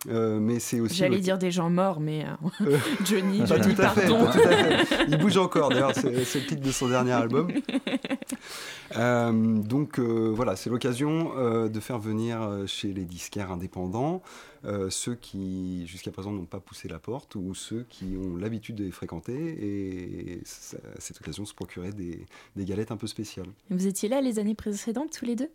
mais 0.08 0.60
c'est 0.60 0.80
aussi. 0.80 0.96
J'allais 0.96 1.20
dire 1.20 1.38
des 1.38 1.52
gens 1.52 1.70
morts, 1.70 2.00
mais 2.00 2.26
Johnny, 3.06 3.40
pas 3.40 3.46
Johnny, 3.46 3.76
tout 3.76 3.82
à 3.82 3.90
fait, 3.90 4.08
pardon. 4.08 4.26
pas 4.26 4.32
tout 4.32 4.40
à 4.40 4.56
fait. 4.86 5.06
Il 5.08 5.18
bouge 5.18 5.38
encore, 5.38 5.70
d'ailleurs, 5.70 5.94
c'est 5.94 6.26
c'est 6.26 6.40
le 6.42 6.46
titre 6.46 6.62
de 6.62 6.72
son 6.72 6.90
dernier 6.90 7.14
album. 7.14 7.52
Euh, 8.98 9.32
donc 9.62 10.00
euh, 10.00 10.32
voilà, 10.34 10.56
c'est 10.56 10.70
l'occasion 10.70 11.32
euh, 11.38 11.68
de 11.70 11.80
faire 11.80 12.00
venir 12.00 12.64
chez 12.66 12.94
les 12.94 13.04
disquaires 13.06 13.52
indépendants 13.52 14.22
euh, 14.66 14.90
ceux 14.90 15.16
qui 15.16 15.86
jusqu'à 15.86 16.12
présent 16.12 16.32
n'ont 16.32 16.46
pas 16.46 16.60
poussé 16.60 16.88
la 16.88 16.98
porte 17.00 17.36
ou 17.36 17.54
ceux 17.54 17.86
qui 17.90 18.16
ont 18.18 18.36
l'habitude 18.38 18.76
de 18.76 18.84
les 18.86 18.92
fréquenter 18.92 19.34
et 19.34 20.42
ça- 20.46 20.78
cette 20.98 21.20
occasion 21.22 21.44
de 21.44 21.48
se 21.48 21.54
procurer 21.54 21.92
des, 21.92 22.26
des 22.56 22.66
galettes 22.66 22.92
un 22.92 22.98
peu 22.98 23.08
spéciales. 23.08 23.48
Vous 23.70 23.86
étiez 23.86 24.10
là 24.10 24.22
les 24.22 24.40
années 24.40 24.56
précédentes 24.56 25.12
tous 25.12 25.26
les 25.26 25.36
deux? 25.36 25.50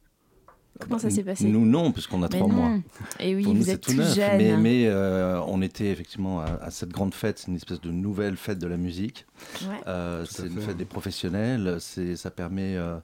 Comment 0.78 0.98
ça 0.98 1.08
Bah, 1.08 1.14
s'est 1.14 1.24
passé? 1.24 1.44
Nous, 1.48 1.66
non, 1.66 1.90
puisqu'on 1.90 2.22
a 2.22 2.28
Mais 2.32 2.38
trois 2.38 2.48
non. 2.48 2.54
mois. 2.54 2.78
Et 3.18 3.34
oui, 3.34 3.42
Pour 3.42 3.52
vous 3.54 3.58
nous, 3.58 3.70
êtes 3.70 3.80
tout 3.80 3.90
tout 3.90 3.98
neuf. 3.98 4.14
jeune. 4.14 4.38
Mais, 4.38 4.56
mais, 4.56 4.86
euh, 4.86 5.40
on 5.48 5.60
était 5.60 5.88
effectivement 5.90 6.40
à, 6.40 6.44
à 6.62 6.70
cette 6.70 6.90
grande 6.90 7.12
fête, 7.12 7.40
c'est 7.40 7.48
une 7.48 7.56
espèce 7.56 7.80
de 7.80 7.90
nouvelle 7.90 8.36
fête 8.36 8.58
de 8.60 8.68
la 8.68 8.76
musique. 8.76 9.26
Ouais. 9.62 9.74
Euh, 9.88 10.24
c'est 10.24 10.46
une 10.46 10.60
fête 10.60 10.76
des 10.76 10.84
professionnels. 10.84 11.78
C'est, 11.80 12.14
ça 12.14 12.30
permet. 12.30 12.76
euh, 12.76 12.96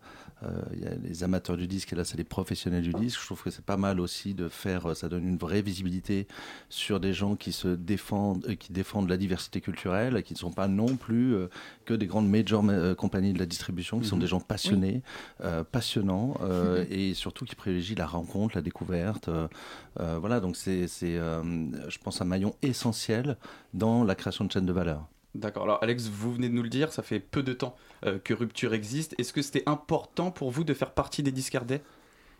Il 0.74 0.80
y 0.82 0.86
a 0.86 0.94
les 1.02 1.24
amateurs 1.24 1.56
du 1.56 1.66
disque 1.66 1.92
et 1.94 1.96
là, 1.96 2.04
c'est 2.04 2.18
les 2.18 2.24
professionnels 2.24 2.82
du 2.82 2.92
disque. 2.92 3.18
Je 3.20 3.24
trouve 3.26 3.42
que 3.42 3.50
c'est 3.50 3.64
pas 3.64 3.78
mal 3.78 4.00
aussi 4.00 4.34
de 4.34 4.48
faire. 4.50 4.84
euh, 4.90 4.94
Ça 4.94 5.08
donne 5.08 5.26
une 5.26 5.38
vraie 5.38 5.62
visibilité 5.62 6.26
sur 6.68 7.00
des 7.00 7.14
gens 7.14 7.36
qui 7.36 7.52
se 7.52 7.68
défendent, 7.68 8.44
euh, 8.48 8.54
qui 8.54 8.70
défendent 8.72 9.08
la 9.08 9.16
diversité 9.16 9.62
culturelle, 9.62 10.16
et 10.18 10.22
qui 10.22 10.34
ne 10.34 10.38
sont 10.38 10.52
pas 10.52 10.68
non 10.68 10.96
plus 10.96 11.34
euh, 11.34 11.48
que 11.86 11.94
des 11.94 12.06
grandes 12.06 12.28
major 12.28 12.62
euh, 12.68 12.94
compagnies 12.94 13.32
de 13.32 13.38
la 13.38 13.46
distribution, 13.46 13.98
qui 13.98 14.06
sont 14.08 14.16
Mhm. 14.16 14.20
des 14.22 14.26
gens 14.28 14.40
passionnés, 14.40 15.02
euh, 15.42 15.64
passionnants 15.64 16.34
euh, 16.42 16.84
et 16.90 17.14
surtout 17.14 17.46
qui 17.46 17.54
privilégient 17.54 17.94
la 17.94 18.06
rencontre, 18.06 18.56
la 18.56 18.62
découverte. 18.62 19.28
euh, 19.28 19.48
euh, 20.00 20.18
voilà, 20.18 20.40
donc 20.40 20.56
c'est, 20.56 20.86
c'est, 20.86 21.16
euh, 21.16 21.42
je 21.88 21.96
pense, 21.98 22.20
un 22.20 22.26
maillon 22.26 22.54
essentiel 22.60 23.38
dans 23.72 24.04
la 24.04 24.14
création 24.14 24.44
de 24.44 24.52
chaînes 24.52 24.66
de 24.66 24.72
valeur. 24.72 25.06
D'accord. 25.36 25.64
Alors, 25.64 25.78
Alex, 25.82 26.08
vous 26.08 26.32
venez 26.32 26.48
de 26.48 26.54
nous 26.54 26.62
le 26.62 26.68
dire, 26.68 26.92
ça 26.92 27.02
fait 27.02 27.20
peu 27.20 27.42
de 27.42 27.52
temps 27.52 27.76
euh, 28.04 28.18
que 28.18 28.32
Rupture 28.32 28.72
existe. 28.72 29.14
Est-ce 29.18 29.32
que 29.32 29.42
c'était 29.42 29.64
important 29.66 30.30
pour 30.30 30.50
vous 30.50 30.64
de 30.64 30.72
faire 30.72 30.92
partie 30.92 31.22
des 31.22 31.32
discardets 31.32 31.82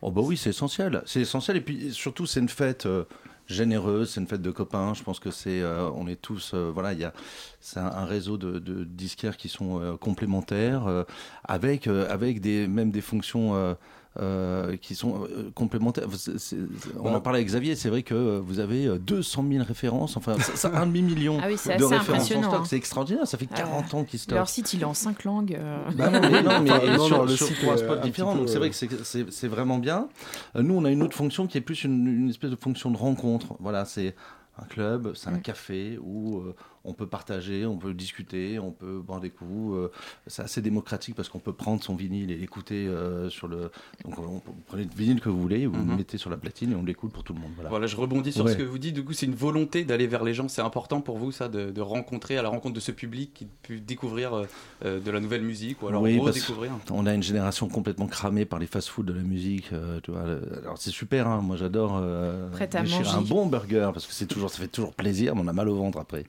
Oh 0.03 0.11
bah 0.11 0.23
oui, 0.25 0.37
c'est 0.37 0.51
essentiel. 0.51 1.03
C'est 1.07 1.21
essentiel 1.21 1.57
et 1.57 1.61
puis 1.61 1.93
surtout 1.93 2.27
c'est 2.27 2.41
une 2.41 2.49
fête 2.49 2.87
euh, 2.87 3.05
généreuse, 3.49 4.11
c'est 4.11 4.21
une 4.21 4.27
fête 4.27 4.43
de 4.43 4.51
copains. 4.51 4.95
Je 4.95 5.03
pense 5.03 5.21
que 5.21 5.31
c'est, 5.31 5.61
euh, 5.61 5.91
on 5.95 6.07
est 6.07 6.21
tous, 6.21 6.55
voilà, 6.55 6.95
il 6.95 7.01
y 7.01 7.05
a, 7.05 7.13
c'est 7.61 7.81
un, 7.81 8.05
réseau 8.05 8.39
de, 8.39 8.59
de 8.59 8.85
disquaires 8.85 9.37
qui 9.37 9.49
sont 9.49 9.97
complémentaires, 10.01 11.05
avec 11.45 11.87
avec 11.87 12.41
des 12.41 12.67
même 12.67 12.91
des 12.91 13.01
fonctions. 13.01 13.77
Euh, 14.21 14.57
euh, 14.73 14.77
qui 14.77 14.95
sont 14.95 15.25
euh, 15.25 15.51
complémentaires. 15.55 16.07
C'est- 16.17 16.39
c'est- 16.39 16.57
on 17.01 17.15
en 17.15 17.21
parlait 17.21 17.39
avec 17.41 17.49
Xavier, 17.49 17.75
c'est 17.77 17.89
vrai 17.91 18.03
que 18.03 18.15
euh, 18.15 18.41
vous 18.43 18.59
avez 18.61 18.87
euh, 18.87 18.99
200 18.99 19.45
000 19.51 19.65
références, 19.65 20.17
enfin 20.17 20.35
c'est 20.41 20.57
c'est 20.57 20.69
un 20.75 20.87
demi-million 20.87 21.39
Ah 21.43 21.47
oui, 21.49 21.55
c'est 21.57 21.77
de 21.77 21.85
assez 21.85 21.97
références 21.97 22.33
en 22.33 22.43
stock, 22.43 22.55
hein. 22.55 22.63
c'est 22.67 22.77
extraordinaire, 22.77 23.27
ça 23.27 23.39
fait 23.39 23.47
40 23.47 23.95
ans 23.95 24.05
qu'ils 24.05 24.19
stockent. 24.19 24.37
Leur 24.37 24.49
site, 24.49 24.73
il 24.73 24.81
est 24.83 24.85
en 24.85 24.95
cinq 24.95 25.25
langues. 25.25 25.55
euh. 25.59 25.79
Bah 25.97 26.11
non, 26.11 26.21
mais, 26.21 26.43
non, 26.43 26.61
mais 26.61 26.71
Enfin, 26.71 26.87
non, 26.97 27.07
sur, 27.07 27.17
non, 27.19 27.25
le 27.25 27.37
sur 27.37 27.47
site 27.47 27.59
trois 27.61 27.77
spots 27.77 27.97
différents, 27.97 28.33
peu, 28.33 28.39
donc 28.41 28.49
c'est 28.49 28.59
vrai 28.59 28.69
euh, 28.69 28.71
que 28.71 28.77
c'est- 28.77 29.05
c'est 29.05 29.31
c'est 29.31 29.49
vraiment 29.49 29.79
bien. 29.79 30.09
Euh, 30.57 30.63
Nous, 30.63 30.75
on 30.75 30.85
a 30.85 30.91
une 30.91 31.03
autre 31.03 31.17
fonction 31.17 31.47
qui 31.47 31.59
est 31.59 31.61
plus 31.63 31.85
une, 31.85 32.07
une 32.07 32.31
espèce 32.31 32.51
de 32.51 32.57
fonction 32.57 32.91
de 32.91 32.97
rencontre. 32.97 33.55
Voilà, 33.61 33.85
c'est 33.85 34.15
un 34.59 34.65
club, 34.65 35.13
c'est 35.15 35.29
un 35.29 35.33
Mm. 35.33 35.43
café 35.43 35.99
où 36.03 36.39
euh, 36.39 36.55
on 36.87 36.95
peut 36.95 37.07
partager, 37.07 37.67
on 37.67 37.77
peut 37.77 37.93
discuter, 37.95 38.59
on 38.59 38.71
peut 38.71 38.99
boire 39.01 39.21
des 39.21 39.31
coups. 39.31 39.77
euh, 39.77 39.89
c'est 40.27 40.43
assez 40.43 40.63
démocratique 40.63 41.15
parce 41.15 41.29
qu'on 41.29 41.39
peut 41.41 41.53
prendre 41.53 41.83
son 41.83 41.95
vinyle 41.97 42.31
et 42.31 42.37
l'écouter 42.37 42.87
euh, 42.87 43.29
sur 43.29 43.49
le. 43.49 43.71
Donc, 44.05 44.19
on, 44.19 44.23
vous 44.23 44.43
prenez 44.67 44.85
le 44.85 44.91
vinyle 44.97 45.21
que 45.21 45.29
vous 45.29 45.41
voulez, 45.41 45.67
vous 45.67 45.77
Mhm. 45.77 45.91
le 45.91 45.97
mettez 45.97 46.17
sur 46.19 46.31
la 46.31 46.37
platine 46.37 46.73
et 46.73 46.75
on 46.75 46.85
l'écoute 46.85 47.13
pour 47.13 47.25
tout 47.25 47.35
le 47.35 47.41
monde. 47.41 47.51
Voilà. 47.57 47.71
Voilà, 47.71 47.87
je 47.87 47.97
rebondis 47.97 48.33
sur 48.33 48.45
Ouais. 48.45 48.53
ce 48.53 48.57
que 48.57 48.63
vous 48.63 48.79
dites. 48.79 48.95
Du 48.95 49.05
coup, 49.05 49.13
c'est 49.13 49.27
une 49.27 49.35
volonté 49.35 49.85
d'aller 49.85 50.07
vers 50.07 50.25
les 50.25 50.33
gens. 50.35 50.49
C'est 50.49 50.63
important 50.63 51.01
pour 51.01 51.19
vous, 51.19 51.33
ça, 51.33 51.49
de, 51.49 51.71
de 51.71 51.81
rencontrer 51.81 52.39
à 52.39 52.43
la 52.43 52.49
rencontre 52.49 52.75
de 52.75 52.81
ce 52.81 52.93
public 52.93 53.33
qui 53.35 53.47
peut 53.63 53.79
découvrir 53.81 54.47
euh, 54.85 55.01
de 55.01 55.11
la 55.11 55.21
nouvelle 55.21 55.43
musique 55.43 55.83
ou 55.83 55.89
alors 55.89 56.03
Oui, 56.03 56.19
redécouvrir. 56.19 56.71
On 56.91 57.07
a 57.07 57.15
une 57.15 57.23
génération 57.23 57.69
complètement 57.69 58.07
cramée 58.07 58.45
par 58.45 58.59
les 58.59 58.67
fast-foods 58.67 59.03
de 59.05 59.13
la 59.13 59.23
musique. 59.23 59.73
euh, 59.73 60.01
tu 60.03 60.11
vois, 60.13 60.25
le- 60.25 60.61
alors 60.63 60.79
c'est 60.79 60.91
super, 60.91 61.27
hein, 61.27 61.41
moi 61.43 61.57
j'adore 61.57 61.99
euh, 62.01 62.49
Prête 62.51 62.75
à 62.75 62.83
déchirer 62.83 63.05
manger. 63.05 63.17
un 63.17 63.23
bon 63.23 63.47
burger 63.47 63.91
parce 63.93 64.07
que 64.07 64.13
c'est 64.13 64.27
toujours, 64.27 64.51
ça 64.51 64.59
fait 64.59 64.69
toujours 64.69 64.93
plaisir, 64.95 65.35
mais 65.35 65.43
on 65.45 65.49
a 65.49 65.53
mal 65.53 65.69
au 65.69 65.77
ventre 65.77 65.99
après. 65.99 66.25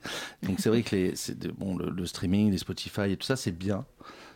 Donc 0.48 0.58
c'est 0.60 0.68
vrai 0.70 0.82
que 0.82 0.96
les, 0.96 1.14
bon, 1.56 1.76
le, 1.76 1.90
le 1.90 2.06
streaming, 2.06 2.50
les 2.50 2.58
Spotify 2.58 3.10
et 3.12 3.16
tout 3.16 3.26
ça, 3.26 3.36
c'est 3.36 3.52
bien 3.56 3.84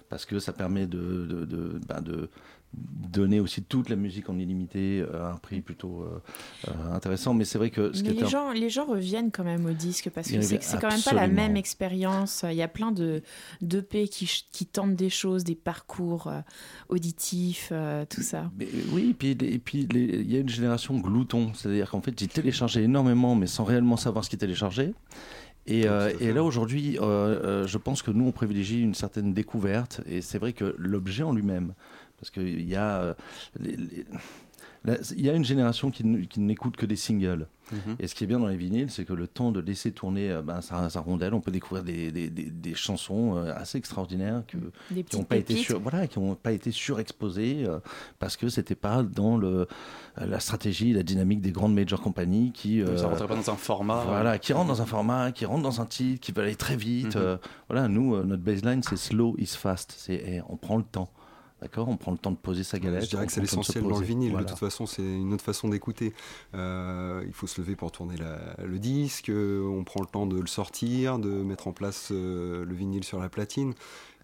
parce 0.09 0.25
que 0.27 0.39
ça 0.39 0.53
permet 0.53 0.87
de, 0.87 0.99
de, 0.99 1.45
de, 1.47 1.81
ben, 1.89 2.01
de 2.03 2.29
donner 2.75 3.41
aussi 3.41 3.63
toute 3.63 3.89
la 3.91 3.97
musique 3.97 4.31
en 4.31 4.39
illimité 4.39 5.01
euh, 5.01 5.27
à 5.27 5.33
un 5.33 5.37
prix 5.37 5.61
plutôt 5.61 6.03
euh, 6.03 6.23
euh, 6.69 6.95
intéressant. 6.95 7.35
Mais 7.35 7.45
c'est 7.45 7.59
vrai 7.59 7.69
que 7.71 7.93
ce 7.95 8.03
Mais 8.03 8.11
les 8.13 8.23
un- 8.25 8.29
gens, 8.29 8.51
les 8.53 8.69
gens 8.71 8.87
reviennent 8.87 9.31
quand 9.31 9.45
même 9.45 9.65
au 9.67 9.73
disque 9.73 10.11
parce 10.15 10.31
que 10.31 10.41
c'est 10.43 10.59
quand 10.81 10.89
même 10.91 11.01
pas 11.03 11.13
la 11.15 11.29
même 11.29 11.57
expérience. 11.57 12.45
Il 12.49 12.55
y 12.57 12.63
a 12.63 12.69
plein 12.69 12.93
de 12.93 13.23
d'EP 13.63 14.09
qui, 14.09 14.45
qui 14.53 14.67
tentent 14.67 14.97
des 14.97 15.11
choses, 15.11 15.45
des 15.45 15.55
parcours 15.55 16.29
euh, 16.29 16.41
auditifs, 16.89 17.69
euh, 17.73 18.05
tout 18.09 18.23
ça. 18.23 18.51
Mais 18.59 18.69
oui, 18.93 19.11
et 19.11 19.15
puis, 19.15 19.31
et 19.31 19.59
puis 19.59 19.87
les- 19.91 20.21
il 20.21 20.31
y 20.33 20.37
a 20.37 20.41
une 20.41 20.49
génération 20.49 20.99
glouton, 20.99 21.53
c'est-à-dire 21.55 21.91
qu'en 21.91 22.01
fait, 22.03 22.21
ils 22.21 22.29
téléchargeaient 22.29 22.85
énormément, 22.85 23.35
mais 23.35 23.47
sans 23.47 23.65
réellement 23.65 23.97
savoir 23.97 24.25
ce 24.25 24.31
qu'ils 24.31 24.39
téléchargeaient. 24.39 24.93
Et, 25.67 25.87
euh, 25.87 26.13
et 26.21 26.33
là, 26.33 26.43
aujourd'hui, 26.43 26.99
euh, 26.99 27.03
euh, 27.05 27.67
je 27.67 27.79
pense 27.79 28.03
que 28.03 28.11
nous, 28.11 28.27
on 28.27 28.33
privilégie 28.33 28.81
une 28.81 28.95
certaine 28.95 29.33
découverte, 29.33 30.01
et 30.07 30.21
c'est 30.21 30.39
vrai 30.39 30.53
que 30.53 30.75
l'objet 30.77 31.23
en 31.23 31.33
lui-même, 31.33 31.75
parce 32.19 32.31
qu'il 32.31 32.69
y 32.69 32.77
a... 32.77 33.15
les- 33.61 34.05
il 35.17 35.25
y 35.25 35.31
a 35.31 35.35
une 35.35 35.45
génération 35.45 35.91
qui, 35.91 36.05
n'écoute 36.39 36.77
que 36.77 36.87
des 36.87 36.97
singles. 36.97 37.47
Mhm. 37.71 37.97
Et 38.01 38.07
ce 38.09 38.15
qui 38.15 38.25
est 38.25 38.27
bien 38.27 38.39
dans 38.41 38.49
les 38.49 38.57
vinyles, 38.57 38.91
c'est 38.91 39.05
que 39.07 39.15
le 39.15 39.27
temps 39.27 39.51
de 39.53 39.61
laisser 39.61 39.93
tourner 39.93 40.31
euh, 40.31 40.43
ben, 40.43 40.61
sa, 40.61 40.91
sa 40.91 41.01
rondelle, 41.01 41.33
on 41.33 41.41
peut 41.41 41.53
découvrir 41.53 41.85
des, 41.85 42.11
des- 42.11 42.29
des- 42.29 42.51
des 42.51 42.75
chansons 42.75 43.37
euh, 43.37 43.55
assez 43.57 43.79
extraordinaires 43.79 44.43
que, 44.47 44.59
Des 44.91 45.05
qui 45.05 45.17
n'ont 45.17 45.25
pas 45.25 45.37
été 45.37 45.55
sur, 45.57 45.81
voilà, 45.81 46.07
qui 46.07 46.19
ont 46.19 46.35
pas 46.35 46.53
été 46.53 46.71
surexposées 46.71 47.65
euh, 47.67 47.79
parce 48.19 48.37
que 48.37 48.49
c'était 48.49 48.75
pas 48.75 49.03
dans 49.03 49.37
le 49.39 49.67
la 50.19 50.41
stratégie, 50.41 50.93
la 50.93 51.03
dynamique 51.03 51.41
des 51.41 51.53
grandes 51.53 51.75
major 51.75 52.01
compagnies 52.03 52.53
qui 52.53 52.81
Ça 52.85 52.91
euh, 52.91 53.07
rentrait 53.09 53.29
pas 53.29 53.37
dans 53.37 53.51
un 53.51 53.57
format. 53.57 54.05
voilà, 54.05 54.39
qui 54.39 54.53
rentrent 54.53 54.69
dans 54.69 54.83
un 54.83 54.87
format, 54.87 55.33
qui 55.33 55.47
rentrent 55.47 55.63
dans 55.63 55.81
un 55.81 55.87
titre, 55.87 56.21
qui 56.21 56.33
veulent 56.33 56.47
aller 56.47 56.57
très 56.57 56.77
vite. 56.77 57.17
Mhm. 57.17 57.23
euh, 57.23 57.37
voilà, 57.71 57.89
nous, 57.89 58.15
euh, 58.17 58.25
notre 58.25 58.43
baseline, 58.43 58.83
c'est 58.83 58.97
slow 58.99 59.35
is 59.39 59.47
fast. 59.57 59.95
C'est 59.97 60.23
eh, 60.27 60.43
on 60.51 60.57
prend 60.57 60.77
le 60.77 60.85
temps. 60.85 61.11
D'accord 61.63 61.89
On 61.89 61.97
prend 61.97 62.11
le 62.11 62.19
temps 62.19 62.33
de 62.33 62.37
poser 62.37 62.65
sa 62.65 62.81
galette. 62.81 63.05
Je 63.05 63.11
dirais 63.11 63.25
que 63.27 63.33
c'est 63.33 63.41
l'essentiel 63.41 63.85
dans 63.85 63.99
le 64.01 64.05
vinyle. 64.05 64.33
Voilà. 64.33 64.47
De 64.47 64.51
toute 64.51 64.59
façon, 64.59 64.85
c'est 64.87 65.03
une 65.03 65.33
autre 65.33 65.45
façon 65.45 65.69
d'écouter. 65.69 66.13
Euh, 66.55 67.23
il 67.25 67.33
faut 67.33 67.47
se 67.47 67.61
lever 67.61 67.77
pour 67.77 67.93
tourner 67.93 68.17
la- 68.17 68.57
le 68.67 68.79
disque. 68.81 69.29
euh, 69.29 69.65
on 69.69 69.85
prend 69.85 70.01
le 70.01 70.07
temps 70.09 70.27
de 70.27 70.41
le 70.41 70.47
sortir, 70.49 71.21
de 71.21 71.29
mettre 71.31 71.69
en 71.69 71.73
place 71.73 72.09
euh, 72.11 72.65
le 72.65 72.75
vinyle 72.75 73.05
sur 73.05 73.21
la 73.21 73.29
platine. 73.29 73.75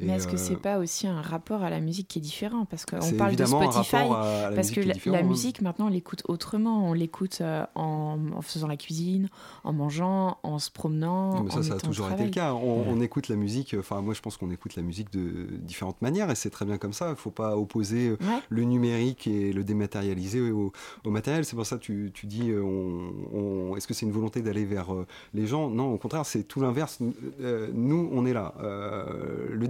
Mais 0.01 0.13
est-ce 0.15 0.27
que 0.29 0.35
euh, 0.35 0.39
c'est 0.39 0.57
pas 0.57 0.79
aussi 0.79 1.07
un 1.07 1.21
rapport 1.21 1.63
à 1.63 1.71
la 1.71 1.81
musique 1.81 2.09
qui 2.09 2.19
est 2.19 2.23
différent 2.23 2.65
Parce 2.67 2.87
qu'on 2.87 3.13
parle 3.17 3.37
de 3.37 3.45
Spotify, 3.45 3.97
rapport 3.97 4.17
à- 4.17 4.23
à 4.47 4.51
la 4.51 4.57
parce 4.57 4.71
que 4.71 4.81
la, 4.81 4.95
hein. 5.19 5.23
musique 5.23 5.61
maintenant 5.63 5.87
on 5.87 5.91
l'écoute 5.91 6.23
autrement. 6.29 6.89
On 6.89 6.93
l'écoute 6.93 7.39
euh, 7.41 7.65
en, 7.75 8.19
en 8.37 8.43
faisant 8.43 8.67
la 8.67 8.77
cuisine, 8.77 9.29
en 9.65 9.73
mangeant, 9.73 10.39
en 10.43 10.59
se 10.59 10.71
promenant. 10.71 11.35
Non, 11.37 11.43
mais 11.45 11.51
ça, 11.51 11.59
en 11.59 11.63
ça 11.63 11.75
a 11.75 11.79
toujours 11.79 12.11
été 12.13 12.25
le 12.25 12.31
cas. 12.31 12.53
On, 12.55 12.85
on 12.89 13.01
écoute 13.01 13.29
la 13.29 13.37
musique, 13.37 13.75
enfin, 13.79 14.01
moi 14.01 14.15
je 14.15 14.21
pense 14.21 14.37
qu'on 14.37 14.51
écoute 14.51 14.77
la 14.77 14.83
musique 14.83 15.13
de 15.13 15.47
différentes 15.59 16.01
manières 16.03 16.31
et 16.31 16.35
c'est 16.35 16.51
très 16.51 16.65
bien 16.65 16.79
comme 16.79 16.93
ça. 16.93 17.07
Il 17.07 17.11
ne 17.11 17.15
faut 17.17 17.31
pas 17.31 17.57
opposer 17.57 18.09
euh, 18.11 18.17
Ouais. 18.21 18.41
le 18.49 18.65
numérique 18.65 19.27
et 19.27 19.53
le 19.53 19.65
dématérialisé 19.65 20.41
au, 20.51 20.73
au 21.05 21.11
matériel. 21.11 21.45
C'est 21.45 21.57
pour 21.57 21.67
ça 21.67 21.77
que 21.77 21.83
tu, 21.83 22.11
tu 22.15 22.27
dis, 22.27 22.51
euh, 22.51 22.63
on, 22.63 23.39
on- 23.73 23.77
est-ce 23.77 23.87
que 23.87 23.95
c'est 23.95 24.07
une 24.07 24.13
volonté 24.13 24.43
d'aller 24.43 24.65
vers 24.65 24.93
euh, 24.95 25.07
les 25.35 25.47
gens? 25.47 25.71
Non, 25.71 25.93
au 25.93 25.99
contraire, 25.99 26.27
c'est 26.27 26.43
tout 26.45 26.61
l'inverse. 26.61 26.99
Euh, 27.41 27.69
nous, 27.73 28.09
on 28.13 28.27
est 28.27 28.33
là. 28.33 28.55
Euh, 28.61 29.49
le 29.53 29.69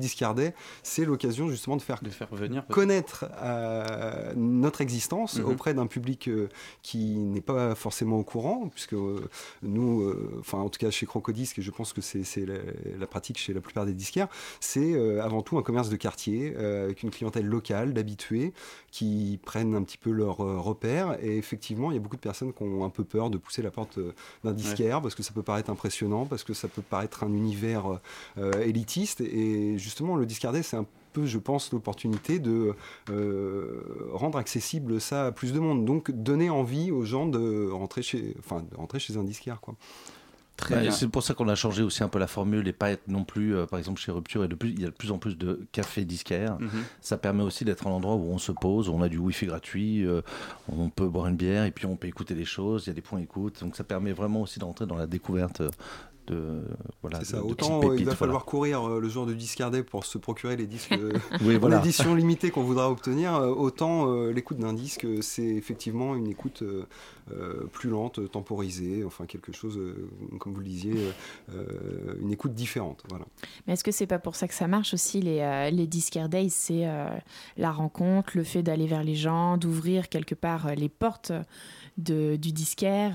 c'est 0.83 1.05
l'occasion 1.05 1.49
justement 1.49 1.77
de 1.77 1.83
faire, 1.83 2.01
De 2.03 2.11
faire 2.11 2.29
venir. 2.35 2.67
connaître 2.69 3.27
euh, 3.41 4.33
notre 4.37 4.81
existence 4.81 5.39
Mhm. 5.39 5.45
auprès 5.47 5.75
d'un 5.75 5.87
public 5.87 6.29
euh, 6.29 6.49
qui 6.83 7.17
n'est 7.17 7.41
pas 7.41 7.75
forcément 7.75 8.19
au 8.19 8.25
courant, 8.25 8.69
puisque 8.69 8.95
euh, 8.95 9.29
nous, 9.63 10.13
enfin 10.41 10.59
en 10.59 10.69
tout 10.69 10.79
cas 10.79 10.91
chez 10.91 11.07
Crocodisque, 11.07 11.59
et 11.59 11.63
je 11.63 11.71
pense 11.71 11.93
que 11.93 12.01
c'est 12.01 12.25
la, 12.47 12.55
la 12.99 13.07
pratique 13.07 13.39
chez 13.39 13.53
la 13.53 13.61
plupart 13.61 13.87
des 13.87 13.93
disquaires, 13.95 14.29
c'est 14.61 14.95
avant 15.21 15.43
tout 15.43 15.59
un 15.59 15.63
commerce 15.63 15.89
de 15.89 15.97
quartier 15.97 16.57
avec 16.57 17.03
une 17.03 17.11
clientèle 17.11 17.47
locale, 17.47 17.93
d'habitués, 17.93 18.53
qui 18.91 19.39
prennent 19.45 19.75
un 19.75 19.83
petit 19.83 19.99
peu 19.99 20.11
leurs 20.11 20.41
euh, 20.43 20.59
repères. 20.59 21.19
Et 21.23 21.37
effectivement, 21.37 21.91
il 21.91 21.95
y 21.95 21.97
a 21.97 22.01
beaucoup 22.01 22.17
de 22.17 22.21
personnes 22.21 22.53
qui 22.53 22.63
ont 22.63 22.85
un 22.85 22.91
peu 22.91 23.05
peur 23.05 23.31
de 23.31 23.37
pousser 23.39 23.63
la 23.63 23.71
porte 23.71 23.99
d'un 24.45 24.53
disquaire 24.53 25.01
parce 25.03 25.15
que 25.15 25.23
ça 25.23 25.33
peut 25.33 25.43
paraître 25.43 25.71
impressionnant, 25.71 26.27
parce 26.27 26.45
que 26.45 26.55
ça 26.55 26.69
peut 26.69 26.83
paraître 26.83 27.25
un 27.25 27.33
univers 27.33 28.01
élitiste. 28.63 29.21
Et 29.21 29.79
justement, 29.79 30.08
le 30.17 30.27
discardet, 30.27 30.63
c'est 30.63 30.77
un 30.77 30.87
peu, 31.13 31.27
je 31.27 31.39
pense, 31.39 31.73
l'opportunité 31.73 32.39
de 32.39 32.75
euh, 33.11 33.83
rendre 34.13 34.39
accessible 34.39 35.01
ça 35.01 35.27
à 35.27 35.33
plus 35.33 35.53
de 35.53 35.61
monde. 35.61 35.85
Donc, 35.85 36.11
donner 36.11 36.51
envie 36.51 36.91
aux 36.91 37.05
gens 37.05 37.27
de 37.27 37.71
rentrer 37.71 38.03
chez, 38.03 38.35
enfin, 38.39 38.65
de 38.71 38.77
rentrer 38.77 38.99
chez 38.99 39.17
un 39.17 39.25
disquaire, 39.25 39.61
quoi. 39.61 39.75
Bien. 40.67 40.91
C'est 40.91 41.09
pour 41.09 41.23
ça 41.23 41.35
qu'on 41.35 41.49
a 41.49 41.55
changé 41.55 41.83
aussi 41.83 42.03
un 42.03 42.09
peu 42.09 42.19
la 42.19 42.27
formule 42.27 42.67
et 42.67 42.73
pas 42.73 42.91
être 42.91 43.07
non 43.09 43.25
plus, 43.25 43.55
euh, 43.55 43.67
par 43.67 43.79
exemple 43.79 44.01
chez 44.01 44.11
Rupture, 44.11 44.45
et 44.45 44.49
de 44.49 44.55
plus, 44.55 44.71
il 44.71 44.81
y 44.81 44.85
a 44.85 44.89
de 44.89 44.95
plus 44.95 45.13
en 45.13 45.19
plus 45.19 45.37
de 45.37 45.67
cafés 45.73 46.05
disquaires. 46.05 46.59
Mhm. 46.59 46.83
Ça 47.01 47.17
permet 47.17 47.43
aussi 47.43 47.65
d'être 47.65 47.87
un 47.87 47.91
endroit 47.91 48.17
où 48.17 48.31
on 48.31 48.39
se 48.39 48.53
pose, 48.53 48.89
où 48.89 48.93
on 48.93 49.03
a 49.03 49.09
du 49.09 49.19
wifi 49.19 49.47
gratuit, 49.47 50.05
euh, 50.05 50.23
on 50.69 50.91
peut 50.91 51.09
boire 51.09 51.29
une 51.29 51.37
bière 51.37 51.65
et 51.65 51.71
puis 51.71 51.87
on 51.87 51.97
peut 51.97 52.09
écouter 52.09 52.35
des 52.35 52.45
choses, 52.45 52.85
il 52.87 52.87
y 52.89 52.91
a 52.91 52.95
des 52.95 53.03
points 53.03 53.21
écoute. 53.21 53.61
Donc 53.61 53.77
ça 53.77 53.85
permet 53.85 54.13
vraiment 54.13 54.43
aussi 54.43 54.59
d'entrer 54.59 54.87
dans 54.87 54.97
la 54.97 55.07
découverte 55.07 55.63
de 56.29 56.63
voilà. 57.03 57.19
C'est 57.21 57.33
ça, 57.33 57.37
de- 57.39 57.43
autant 57.43 57.81
euh, 57.83 57.97
il 57.99 58.05
va 58.05 58.15
falloir 58.15 58.45
voilà. 58.45 58.51
courir 58.51 58.89
euh, 58.89 59.01
le 59.01 59.09
jour 59.09 59.27
de 59.27 59.35
discardet 59.35 59.83
pour 59.83 60.05
se 60.05 60.19
procurer 60.19 60.57
les 60.57 60.67
disques 60.67 60.93
euh, 60.93 61.13
Oui, 61.43 61.57
en 61.57 61.59
voilà. 61.59 61.79
édition 61.85 62.15
limitée 62.15 62.51
qu'on 62.51 62.63
voudra 62.63 62.91
obtenir, 62.91 63.33
autant 63.35 64.13
euh, 64.13 64.33
l'écoute 64.33 64.59
d'un 64.59 64.73
disque, 64.73 65.07
c'est 65.21 65.43
effectivement 65.47 66.15
une 66.15 66.29
écoute 66.29 66.63
euh, 66.63 66.85
plus 67.73 67.91
lente, 67.91 68.31
temporisée, 68.31 69.05
enfin 69.05 69.27
quelque 69.27 69.53
chose, 69.53 69.77
euh, 69.79 70.09
comme 70.39 70.53
vous 70.55 70.61
le 70.61 70.67
disiez, 70.67 70.95
euh, 71.55 72.15
une 72.21 72.31
écoute 72.33 72.55
différente. 72.55 73.03
Voilà. 73.11 73.25
Mais 73.67 73.73
est-ce 73.75 73.85
que 73.85 73.93
c'est 73.93 74.07
pas 74.07 74.19
pour 74.19 74.35
ça 74.37 74.49
que 74.49 74.55
ça 74.55 74.67
marche 74.69 74.95
aussi 74.95 75.21
les, 75.21 75.41
euh, 75.41 75.71
les 75.71 75.87
Discard 75.87 76.29
Days 76.29 76.51
C'est 76.51 76.87
euh, 76.87 77.09
la 77.57 77.71
rencontre, 77.73 78.31
le 78.35 78.45
fait 78.45 78.63
d'aller 78.63 78.87
vers 78.87 79.03
les 79.05 79.15
gens, 79.15 79.57
d'ouvrir 79.57 80.09
quelque 80.09 80.35
part 80.35 80.67
euh, 80.67 80.75
les 80.75 80.89
portes 80.89 81.33
de, 81.99 82.37
du 82.37 82.53
disquaire. 82.53 83.15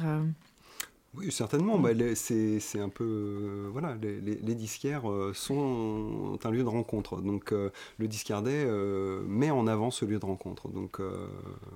Oui, 1.16 1.32
certainement. 1.32 1.78
Bah, 1.78 1.93
les- 1.93 2.16
c'est 2.16 2.80
un 2.80 2.89
peu. 2.89 3.03
euh, 3.03 3.68
voilà, 3.72 3.95
les, 4.01 4.20
les- 4.20 4.39
les 4.41 4.55
disquaires 4.55 5.09
euh, 5.09 5.32
sont 5.34 6.39
un 6.43 6.49
lieu 6.51 6.64
de 6.64 6.68
rencontre. 6.68 7.22
Donc, 7.22 7.51
euh, 7.51 7.70
le 7.99 8.07
discardet 8.07 8.64
euh, 8.66 9.22
met 9.28 9.51
en 9.51 9.68
avant 9.68 9.91
ce 9.91 10.05
lieu 10.05 10.18
de 10.18 10.26
rencontre. 10.26 10.70
Donc, 10.70 10.99
euh, 10.99 11.28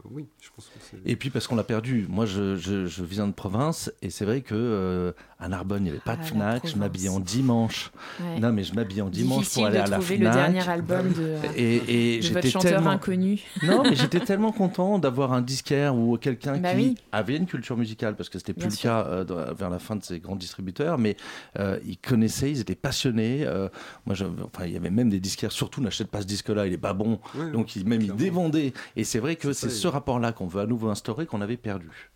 oui, 0.10 0.26
je 0.42 0.50
pense 0.56 0.66
que 0.66 0.80
c'est. 0.82 0.98
Et 1.06 1.16
puis 1.16 1.30
parce 1.30 1.46
qu'on 1.48 1.56
l'a 1.56 1.64
perdu. 1.64 2.08
Moi, 2.10 2.26
je, 2.26 2.56
je- 2.56 2.88
je 2.88 3.04
viens 3.04 3.28
de 3.28 3.34
province 3.34 3.92
et 4.02 4.10
c'est 4.10 4.26
vrai 4.26 4.42
que 4.42 4.56
euh, 4.56 5.12
à 5.40 5.48
Narbonne, 5.50 5.82
il 5.82 5.84
n'y 5.84 5.90
avait 5.92 6.00
pas 6.00 6.14
Ah, 6.14 6.16
de 6.18 6.22
la 6.22 6.26
Fnac. 6.28 6.68
Je 6.68 6.76
m'habillais 6.78 7.10
en 7.10 7.20
dimanche. 7.20 7.92
Ouais. 8.20 8.40
Non, 8.40 8.52
mais 8.52 8.64
je 8.64 8.74
m'habillais 8.74 9.02
en 9.04 9.10
dimanche 9.10 9.40
Difficile 9.40 9.60
pour 9.62 9.68
aller 9.68 9.78
de 9.78 9.84
à 9.84 9.88
la 9.88 9.98
trouver 10.00 10.18
Fnac. 10.18 10.34
le 10.34 10.40
dernier 10.42 10.68
album 10.70 11.14
de, 11.14 11.36
et, 11.56 12.16
et 12.16 12.18
de 12.18 12.22
j'étais 12.24 12.34
votre 12.42 12.48
chanteur 12.48 12.72
tellement... 12.72 12.90
inconnu. 12.90 13.44
Non, 13.62 13.84
mais 13.84 13.96
j'étais 13.96 14.20
tellement 14.26 14.52
content 14.52 14.98
d'avoir 14.98 15.32
un 15.34 15.42
disquaire 15.42 15.96
ou 15.96 16.18
quelqu'un 16.18 16.58
Bah 16.58 16.72
qui 16.74 16.78
oui. 16.78 16.96
avait 17.12 17.38
une 17.38 17.46
culture 17.46 17.78
musicale, 17.78 18.16
parce 18.16 18.30
que 18.30 18.40
c'était 18.40 18.54
plus 18.54 18.62
Bien 18.62 18.70
le 18.70 18.74
sûr. 18.74 18.90
cas 18.90 19.06
euh, 19.06 19.24
vers 19.32 19.70
la 19.70 19.80
fin 19.80 19.96
de 19.96 20.04
ces 20.04 20.20
grands 20.20 20.36
distributeurs, 20.36 20.98
mais 20.98 21.16
euh, 21.60 21.80
ils 21.86 21.98
connaissaient, 21.98 22.52
ils 22.52 22.60
étaient 22.62 22.76
passionnés. 22.76 23.46
euh, 23.46 23.70
moi, 24.06 24.16
je- 24.16 24.26
enfin, 24.44 24.66
il 24.66 24.74
y 24.74 24.78
avait 24.78 24.90
même 24.90 25.10
des 25.10 25.20
disquaires, 25.20 25.52
surtout 25.52 25.82
n'achète 25.82 26.10
pas 26.10 26.22
ce 26.22 26.28
disque-là, 26.28 26.68
il 26.68 26.74
est 26.74 26.78
pas 26.78 26.94
bon. 26.94 27.20
Donc, 27.52 27.76
ils, 27.76 27.86
même 27.86 28.02
ils 28.02 28.08
dévendaient. 28.18 28.74
Et 28.96 29.04
c'est 29.04 29.20
vrai 29.20 29.36
que 29.36 29.54
C'est 29.54 29.70
ce 29.76 29.88
rapport-là 29.88 30.32
qu'on 30.32 30.48
veut 30.48 30.62
à 30.62 30.66
nouveau 30.66 30.90
instaurer 30.90 31.26
qu'on 31.26 31.42
avait 31.42 31.58
perdu. 31.58 32.12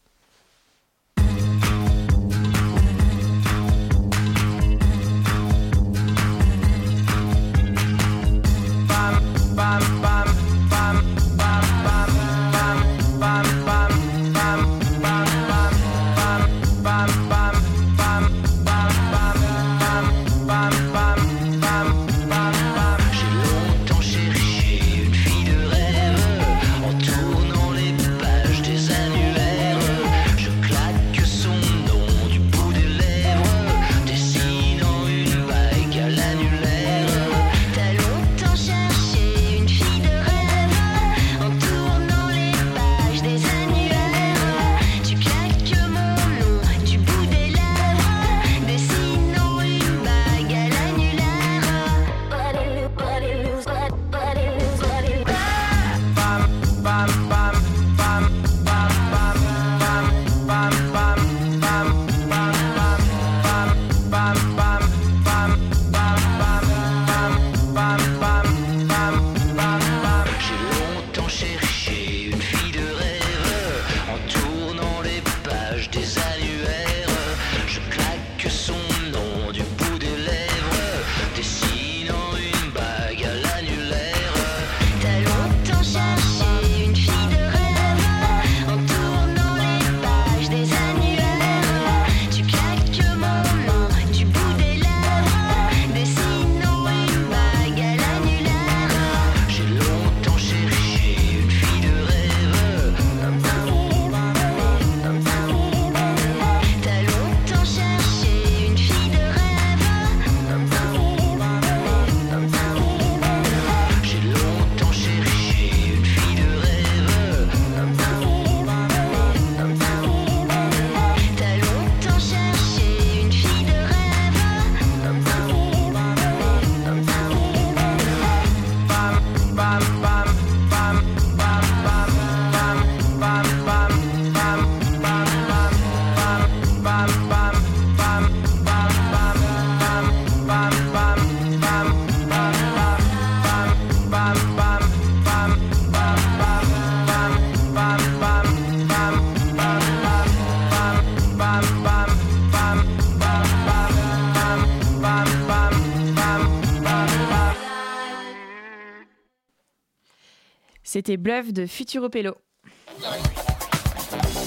C'était 160.93 161.15
Bluff 161.15 161.53
de 161.53 161.65
Futuro 161.67 162.09
Pello. 162.09 162.35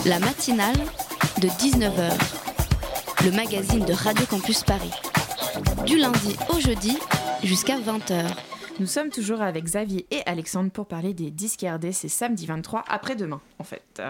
La 0.05 0.19
matinale 0.19 0.77
de 1.41 1.49
19h, 1.49 3.25
le 3.25 3.31
magazine 3.31 3.83
de 3.87 3.95
Radio 3.95 4.27
Campus 4.27 4.63
Paris. 4.63 4.91
Du 5.87 5.97
lundi 5.97 6.37
au 6.51 6.61
jeudi 6.61 6.99
jusqu'à 7.43 7.81
20h. 7.81 8.27
Nous 8.79 8.85
sommes 8.87 9.09
toujours 9.09 9.41
avec 9.41 9.65
Xavier 9.65 10.07
et 10.11 10.21
Alexandre 10.27 10.71
pour 10.71 10.87
parler 10.87 11.15
des 11.15 11.31
Discardés. 11.31 11.93
C'est 11.93 12.09
samedi 12.09 12.45
23, 12.45 12.85
après-demain 12.89 13.41
en 13.59 13.65
fait. 13.65 14.03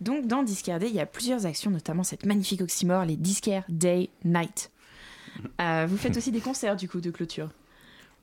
Donc 0.00 0.26
dans 0.26 0.42
Discardés, 0.42 0.86
il 0.86 0.94
y 0.94 1.00
a 1.00 1.04
plusieurs 1.04 1.44
actions, 1.44 1.70
notamment 1.70 2.04
cette 2.04 2.24
magnifique 2.24 2.62
oxymore, 2.62 3.04
les 3.04 3.16
Discare 3.16 3.64
Day 3.68 4.08
Night. 4.24 4.70
Euh, 5.60 5.86
vous 5.86 5.98
faites 5.98 6.16
aussi 6.16 6.32
des 6.32 6.40
concerts 6.40 6.76
du 6.76 6.88
coup 6.88 7.02
de 7.02 7.10
clôture 7.10 7.50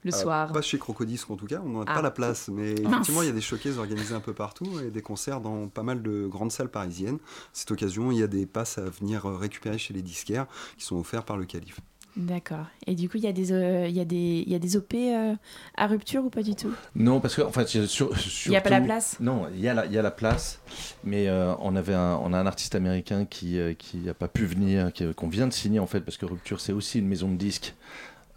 le 0.04 0.14
Euh, 0.14 0.18
soir. 0.18 0.52
Pas 0.52 0.62
chez 0.62 0.78
Crocodisque 0.78 1.30
en 1.30 1.36
tout 1.36 1.46
cas, 1.48 1.62
on 1.66 1.70
n'a 1.80 1.86
Ah. 1.88 1.96
pas 1.96 2.02
la 2.02 2.12
place, 2.12 2.50
mais 2.52 2.74
Mince. 2.76 2.92
effectivement 2.94 3.22
il 3.22 3.28
y 3.28 3.32
a 3.32 3.34
des 3.34 3.42
showcases 3.42 3.78
organisés 3.78 4.14
un 4.16 4.20
peu 4.20 4.34
partout 4.34 4.80
et 4.86 4.90
des 4.92 5.02
concerts 5.02 5.42
dans 5.42 5.68
pas 5.68 5.84
mal 5.84 6.02
de 6.02 6.28
grandes 6.28 6.52
salles 6.52 6.70
parisiennes. 6.72 7.18
Cette 7.54 7.72
occasion, 7.72 8.12
il 8.12 8.18
y 8.20 8.24
a 8.24 8.28
des 8.28 8.46
passes 8.46 8.78
à 8.78 8.84
venir 8.90 9.26
euh, 9.26 9.36
récupérer 9.38 9.78
chez 9.78 9.94
les 9.94 10.02
disquaires 10.02 10.46
qui 10.78 10.86
sont 10.86 10.98
offerts 10.98 11.24
par 11.24 11.38
le 11.38 11.46
calife. 11.46 11.80
D'accord. 12.16 12.68
Et 12.86 12.94
du 12.94 13.10
coup, 13.10 13.18
il 13.18 13.24
y, 13.24 13.28
a 13.28 13.32
des, 13.32 13.52
euh, 13.52 13.88
il 13.88 13.96
y, 13.96 14.00
a 14.00 14.06
des- 14.06 14.44
il 14.46 14.52
y 14.52 14.54
a 14.54 14.60
des 14.60 14.78
OP 14.78 14.94
euh, 14.94 15.34
à 15.76 15.88
rupture 15.88 16.24
ou 16.24 16.30
pas 16.30 16.44
du 16.44 16.54
tout? 16.54 16.72
Non, 16.96 17.20
parce 17.20 17.34
que 17.36 17.42
en 17.42 17.52
fait, 17.52 17.68
c'est 17.68 17.88
sur, 17.88 18.12
Il 18.46 18.52
y 18.52 18.56
a 18.56 18.62
pas 18.62 18.70
la 18.70 18.82
place? 18.82 19.18
Non, 19.20 19.48
il 19.52 19.60
y 19.62 19.68
a 19.68 19.74
la, 19.74 19.88
il 19.88 19.94
y 19.94 19.98
a 19.98 20.04
la 20.04 20.12
place, 20.12 20.60
mais 21.04 21.28
euh, 21.28 21.56
on 21.60 21.76
avait 21.76 21.96
un, 21.96 22.20
on 22.24 22.32
a 22.34 22.38
un 22.38 22.46
artiste 22.46 22.76
américain 22.76 23.26
qui 23.26 23.58
euh, 23.58 23.74
qui 23.74 23.98
n'a 23.98 24.14
pas 24.14 24.28
pu 24.28 24.46
venir, 24.46 24.94
qui- 24.94 25.12
qu'on 25.16 25.28
vient 25.28 25.48
de 25.48 25.54
signer 25.54 25.80
en 25.80 25.88
fait, 25.88 26.02
parce 26.02 26.18
que 26.18 26.28
Rupture 26.28 26.62
c'est 26.62 26.72
aussi 26.74 27.00
une 27.00 27.08
maison 27.08 27.32
de 27.32 27.36
disques. 27.36 27.74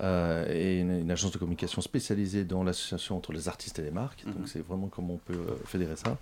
Euh, 0.01 0.47
et 0.53 0.80
une, 0.80 1.01
une 1.01 1.11
agence 1.11 1.32
de 1.32 1.38
communication 1.38 1.80
spécialisée 1.80 2.44
dans 2.44 2.62
l'association 2.62 3.16
entre 3.16 3.32
les 3.32 3.49
artistes 3.49 3.78
et 3.78 3.82
les 3.82 3.90
marques. 3.90 4.24
Mhm. 4.26 4.32
Donc 4.34 4.49
c'est 4.49 4.66
vraiment 4.66 4.88
comment 4.88 5.14
on 5.14 5.18
peut 5.18 5.34
euh, 5.34 5.57
fédérer 5.64 5.97
ça. 5.97 6.18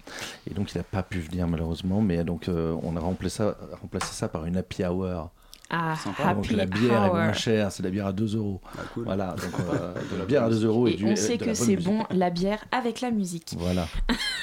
Et 0.50 0.54
donc 0.54 0.72
il 0.72 0.78
n'a 0.78 0.84
pas 0.84 1.02
pu 1.02 1.20
venir 1.20 1.46
malheureusement, 1.48 2.00
mais 2.00 2.22
donc 2.24 2.48
euh, 2.48 2.76
on 2.82 2.96
a 2.96 3.00
remplacé 3.00 3.38
ça, 3.38 3.56
remplacé 3.80 4.12
ça 4.12 4.28
par 4.28 4.46
une 4.46 4.56
happy 4.56 4.84
hour. 4.84 5.30
Ah, 5.70 5.94
donc 6.34 6.50
la 6.50 6.66
bière 6.66 6.92
hour. 6.92 7.18
est 7.18 7.24
moins 7.24 7.32
chère, 7.32 7.72
c'est 7.72 7.82
la 7.82 7.90
bière 7.90 8.06
à 8.06 8.12
2 8.12 8.36
euros. 8.36 8.60
Voilà, 8.96 9.34
donc 9.34 9.58
euh, 9.60 9.94
de 10.12 10.18
la 10.18 10.24
bière 10.24 10.44
à 10.44 10.50
2 10.50 10.64
euros 10.66 10.86
et, 10.86 10.92
Et 10.92 10.96
du, 10.96 11.06
on 11.06 11.16
sait 11.16 11.38
que 11.38 11.54
c'est 11.54 11.76
bon, 11.76 12.04
la 12.10 12.30
bière 12.30 12.64
avec 12.70 13.00
la 13.00 13.10
musique. 13.10 13.54
Voilà. 13.58 13.88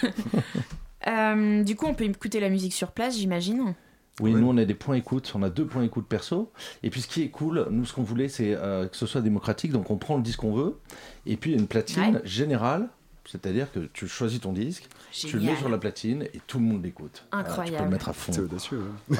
Euh, 1.08 1.64
du 1.64 1.76
coup, 1.76 1.88
on 1.88 1.96
peut 1.96 2.04
écouter 2.04 2.40
la 2.40 2.50
musique 2.50 2.74
sur 2.74 2.92
place, 2.92 3.18
j'imagine. 3.18 3.74
Oui, 4.20 4.34
nous 4.34 4.48
on 4.48 4.58
a 4.58 4.66
des 4.66 4.74
points 4.76 4.96
écoute, 4.96 5.32
on 5.36 5.42
a 5.42 5.50
deux 5.50 5.66
points 5.66 5.84
écoute 5.84 6.06
perso. 6.08 6.52
Et 6.84 6.90
puis 6.90 7.02
ce 7.02 7.08
qui 7.08 7.24
est 7.24 7.30
cool, 7.30 7.66
nous 7.72 7.86
ce 7.86 7.94
qu'on 7.94 8.04
voulait 8.04 8.28
c'est 8.28 8.54
euh, 8.56 8.88
que 8.88 8.98
ce 8.98 9.06
soit 9.06 9.22
démocratique, 9.22 9.72
donc 9.72 9.90
on 9.90 9.98
prend 9.98 10.18
le 10.18 10.22
disque 10.22 10.40
qu'on 10.42 10.54
veut, 10.54 10.78
et 11.26 11.38
puis 11.38 11.52
il 11.52 11.54
y 11.56 11.58
a 11.58 11.62
une 11.62 11.68
platine 11.68 12.16
Ouais. 12.16 12.22
générale, 12.24 12.90
c'est-à-dire 13.26 13.72
que 13.72 13.80
tu 13.94 14.08
choisis 14.08 14.42
ton 14.42 14.52
disque, 14.52 14.88
tu 15.12 15.38
le 15.38 15.44
mets 15.44 15.56
sur 15.56 15.70
la 15.70 15.78
platine 15.78 16.24
et 16.34 16.42
tout 16.48 16.60
le 16.60 16.66
monde 16.66 16.84
l'écoute. 16.84 17.24
Voilà, 17.32 17.48
tu 17.48 17.56
peux 17.56 17.62
Incroyable. 17.62 17.86
le 17.86 17.92
mettre 17.92 18.10
à 18.10 18.14
fond. 18.14 18.32
C'est 18.34 18.42
audacieux. 18.42 18.82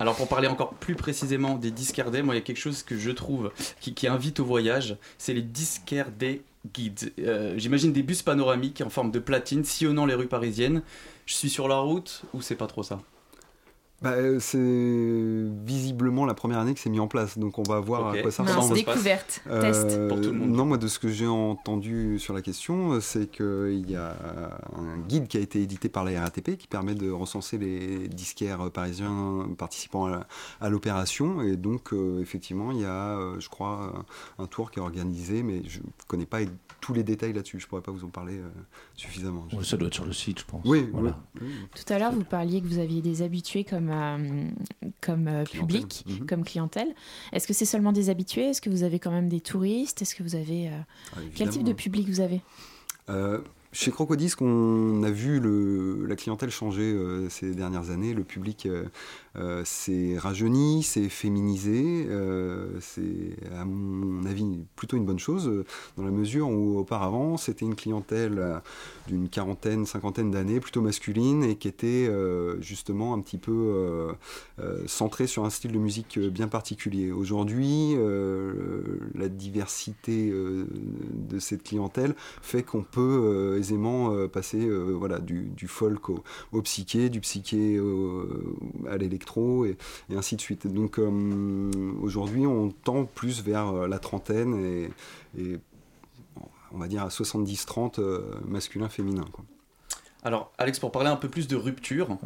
Alors 0.00 0.16
pour 0.16 0.28
parler 0.28 0.48
encore 0.48 0.74
plus 0.74 0.94
précisément 0.94 1.56
des 1.56 1.70
discardés, 1.70 2.22
moi 2.22 2.34
il 2.34 2.38
y 2.38 2.40
a 2.40 2.44
quelque 2.44 2.58
chose 2.60 2.82
que 2.82 2.96
je 2.96 3.10
trouve 3.10 3.52
qui, 3.80 3.94
qui 3.94 4.06
invite 4.06 4.40
au 4.40 4.44
voyage, 4.44 4.96
c'est 5.18 5.34
les 5.34 5.42
discardés 5.42 6.42
guides. 6.74 7.12
Euh, 7.18 7.54
J'imagine 7.58 7.92
des 7.92 8.02
bus 8.02 8.22
panoramiques 8.22 8.82
en 8.84 8.90
forme 8.90 9.10
de 9.10 9.18
platine 9.18 9.64
sillonnant 9.64 10.06
les 10.06 10.14
rues 10.14 10.28
parisiennes. 10.28 10.82
Je 11.26 11.34
suis 11.34 11.50
sur 11.50 11.68
la 11.68 11.76
route 11.78 12.22
ou 12.34 12.40
c'est 12.42 12.56
pas 12.56 12.66
trop 12.66 12.82
ça? 12.82 13.00
Bah, 14.02 14.10
euh, 14.12 14.38
c'est 14.40 14.58
visiblement 15.64 16.26
la 16.26 16.34
première 16.34 16.58
année 16.58 16.74
que 16.74 16.80
c'est 16.80 16.90
mis 16.90 17.00
en 17.00 17.06
place, 17.08 17.38
donc 17.38 17.58
on 17.58 17.62
va 17.62 17.80
voir 17.80 18.08
à 18.08 18.18
quoi 18.18 18.30
ça 18.30 18.42
Mince, 18.42 18.56
ressemble. 18.56 18.74
découverte, 18.74 19.42
test 19.48 20.08
pour 20.08 20.20
tout 20.20 20.30
le 20.32 20.38
monde. 20.38 20.50
Non, 20.50 20.64
moi 20.66 20.76
de 20.78 20.88
ce 20.88 20.98
que 20.98 21.08
j'ai 21.08 21.26
entendu 21.26 22.18
sur 22.18 22.34
la 22.34 22.42
question, 22.42 23.00
c'est 23.00 23.30
qu'il 23.30 23.88
y 23.88 23.96
a 23.96 24.16
un 24.76 24.98
guide 25.08 25.28
qui 25.28 25.36
a 25.36 25.40
été 25.40 25.60
édité 25.62 25.88
par 25.88 26.04
la 26.04 26.20
RATP 26.20 26.56
qui 26.56 26.66
permet 26.66 26.94
de 26.94 27.10
recenser 27.10 27.58
les 27.58 28.08
disquaires 28.08 28.70
parisiens 28.70 29.46
participant 29.56 30.10
à 30.60 30.68
l'opération, 30.68 31.42
et 31.42 31.56
donc 31.56 31.92
euh, 31.92 32.20
effectivement 32.20 32.72
il 32.72 32.80
y 32.80 32.84
a, 32.84 33.16
euh, 33.18 33.38
je 33.40 33.48
crois, 33.48 34.04
un 34.38 34.46
tour 34.46 34.70
qui 34.70 34.78
est 34.78 34.82
organisé, 34.82 35.42
mais 35.42 35.62
je 35.66 35.78
ne 35.78 35.84
connais 36.08 36.26
pas 36.26 36.38
tous 36.80 36.92
les 36.94 37.04
détails 37.04 37.32
là-dessus, 37.32 37.60
je 37.60 37.66
pourrais 37.68 37.82
pas 37.82 37.92
vous 37.92 38.04
en 38.04 38.08
parler 38.08 38.34
euh, 38.38 38.48
suffisamment. 38.96 39.46
Ouais, 39.52 39.62
ça 39.64 39.76
doit 39.76 39.86
être 39.88 39.94
sur 39.94 40.04
le 40.06 40.12
site, 40.12 40.40
je 40.40 40.44
pense. 40.44 40.62
Oui, 40.64 40.88
Voilà. 40.92 41.16
oui, 41.40 41.46
oui. 41.48 41.68
Tout 41.74 41.92
à 41.92 41.98
l'heure, 41.98 42.12
vous 42.12 42.24
parliez 42.24 42.60
que 42.60 42.66
vous 42.66 42.78
aviez 42.78 43.00
des 43.00 43.22
habitués 43.22 43.62
comme, 43.64 43.90
euh, 43.92 44.48
comme 45.00 45.28
euh, 45.28 45.44
public, 45.44 46.04
Mhm. 46.08 46.26
comme 46.26 46.44
clientèle. 46.44 46.88
Est-ce 47.32 47.46
que 47.46 47.52
c'est 47.54 47.64
seulement 47.66 47.92
des 47.92 48.10
habitués? 48.10 48.46
Est-ce 48.50 48.60
que 48.60 48.70
vous 48.70 48.82
avez 48.82 48.98
quand 48.98 49.10
même 49.12 49.28
des 49.28 49.40
touristes? 49.40 50.02
Est-ce 50.02 50.14
que 50.14 50.22
vous 50.22 50.34
avez... 50.34 50.68
euh, 50.68 50.72
Ah, 51.14 51.20
Quel 51.34 51.48
type 51.50 51.64
de 51.64 51.72
public 51.72 52.08
vous 52.08 52.20
avez? 52.20 52.40
Chez 53.74 53.90
Crocodisque, 53.90 54.42
on 54.42 55.02
a 55.02 55.10
vu 55.10 55.40
le, 55.40 56.04
la 56.06 56.14
clientèle 56.14 56.50
changer 56.50 56.82
euh, 56.92 57.30
ces 57.30 57.54
dernières 57.54 57.88
années. 57.90 58.12
Le 58.12 58.22
public 58.22 58.66
euh, 58.66 58.84
euh, 59.36 59.62
s'est 59.64 60.18
rajeuni, 60.18 60.82
s'est 60.82 61.08
féminisé. 61.08 62.06
euh, 62.08 62.68
c'est, 62.80 63.36
à 63.58 63.64
mon 63.64 64.26
avis, 64.26 64.60
plutôt 64.76 64.96
une 64.96 65.06
bonne 65.06 65.18
chose, 65.18 65.64
dans 65.96 66.04
la 66.04 66.10
mesure 66.10 66.48
où 66.50 66.78
auparavant, 66.78 67.36
c'était 67.36 67.64
une 67.64 67.74
clientèle 67.74 68.60
d'une 69.08 69.28
quarantaine, 69.28 69.86
cinquantaine 69.86 70.30
d'années, 70.30 70.60
plutôt 70.60 70.82
masculine, 70.82 71.44
et 71.44 71.56
qui 71.56 71.68
était 71.68 72.06
euh, 72.08 72.60
justement 72.60 73.14
un 73.14 73.20
petit 73.20 73.38
peu 73.38 74.12
centrée 74.86 75.26
sur 75.26 75.44
un 75.44 75.50
style 75.50 75.72
de 75.72 75.78
musique 75.78 76.18
bien 76.18 76.48
particulier. 76.48 77.10
Aujourd'hui, 77.10 77.96
la 79.14 79.28
diversité 79.28 80.30
de 80.30 81.38
cette 81.38 81.62
clientèle 81.62 82.14
fait 82.42 82.62
qu'on 82.62 82.82
peut 82.82 83.56
aisément 83.58 84.28
passer 84.28 84.68
voilà, 84.68 85.18
du, 85.18 85.52
folk 85.66 86.10
au, 86.10 86.62
psyché, 86.62 87.08
du 87.08 87.20
psyché 87.20 87.80
à 88.88 88.98
l'électro 89.22 89.64
et, 89.64 89.76
et 90.10 90.16
ainsi 90.16 90.36
de 90.36 90.40
suite. 90.40 90.66
Donc 90.66 90.98
euh, 90.98 91.70
aujourd'hui, 92.02 92.46
on 92.46 92.70
tend 92.70 93.04
plus 93.04 93.42
vers 93.42 93.68
euh, 93.68 93.88
la 93.88 93.98
trentaine 93.98 94.54
et, 94.64 94.90
et 95.40 95.58
on 96.72 96.78
va 96.78 96.88
dire 96.88 97.02
à 97.02 97.08
70-30 97.08 98.00
euh, 98.00 98.20
masculin-féminin. 98.46 99.24
Alors 100.24 100.52
Alex, 100.58 100.78
pour 100.78 100.92
parler 100.92 101.08
un 101.08 101.16
peu 101.16 101.28
plus 101.28 101.48
de 101.48 101.56
rupture, 101.56 102.16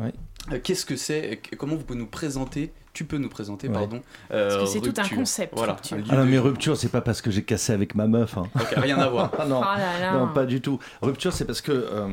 euh, 0.52 0.58
qu'est-ce 0.62 0.84
que 0.86 0.96
c'est 0.96 1.40
Comment 1.58 1.76
vous 1.76 1.84
pouvez 1.84 1.98
nous 1.98 2.06
présenter 2.06 2.72
Tu 2.92 3.04
peux 3.04 3.16
nous 3.16 3.30
présenter, 3.30 3.68
Ouais. 3.68 3.74
pardon. 3.74 4.02
euh, 4.32 4.48
Parce 4.58 4.60
que 4.64 4.66
c'est 4.66 4.80
tout 4.80 5.00
un 5.00 5.08
concept, 5.08 5.54
Voilà. 5.56 5.72
Rupture. 5.74 5.96
Ah 6.10 6.16
non, 6.18 6.26
mais 6.26 6.38
rupture, 6.38 6.76
c'est 6.76 6.90
pas 6.90 7.00
parce 7.00 7.22
que 7.22 7.30
j'ai 7.30 7.42
cassé 7.42 7.72
avec 7.72 7.94
ma 7.94 8.06
meuf. 8.06 8.36
hein. 8.36 8.44
Rien 8.76 8.98
à 8.98 9.08
voir. 9.08 9.32
Ah 9.38 9.46
non, 9.46 9.60
Oh 9.60 9.78
là 9.78 9.98
là. 10.00 10.12
non, 10.18 10.28
pas 10.32 10.44
du 10.44 10.60
tout. 10.60 10.78
Rupture, 11.00 11.32
c'est 11.32 11.46
parce 11.46 11.62
que 11.62 11.72
euh, 11.72 12.08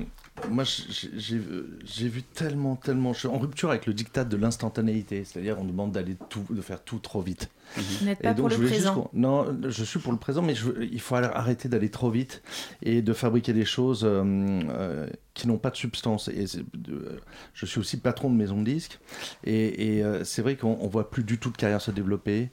moi, 0.50 0.64
j'ai 0.66 2.08
vu 2.08 2.24
tellement, 2.24 2.76
tellement. 2.76 3.14
Je 3.14 3.20
suis 3.20 3.28
en 3.28 3.38
rupture 3.38 3.70
avec 3.70 3.86
le 3.86 3.94
dictat 3.94 4.24
de 4.24 4.36
l'instantanéité, 4.36 5.24
c'est-à-dire 5.24 5.58
on 5.60 5.64
demande 5.64 5.92
d'aller 5.92 6.16
tout, 6.30 6.46
de 6.50 6.62
faire 6.62 6.82
tout 6.84 7.00
trop 7.00 7.22
vite. 7.22 7.50
Vous 7.78 8.06
n'êtes 8.06 8.20
pas 8.20 8.34
donc, 8.34 8.50
pour 8.50 8.50
je 8.50 8.62
le 8.62 8.68
juste 8.68 8.82
présent 8.82 9.10
non, 9.14 9.58
je 9.68 9.84
suis 9.84 10.00
pour 10.00 10.12
le 10.12 10.18
présent, 10.18 10.42
mais 10.42 10.54
je 10.54 10.70
il 10.82 11.00
faut 11.00 11.16
arrêter 11.16 11.70
d'aller 11.70 11.90
trop 11.90 12.10
vite 12.10 12.42
et 12.82 13.02
de 13.02 13.14
fabriquer 13.14 13.54
des 13.54 13.66
choses 13.66 14.04
euh, 14.04 14.24
euh, 14.24 15.08
qui 15.34 15.48
n'ont 15.48 15.58
pas 15.58 15.70
de 15.70 15.76
substance. 15.76 16.28
Et 16.28 16.46
je 17.54 17.66
suis 17.66 17.80
aussi 17.80 17.98
patron 17.98 18.30
de 18.30 18.36
maison 18.36 18.60
de 18.60 18.66
disques, 18.66 19.00
et, 19.44 19.98
et, 19.98 20.04
euh, 20.04 20.24
c'est 20.24 20.42
vrai 20.42 20.56
qu'on 20.56 20.78
on 20.82 20.88
voit 20.88 21.10
plus 21.10 21.24
du 21.24 21.38
tout 21.40 21.50
de 21.52 21.58
carrière 21.58 21.82
se 21.82 21.92
développer, 21.92 22.50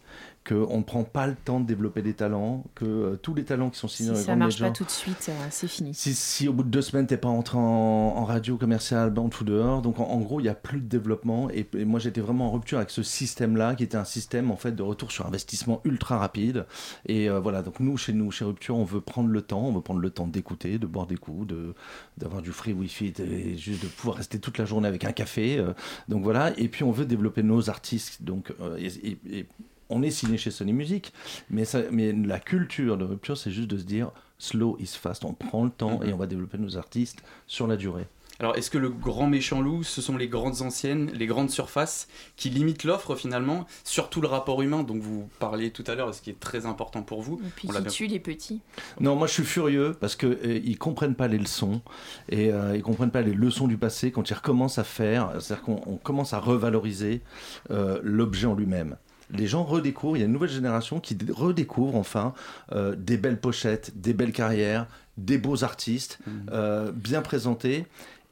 qu'on 0.49 0.79
ne 0.79 0.83
prend 0.83 1.05
pas 1.05 1.27
le 1.27 1.35
temps 1.35 1.61
de 1.61 1.67
développer 1.67 2.01
des 2.01 2.15
talents, 2.15 2.65
que 2.75 2.85
euh, 2.87 3.17
tous 3.17 3.35
les 3.35 3.45
talents 3.45 3.69
qui 3.69 3.79
sont 3.79 3.89
signés 3.89 4.09
Si 4.09 4.15
dans 4.15 4.19
les 4.21 4.25
ça 4.25 4.37
marche 4.37 4.59
pas 4.61 4.71
tout 4.71 4.85
de 4.85 4.91
suite, 4.91 5.27
euh, 5.29 5.33
c'est 5.51 5.69
fini. 5.69 5.93
si, 5.93 6.15
si 6.15 6.49
au 6.49 6.55
bout 6.55 6.63
de 6.63 6.71
deux 6.71 6.81
semaines 6.81 7.07
t'es 7.07 7.19
pas 7.19 7.29
entré 7.29 7.59
en, 7.59 7.61
en 7.61 8.25
radio 8.25 8.57
commerciale, 8.57 9.11
ben 9.11 9.29
tout 9.29 9.45
dehors. 9.45 9.83
Donc 9.83 10.01
en, 10.01 10.05
en 10.05 10.19
gros 10.21 10.41
il 10.41 10.45
y 10.47 10.49
a 10.49 10.55
plus 10.55 10.81
de 10.81 10.87
développement 10.89 11.51
et, 11.51 11.69
et 11.77 11.85
moi 11.85 12.01
j'étais 12.01 12.23
vraiment 12.23 12.47
en 12.47 12.53
rupture 12.53 12.79
avec 12.79 12.91
ce 12.91 13.03
système-là 13.03 13.75
qui 13.75 13.85
était 13.85 13.99
un 13.99 14.05
système 14.07 14.51
en 14.51 14.57
fait 14.57 14.73
de 14.73 14.83
retour 14.83 15.13
sur 15.13 15.27
investissement 15.27 15.83
ultra 15.85 16.17
rapide. 16.19 16.65
Et 17.07 17.29
euh, 17.29 17.39
voilà 17.39 17.61
donc 17.63 17.79
nous 17.79 17.97
chez 17.99 18.15
nous 18.15 18.31
chez 18.31 18.45
Rupture 18.47 18.77
on 18.77 18.85
veut 18.85 19.03
prendre 19.03 19.29
le 19.29 19.43
temps, 19.43 19.63
on 19.67 19.73
veut 19.73 19.83
prendre 19.83 20.01
le 20.01 20.11
temps 20.11 20.27
d'écouter, 20.27 20.79
de 20.79 20.87
boire 20.87 21.07
des 21.07 21.17
coups, 21.19 21.49
de 21.49 21.75
d'avoir 22.17 22.41
du 22.41 22.51
free 22.53 22.73
wifi 22.73 23.13
et 23.19 23.57
juste 23.59 23.83
de 23.83 23.89
pouvoir 23.89 24.17
rester 24.17 24.39
toute 24.39 24.57
la 24.57 24.65
journée 24.65 24.89
avec 24.89 25.05
un 25.05 25.13
café. 25.13 25.63
donc 26.09 26.23
voilà 26.25 26.59
et 26.59 26.69
puis 26.69 26.83
on 26.83 26.91
veut 26.93 27.05
développer 27.05 27.43
nos 27.43 27.69
artistes 27.69 28.23
donc 28.23 28.53
et- 28.79 28.87
et- 28.87 29.19
et 29.39 29.47
on 29.91 30.03
est 30.03 30.11
signé 30.11 30.39
chez 30.39 30.51
Sony 30.51 30.73
Music, 30.73 31.13
mais, 31.51 31.65
ça, 31.65 31.81
mais 31.91 32.13
la 32.13 32.39
culture 32.41 32.97
de 32.97 33.05
rupture, 33.05 33.37
c'est 33.37 33.51
juste 33.51 33.69
de 33.71 33.79
se 33.79 33.85
dire 33.85 34.11
slow 34.39 34.77
is 34.81 34.87
fast. 34.87 35.25
On 35.25 35.35
prend 35.35 35.65
le 35.65 35.71
temps 35.71 36.03
et 36.03 36.13
on 36.13 36.17
va 36.17 36.27
développer 36.27 36.59
nos 36.59 36.77
artistes 36.77 37.23
sur 37.47 37.67
la 37.67 37.77
durée. 37.77 38.07
Alors, 38.39 38.57
est-ce 38.57 38.71
que 38.71 38.79
le 38.79 38.89
grand 38.89 39.27
méchant 39.27 39.61
loup, 39.61 39.83
ce 39.83 40.01
sont 40.01 40.17
les 40.17 40.27
grandes 40.27 40.63
anciennes, 40.63 41.11
les 41.13 41.27
grandes 41.27 41.51
surfaces 41.51 42.09
qui 42.37 42.49
limitent 42.49 42.85
l'offre 42.85 43.15
finalement, 43.15 43.67
surtout 43.85 44.23
le 44.23 44.29
rapport 44.29 44.63
humain 44.63 44.83
dont 44.83 44.99
vous 44.99 45.29
parliez 45.39 45.71
tout 45.73 45.85
à 45.87 45.95
l'heure, 45.95 46.09
et 46.09 46.13
ce 46.15 46.23
qui 46.23 46.31
est 46.31 46.41
très 46.41 46.65
important 46.65 47.03
pour 47.03 47.21
vous? 47.21 47.39
Et 47.45 47.51
puis 47.55 47.69
On 47.71 47.75
qui 47.75 47.83
bien- 47.83 47.91
tue 47.91 48.07
les 48.07 48.19
petits. 48.19 48.63
Non, 48.99 49.15
moi 49.15 49.27
je 49.27 49.35
suis 49.35 49.45
furieux 49.45 49.95
parce 50.01 50.17
que 50.17 50.27
euh, 50.27 50.59
ils 50.65 50.79
comprennent 50.79 51.17
pas 51.17 51.29
les 51.29 51.37
leçons 51.37 51.83
et 52.31 52.51
euh, 52.51 52.75
ils 52.75 52.83
comprennent 52.83 53.11
pas 53.11 53.21
les 53.21 53.35
leçons 53.35 53.69
du 53.69 53.77
passé 53.77 54.11
quand 54.11 54.31
ils 54.31 54.35
recommencent 54.35 54.79
à 54.79 54.85
faire. 54.85 55.33
C'est-à-dire 55.39 55.63
qu'on 55.63 55.83
on 55.85 55.97
commence 55.97 56.33
à 56.33 56.39
revaloriser 56.39 57.21
euh, 57.71 58.01
l'objet 58.03 58.47
en 58.47 58.55
lui-même. 58.55 58.97
Les 59.33 59.47
gens 59.47 59.65
redécouvrent, 59.65 60.17
il 60.17 60.21
y 60.21 60.23
a 60.23 60.27
une 60.27 60.33
nouvelle 60.33 60.51
génération 60.51 61.01
qui 61.01 61.15
dé- 61.15 61.33
redécouvre 61.33 61.97
enfin 61.97 62.35
euh, 62.73 62.95
des 62.97 63.17
belles 63.17 63.39
pochettes, 63.41 63.93
des 64.01 64.13
belles 64.13 64.33
carrières, 64.33 64.87
des 65.17 65.39
beaux 65.39 65.65
artistes 65.65 66.19
euh, 66.53 66.91
bien 66.93 67.23
présentés. 67.23 67.87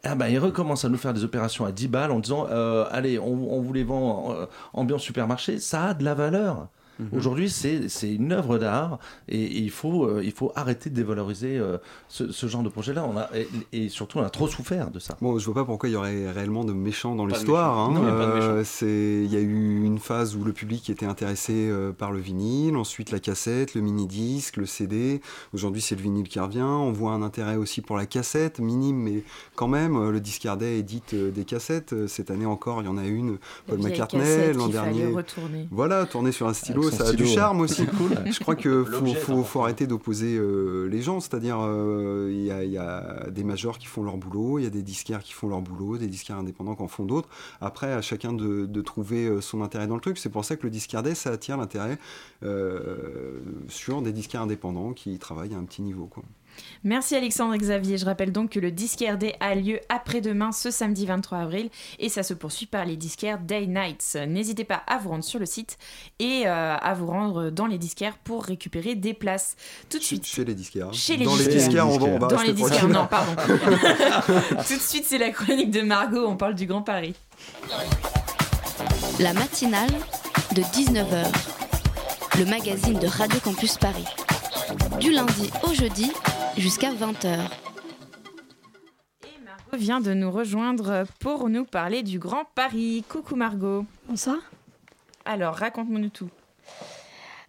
Ah 0.05 0.15
ben, 0.15 0.29
ils 0.29 0.39
recommencent 0.39 0.85
à 0.85 0.89
nous 0.89 0.97
faire 0.99 1.13
des 1.15 1.25
opérations 1.25 1.65
à 1.65 1.73
10 1.73 1.89
balles 1.89 2.11
en 2.13 2.21
disant 2.21 2.47
euh, 2.51 2.85
Allez, 2.91 3.19
on, 3.19 3.53
on 3.53 3.61
vous 3.61 3.73
les 3.73 3.85
vend 3.85 4.35
ambiance 4.73 5.03
supermarché, 5.03 5.59
ça 5.59 5.87
a 5.87 5.95
de 5.95 6.05
la 6.05 6.15
valeur. 6.15 6.69
Aujourd'hui, 7.13 7.49
c'est 7.49 8.13
une 8.13 8.33
œuvre 8.33 8.59
d'art 8.59 8.99
et, 9.29 9.41
et 9.43 9.59
il, 9.59 9.71
faut, 9.71 10.05
euh, 10.05 10.21
il 10.25 10.33
faut 10.33 10.53
arrêter 10.57 10.91
de 10.91 10.95
dévaloriser 10.97 11.57
euh, 11.59 11.79
ce, 12.09 12.33
ce 12.33 12.47
genre 12.47 12.63
de 12.63 12.69
projet-là. 12.69 13.09
Et, 13.35 13.49
et 13.85 13.89
surtout, 13.89 14.19
on 14.19 14.23
a 14.23 14.31
trop 14.31 14.49
souffert 14.49 14.91
de 14.91 14.99
ça. 14.99 15.17
Bon, 15.21 15.39
je 15.39 15.45
vois 15.47 15.55
pas 15.55 15.65
pourquoi 15.65 15.89
il 15.89 15.93
y 15.93 15.97
aurait 15.97 16.31
réellement 16.31 16.65
de 16.65 16.73
méchants 16.73 17.15
dans 17.15 17.27
l'histoire. 17.27 17.79
hein. 17.79 17.93
Non, 17.95 18.03
il 18.03 18.09
y 18.09 18.11
a 18.11 18.15
pas 18.15 18.27
de 18.27 18.31
Euh, 18.31 18.57
méchants. 18.59 18.71
c'est- 18.71 19.23
Il 19.25 19.33
y 19.33 19.37
a 19.37 19.41
eu 19.41 19.85
une 19.85 19.99
phase 19.99 20.35
où 20.37 20.45
le 20.45 20.53
public 20.53 20.89
était 20.91 21.07
intéressé 21.07 21.53
euh, 21.69 21.93
par 21.93 22.11
le 22.13 22.19
vinyle, 22.19 22.77
ensuite 22.77 23.11
la 23.11 23.21
cassette, 23.21 23.75
le 23.75 23.81
mini-disque, 23.81 24.57
le 24.57 24.67
CD. 24.67 25.21
Aujourd'hui, 25.55 25.81
c'est 25.83 25.95
le 25.95 26.03
vinyle 26.03 26.29
qui 26.29 26.41
revient. 26.41 26.63
On 26.63 26.93
voit 26.93 27.13
un 27.13 27.23
intérêt 27.23 27.57
aussi 27.57 27.81
pour 27.81 27.97
la 27.97 28.07
cassette, 28.07 28.59
minime, 28.61 28.97
mais 28.97 29.23
quand 29.55 29.69
même, 29.69 30.11
le 30.11 30.21
discardet 30.21 30.79
édite 30.79 31.15
euh, 31.15 31.31
des 31.31 31.45
cassettes. 31.45 31.95
Cette 32.09 32.31
année 32.31 32.47
encore, 32.47 32.83
il 32.83 32.87
y 32.87 32.89
en 32.89 32.99
a 32.99 33.05
une, 33.07 33.39
Paul 33.67 33.79
McCartney, 33.79 34.53
l'an 34.55 34.69
dernier. 34.69 35.07
retourner. 35.07 35.69
Voilà, 35.71 36.05
tourné 36.07 36.33
sur 36.33 36.49
un 36.49 36.55
stylo 36.55 36.88
stylo, 36.91 37.05
ça 37.05 37.11
a 37.11 37.15
du 37.15 37.25
stylo, 37.25 37.41
charme 37.41 37.59
ouais. 37.59 37.65
aussi. 37.65 37.87
Cool. 37.99 38.11
Je 38.31 38.39
crois 38.41 38.55
que 38.55 38.85
faut, 38.85 39.61
arrêter 39.61 39.87
d'opposer 39.87 40.37
euh, 40.37 40.89
les 40.89 41.03
gens. 41.03 41.21
C'est-à-dire, 41.21 41.59
euh, 41.61 42.29
il 42.31 42.45
y, 42.45 42.51
a, 42.51 42.65
il 42.65 42.71
y 42.71 42.79
a 42.79 43.27
des 43.31 43.45
majors 43.45 43.79
qui 43.79 43.87
font 43.87 44.03
leur 44.03 44.17
boulot, 44.17 44.59
il 44.59 44.65
y 44.65 44.67
a 44.67 44.71
des 44.71 44.83
disquaires 44.83 45.23
qui 45.23 45.33
font 45.33 45.49
leur 45.49 45.61
boulot, 45.61 45.99
des 45.99 46.07
disquaires 46.07 46.37
indépendants 46.37 46.75
qui 46.75 46.83
en 46.83 46.89
font 46.89 47.05
d'autres. 47.05 47.29
Après, 47.61 47.93
à 47.93 48.03
chacun 48.03 48.33
de, 48.33 48.67
de 48.67 48.81
trouver 48.83 49.27
euh, 49.27 49.41
son 49.41 49.63
intérêt 49.63 49.87
dans 49.87 49.95
le 49.95 50.01
truc. 50.01 50.19
C'est 50.19 50.29
pour 50.29 50.45
ça 50.45 50.57
que 50.57 50.65
le 50.65 50.71
disquaire 50.71 51.03
day, 51.03 51.15
ça 51.15 51.31
attire 51.31 51.57
l'intérêt 51.57 51.99
euh, 52.43 53.41
sur 53.69 54.03
des 54.03 54.13
disquaires 54.13 54.43
indépendants 54.43 54.93
qui 54.93 55.19
travaillent 55.19 55.55
à 55.55 55.59
un 55.59 55.65
petit 55.65 55.83
niveau. 55.83 56.07
Quoi. 56.07 56.23
Merci 56.85 57.17
Alexandre 57.17 57.57
Xavier. 57.57 57.99
Je 57.99 58.05
rappelle 58.05 58.33
donc 58.33 58.51
que 58.51 58.61
le 58.61 58.71
Disquaire 58.71 59.19
Day 59.19 59.35
a 59.41 59.55
lieu 59.55 59.81
après-demain, 59.89 60.53
ce 60.53 60.71
samedi 60.71 61.07
23 61.07 61.39
avril, 61.39 61.71
et 61.99 62.09
ça 62.09 62.23
se 62.23 62.35
poursuit 62.35 62.67
par 62.67 62.85
les 62.85 62.97
Disquaires 62.97 63.39
Day 63.39 63.67
Nights. 63.67 64.17
N'hésitez 64.29 64.65
pas 64.65 64.83
à 64.87 64.99
vous 64.99 65.11
rendre 65.11 65.25
sur 65.25 65.39
le 65.39 65.47
site 65.47 65.79
et 66.19 66.43
euh, 66.47 66.77
à 66.77 66.95
vous 66.95 67.07
rendre 67.07 67.51
dans 67.51 67.67
les 67.67 67.79
disquaires 67.79 68.17
pour 68.19 68.45
récupérer 68.45 68.95
des 68.95 69.15
places. 69.15 69.57
Tout 69.89 69.99
de 69.99 70.05
suite. 70.05 70.27
Chez 70.27 70.45
les 70.45 70.55
disquaires. 70.55 70.93
Chez 70.93 71.17
les 71.17 71.25
dans 71.25 71.37
les 71.37 71.47
disquaires. 71.47 71.89
on 71.89 71.99
va, 71.99 72.07
on 72.07 72.19
va 72.19 72.29
Dans 72.29 72.37
rester 72.37 72.47
les 72.49 72.53
disquaires, 72.55 72.89
non, 72.89 73.07
pardon. 73.07 73.33
Tout 74.67 74.75
de 74.75 74.81
suite, 74.81 75.05
c'est 75.07 75.19
la 75.19 75.31
chronique 75.31 75.71
de 75.71 75.83
Margot. 75.83 76.27
On 76.27 76.37
parle 76.37 76.55
du 76.55 76.67
Grand 76.67 76.83
Paris. 76.83 77.15
La 79.21 79.33
matinale 79.33 79.91
de 80.55 80.63
19h. 80.63 81.27
Le 82.39 82.45
magazine 82.45 82.99
de 82.99 83.07
Radio 83.07 83.41
Campus 83.41 83.77
Paris. 83.79 84.05
Du 85.01 85.11
lundi 85.13 85.51
au 85.65 85.75
jeudi 85.75 86.13
jusqu'à 86.59 86.93
20h. 86.93 87.39
Margot 89.45 89.77
vient 89.77 90.01
de 90.01 90.13
nous 90.13 90.31
rejoindre 90.31 91.05
pour 91.21 91.49
nous 91.49 91.65
parler 91.65 92.03
du 92.03 92.19
Grand 92.19 92.45
Paris. 92.55 93.05
Coucou 93.09 93.37
Margot. 93.37 93.87
Bonsoir. 94.09 94.39
Alors, 95.25 95.55
raconte-nous 95.55 96.09
tout. 96.09 96.31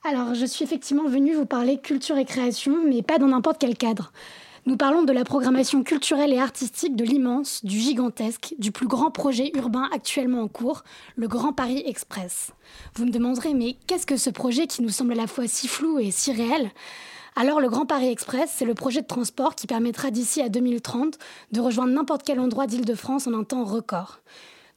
Alors, 0.04 0.36
je 0.36 0.46
suis 0.46 0.64
effectivement 0.64 1.08
venue 1.08 1.34
vous 1.34 1.46
parler 1.46 1.80
culture 1.80 2.18
et 2.18 2.26
création, 2.26 2.78
mais 2.88 3.02
pas 3.02 3.18
dans 3.18 3.28
n'importe 3.28 3.58
quel 3.60 3.76
cadre. 3.76 4.12
Nous 4.66 4.78
parlons 4.78 5.04
de 5.04 5.14
la 5.14 5.24
programmation 5.24 5.84
culturelle 5.84 6.32
et 6.32 6.40
artistique 6.40 6.96
de 6.96 7.04
l'immense, 7.04 7.66
du 7.66 7.80
gigantesque, 7.80 8.54
du 8.60 8.72
plus 8.72 8.88
grand 8.88 9.10
projet 9.10 9.52
urbain 9.56 9.90
actuellement 9.92 10.42
en 10.42 10.48
cours, 10.48 10.84
le 11.16 11.28
Grand 11.28 11.54
Paris 11.54 11.82
Express. 11.86 12.52
Vous 12.96 13.06
me 13.06 13.12
demanderez, 13.12 13.54
mais 13.54 13.78
qu'est-ce 13.88 14.06
que 14.06 14.18
ce 14.18 14.30
projet 14.30 14.68
qui 14.68 14.84
nous 14.84 14.90
semble 14.90 15.14
à 15.14 15.16
la 15.16 15.28
fois 15.28 15.48
si 15.48 15.68
flou 15.68 15.98
et 15.98 16.12
si 16.12 16.32
réel? 16.32 16.72
Alors 17.36 17.60
le 17.60 17.70
Grand 17.70 17.86
Paris 17.86 18.10
Express, 18.10 18.52
c'est 18.54 18.66
le 18.66 18.74
projet 18.74 19.02
de 19.02 19.08
transport 19.08 19.56
qui 19.56 19.68
permettra 19.68 20.12
d'ici 20.12 20.42
à 20.42 20.50
2030 20.50 21.18
de 21.52 21.62
rejoindre 21.62 21.94
n'importe 21.94 22.24
quel 22.24 22.40
endroit 22.40 22.68
d'Île-de-France 22.68 23.28
en 23.28 23.34
un 23.34 23.44
temps 23.44 23.64
record. 23.64 24.20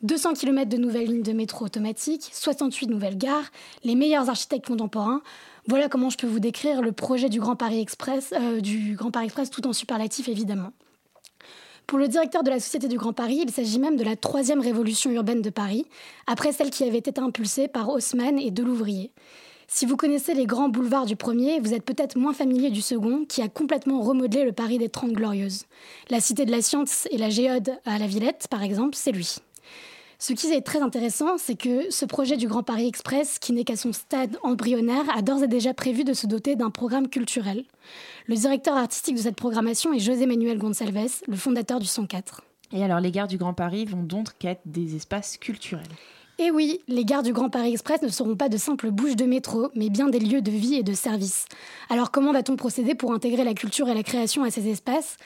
200 0.02 0.34
km 0.34 0.68
de 0.68 0.76
nouvelles 0.76 1.06
lignes 1.06 1.22
de 1.22 1.32
métro 1.32 1.64
automatiques, 1.64 2.28
68 2.32 2.88
nouvelles 2.88 3.16
gares, 3.16 3.50
les 3.84 3.94
meilleurs 3.94 4.28
architectes 4.28 4.66
contemporains. 4.66 5.22
Voilà 5.68 5.88
comment 5.88 6.10
je 6.10 6.18
peux 6.18 6.26
vous 6.26 6.40
décrire 6.40 6.82
le 6.82 6.90
projet 6.90 7.28
du 7.28 7.38
Grand 7.38 7.54
Paris 7.54 7.80
Express, 7.80 8.34
euh, 8.36 8.60
du 8.60 8.96
Grand 8.96 9.12
Paris 9.12 9.26
Express 9.26 9.50
tout 9.50 9.66
en 9.66 9.72
superlatif 9.72 10.28
évidemment. 10.28 10.72
Pour 11.86 11.98
le 11.98 12.08
directeur 12.08 12.42
de 12.42 12.50
la 12.50 12.58
Société 12.58 12.88
du 12.88 12.96
Grand 12.96 13.12
Paris, 13.12 13.40
il 13.44 13.50
s'agit 13.50 13.78
même 13.78 13.96
de 13.96 14.04
la 14.04 14.16
troisième 14.16 14.60
révolution 14.60 15.10
urbaine 15.10 15.42
de 15.42 15.50
Paris, 15.50 15.86
après 16.26 16.52
celle 16.52 16.70
qui 16.70 16.84
avait 16.84 16.98
été 16.98 17.20
impulsée 17.20 17.68
par 17.68 17.88
Haussmann 17.88 18.38
et 18.38 18.50
Delouvrier. 18.50 19.12
Si 19.68 19.86
vous 19.86 19.96
connaissez 19.96 20.34
les 20.34 20.46
grands 20.46 20.68
boulevards 20.68 21.06
du 21.06 21.16
premier, 21.16 21.60
vous 21.60 21.72
êtes 21.72 21.84
peut-être 21.84 22.16
moins 22.16 22.34
familier 22.34 22.70
du 22.70 22.82
second, 22.82 23.24
qui 23.26 23.42
a 23.42 23.48
complètement 23.48 24.00
remodelé 24.00 24.44
le 24.44 24.52
Paris 24.52 24.78
des 24.78 24.88
Trente 24.88 25.12
Glorieuses. 25.12 25.64
La 26.10 26.20
Cité 26.20 26.44
de 26.44 26.50
la 26.50 26.62
Science 26.62 27.08
et 27.10 27.18
la 27.18 27.30
Géode 27.30 27.78
à 27.84 27.98
la 27.98 28.06
Villette, 28.06 28.48
par 28.50 28.62
exemple, 28.62 28.96
c'est 28.96 29.12
lui. 29.12 29.36
Ce 30.18 30.34
qui 30.34 30.52
est 30.52 30.60
très 30.60 30.80
intéressant, 30.80 31.36
c'est 31.36 31.56
que 31.56 31.90
ce 31.90 32.04
projet 32.04 32.36
du 32.36 32.46
Grand 32.46 32.62
Paris 32.62 32.86
Express, 32.86 33.40
qui 33.40 33.52
n'est 33.52 33.64
qu'à 33.64 33.74
son 33.74 33.92
stade 33.92 34.36
embryonnaire, 34.44 35.04
a 35.16 35.20
d'ores 35.20 35.42
et 35.42 35.48
déjà 35.48 35.74
prévu 35.74 36.04
de 36.04 36.12
se 36.12 36.28
doter 36.28 36.54
d'un 36.54 36.70
programme 36.70 37.08
culturel. 37.08 37.64
Le 38.28 38.36
directeur 38.36 38.76
artistique 38.76 39.16
de 39.16 39.20
cette 39.20 39.34
programmation 39.34 39.92
est 39.92 39.98
José 39.98 40.26
Manuel 40.26 40.58
Gonçalves, 40.58 41.22
le 41.26 41.36
fondateur 41.36 41.80
du 41.80 41.86
104. 41.86 42.42
Et 42.72 42.84
alors, 42.84 43.00
les 43.00 43.10
gares 43.10 43.26
du 43.26 43.36
Grand 43.36 43.52
Paris 43.52 43.84
vont 43.84 44.04
donc 44.04 44.28
être 44.44 44.62
des 44.64 44.94
espaces 44.94 45.38
culturels. 45.38 45.88
Et 46.44 46.50
oui, 46.50 46.80
les 46.88 47.04
gares 47.04 47.22
du 47.22 47.32
Grand 47.32 47.50
Paris 47.50 47.70
Express 47.70 48.02
ne 48.02 48.08
seront 48.08 48.34
pas 48.34 48.48
de 48.48 48.56
simples 48.56 48.90
bouches 48.90 49.14
de 49.14 49.26
métro, 49.26 49.68
mais 49.76 49.90
bien 49.90 50.08
des 50.08 50.18
lieux 50.18 50.42
de 50.42 50.50
vie 50.50 50.74
et 50.74 50.82
de 50.82 50.92
service. 50.92 51.44
Alors 51.88 52.10
comment 52.10 52.32
va-t-on 52.32 52.56
procéder 52.56 52.96
pour 52.96 53.12
intégrer 53.12 53.44
la 53.44 53.54
culture 53.54 53.88
et 53.88 53.94
la 53.94 54.02
création 54.02 54.42
à 54.42 54.50
ces 54.50 54.68
espaces? 54.68 55.18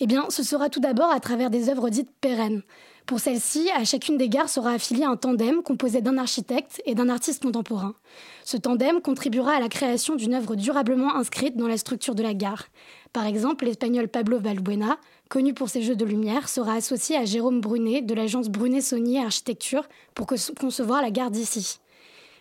Eh 0.00 0.06
bien, 0.06 0.24
ce 0.30 0.42
sera 0.42 0.70
tout 0.70 0.80
d'abord 0.80 1.10
à 1.10 1.20
travers 1.20 1.50
des 1.50 1.68
œuvres 1.68 1.90
dites 1.90 2.08
pérennes. 2.22 2.62
Pour 3.04 3.20
celle-ci, 3.20 3.68
à 3.76 3.84
chacune 3.84 4.16
des 4.16 4.30
gares 4.30 4.48
sera 4.48 4.70
affilié 4.70 5.04
un 5.04 5.16
tandem 5.16 5.62
composé 5.62 6.00
d'un 6.00 6.16
architecte 6.16 6.80
et 6.86 6.94
d'un 6.94 7.10
artiste 7.10 7.42
contemporain. 7.42 7.94
Ce 8.42 8.56
tandem 8.56 9.02
contribuera 9.02 9.52
à 9.52 9.60
la 9.60 9.68
création 9.68 10.14
d'une 10.14 10.32
œuvre 10.32 10.54
durablement 10.54 11.16
inscrite 11.16 11.54
dans 11.54 11.68
la 11.68 11.76
structure 11.76 12.14
de 12.14 12.22
la 12.22 12.32
gare. 12.32 12.68
Par 13.12 13.26
exemple, 13.26 13.66
l'espagnol 13.66 14.08
Pablo 14.08 14.38
Valbuena, 14.38 14.96
connu 15.32 15.54
pour 15.54 15.70
ses 15.70 15.80
jeux 15.80 15.96
de 15.96 16.04
lumière, 16.04 16.46
sera 16.46 16.74
associé 16.74 17.16
à 17.16 17.24
Jérôme 17.24 17.62
Brunet 17.62 18.02
de 18.02 18.12
l'agence 18.12 18.50
Brunet-Saunier 18.50 19.24
Architecture 19.24 19.88
pour 20.14 20.26
co- 20.26 20.36
concevoir 20.60 21.00
la 21.00 21.10
gare 21.10 21.30
d'ici. 21.30 21.78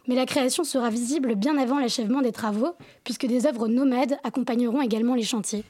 Mais 0.09 0.15
la 0.15 0.25
création 0.25 0.65
sera 0.65 0.89
visible 0.89 1.35
bien 1.35 1.57
avant 1.57 1.79
l'achèvement 1.79 2.21
des 2.21 2.33
travaux, 2.33 2.73
puisque 3.05 3.25
des 3.27 3.45
œuvres 3.45 3.69
nomades 3.69 4.17
accompagneront 4.25 4.81
également 4.81 5.15
les 5.15 5.23
chantiers. 5.23 5.63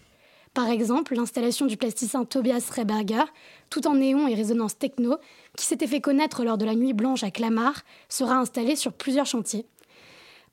Par 0.56 0.68
exemple, 0.68 1.14
l'installation 1.14 1.68
du 1.68 1.78
plasticien 1.78 2.26
Tobias 2.26 2.68
Reberger, 2.76 3.26
tout 3.70 3.86
en 3.86 3.94
néon 3.94 4.28
et 4.28 4.34
résonance 4.34 4.80
techno, 4.80 5.18
qui 5.56 5.66
s'était 5.66 5.86
fait 5.86 6.02
connaître 6.02 6.44
lors 6.44 6.58
de 6.58 6.66
la 6.66 6.74
Nuit 6.74 6.94
Blanche 6.94 7.24
à 7.24 7.30
Clamart, 7.30 7.84
sera 8.10 8.38
installé 8.38 8.76
sur 8.76 8.94
plusieurs 8.94 9.28
chantiers. 9.28 9.68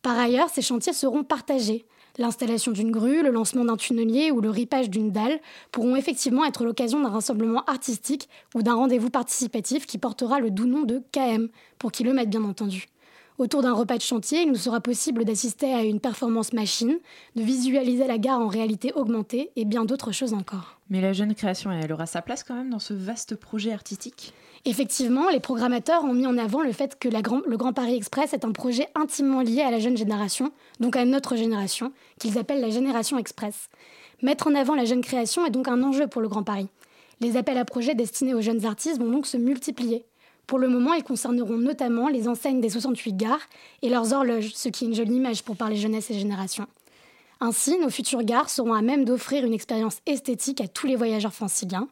Par 0.03 0.19
ailleurs, 0.19 0.51
ces 0.51 0.61
chantiers 0.61 0.93
seront 0.93 1.25
partagés. 1.25 1.87
L'installation 2.19 2.73
d'une 2.73 2.91
grue, 2.91 3.23
le 3.23 3.31
lancement 3.31 3.65
d'un 3.65 3.77
tunnelier 3.77 4.33
ou 4.33 4.41
le 4.41 4.51
ripage 4.51 4.91
d'une 4.91 5.13
dalle 5.13 5.39
pourront 5.71 5.95
effectivement 5.95 6.45
être 6.45 6.65
l'occasion 6.65 7.01
d'un 7.01 7.11
rassemblement 7.11 7.65
artistique 7.67 8.29
ou 8.57 8.63
d'un 8.63 8.75
rendez-vous 8.75 9.09
participatif 9.09 9.87
qui 9.87 9.99
portera 9.99 10.41
le 10.41 10.51
doux 10.51 10.67
nom 10.67 10.83
de 10.83 11.01
KM, 11.13 11.49
pour 11.79 11.93
kilomètres 11.93 12.31
bien 12.31 12.43
entendu. 12.43 12.87
Autour 13.39 13.63
d'un 13.63 13.73
repas 13.73 13.97
de 13.97 14.03
chantier, 14.03 14.43
il 14.43 14.49
nous 14.49 14.57
sera 14.57 14.81
possible 14.81 15.25
d'assister 15.25 15.73
à 15.73 15.85
une 15.85 16.01
performance 16.01 16.53
machine, 16.53 16.99
de 17.37 17.43
visualiser 17.43 18.09
la 18.09 18.19
gare 18.19 18.41
en 18.41 18.49
réalité 18.49 18.93
augmentée 18.95 19.53
et 19.55 19.65
bien 19.65 19.85
d'autres 19.85 20.11
choses 20.11 20.35
encore. 20.35 20.81
Mais 20.91 21.01
la 21.01 21.13
jeune 21.13 21.37
création, 21.37 21.71
elle 21.71 21.93
aura 21.93 22.07
sa 22.07 22.21
place 22.21 22.43
quand 22.43 22.57
même 22.57 22.71
dans 22.71 22.81
ce 22.81 22.95
vaste 22.95 23.37
projet 23.37 23.73
artistique? 23.73 24.35
Effectivement, 24.65 25.29
les 25.29 25.41
programmateurs 25.41 26.05
ont 26.05 26.15
mis 26.15 26.27
en 26.27 26.37
avant 26.37 26.63
le 26.63 26.73
fait 26.73 26.99
que 26.99 27.09
le 27.09 27.57
Grand 27.57 27.73
Paris 27.73 27.95
Express 27.95 28.33
est 28.33 28.45
un 28.45 28.53
projet 28.53 28.89
intimement 28.95 29.41
lié 29.41 29.63
à 29.63 29.71
la 29.71 29.79
jeune 29.79 29.97
génération, 29.97 30.53
donc 30.81 30.97
à 30.97 31.05
notre 31.05 31.37
génération, 31.37 31.93
qu'ils 32.19 32.39
appellent 32.39 32.61
la 32.61 32.71
génération 32.71 33.19
express. 33.19 33.69
Mettre 34.21 34.49
en 34.49 34.55
avant 34.55 34.75
la 34.75 34.85
jeune 34.85 35.01
création 35.01 35.47
est 35.47 35.51
donc 35.51 35.69
un 35.69 35.83
enjeu 35.83 36.09
pour 36.09 36.21
le 36.21 36.29
Grand 36.29 36.43
Paris. 36.43 36.69
Les 37.21 37.37
appels 37.37 37.59
à 37.59 37.65
projets 37.65 37.95
destinés 37.95 38.35
aux 38.35 38.41
jeunes 38.41 38.65
artistes 38.65 38.99
vont 38.99 39.11
donc 39.11 39.27
se 39.27 39.37
multiplier. 39.37 40.05
Pour 40.47 40.59
le 40.59 40.69
moment, 40.69 40.95
ils 40.95 41.05
concerneront 41.05 41.59
notamment 41.59 42.09
les 42.09 42.27
enseignes 42.27 42.61
des 42.61 42.71
68 42.71 43.17
gares 43.17 43.49
et 43.83 43.89
leurs 43.89 44.13
horloges, 44.13 44.53
ce 44.55 44.69
qui 44.69 44.85
est 44.85 44.89
une 44.89 44.95
jolie 44.95 45.17
image 45.17 45.43
pour 45.43 45.57
parler 45.57 45.77
jeunesse 45.77 46.11
et 46.11 46.19
génération. 46.19 46.67
Ainsi, 47.41 47.79
nos 47.79 47.91
futures 47.91 48.25
gares 48.25 48.51
seront 48.51 48.73
à 48.73 48.83
même 48.83 49.05
d'offrir 49.05 49.45
une 49.45 49.53
expérience 49.53 49.99
esthétique 50.07 50.61
à 50.61 50.67
tous 50.67 50.87
les 50.87 50.97
voyageurs 50.97 51.35
franciliens. 51.35 51.89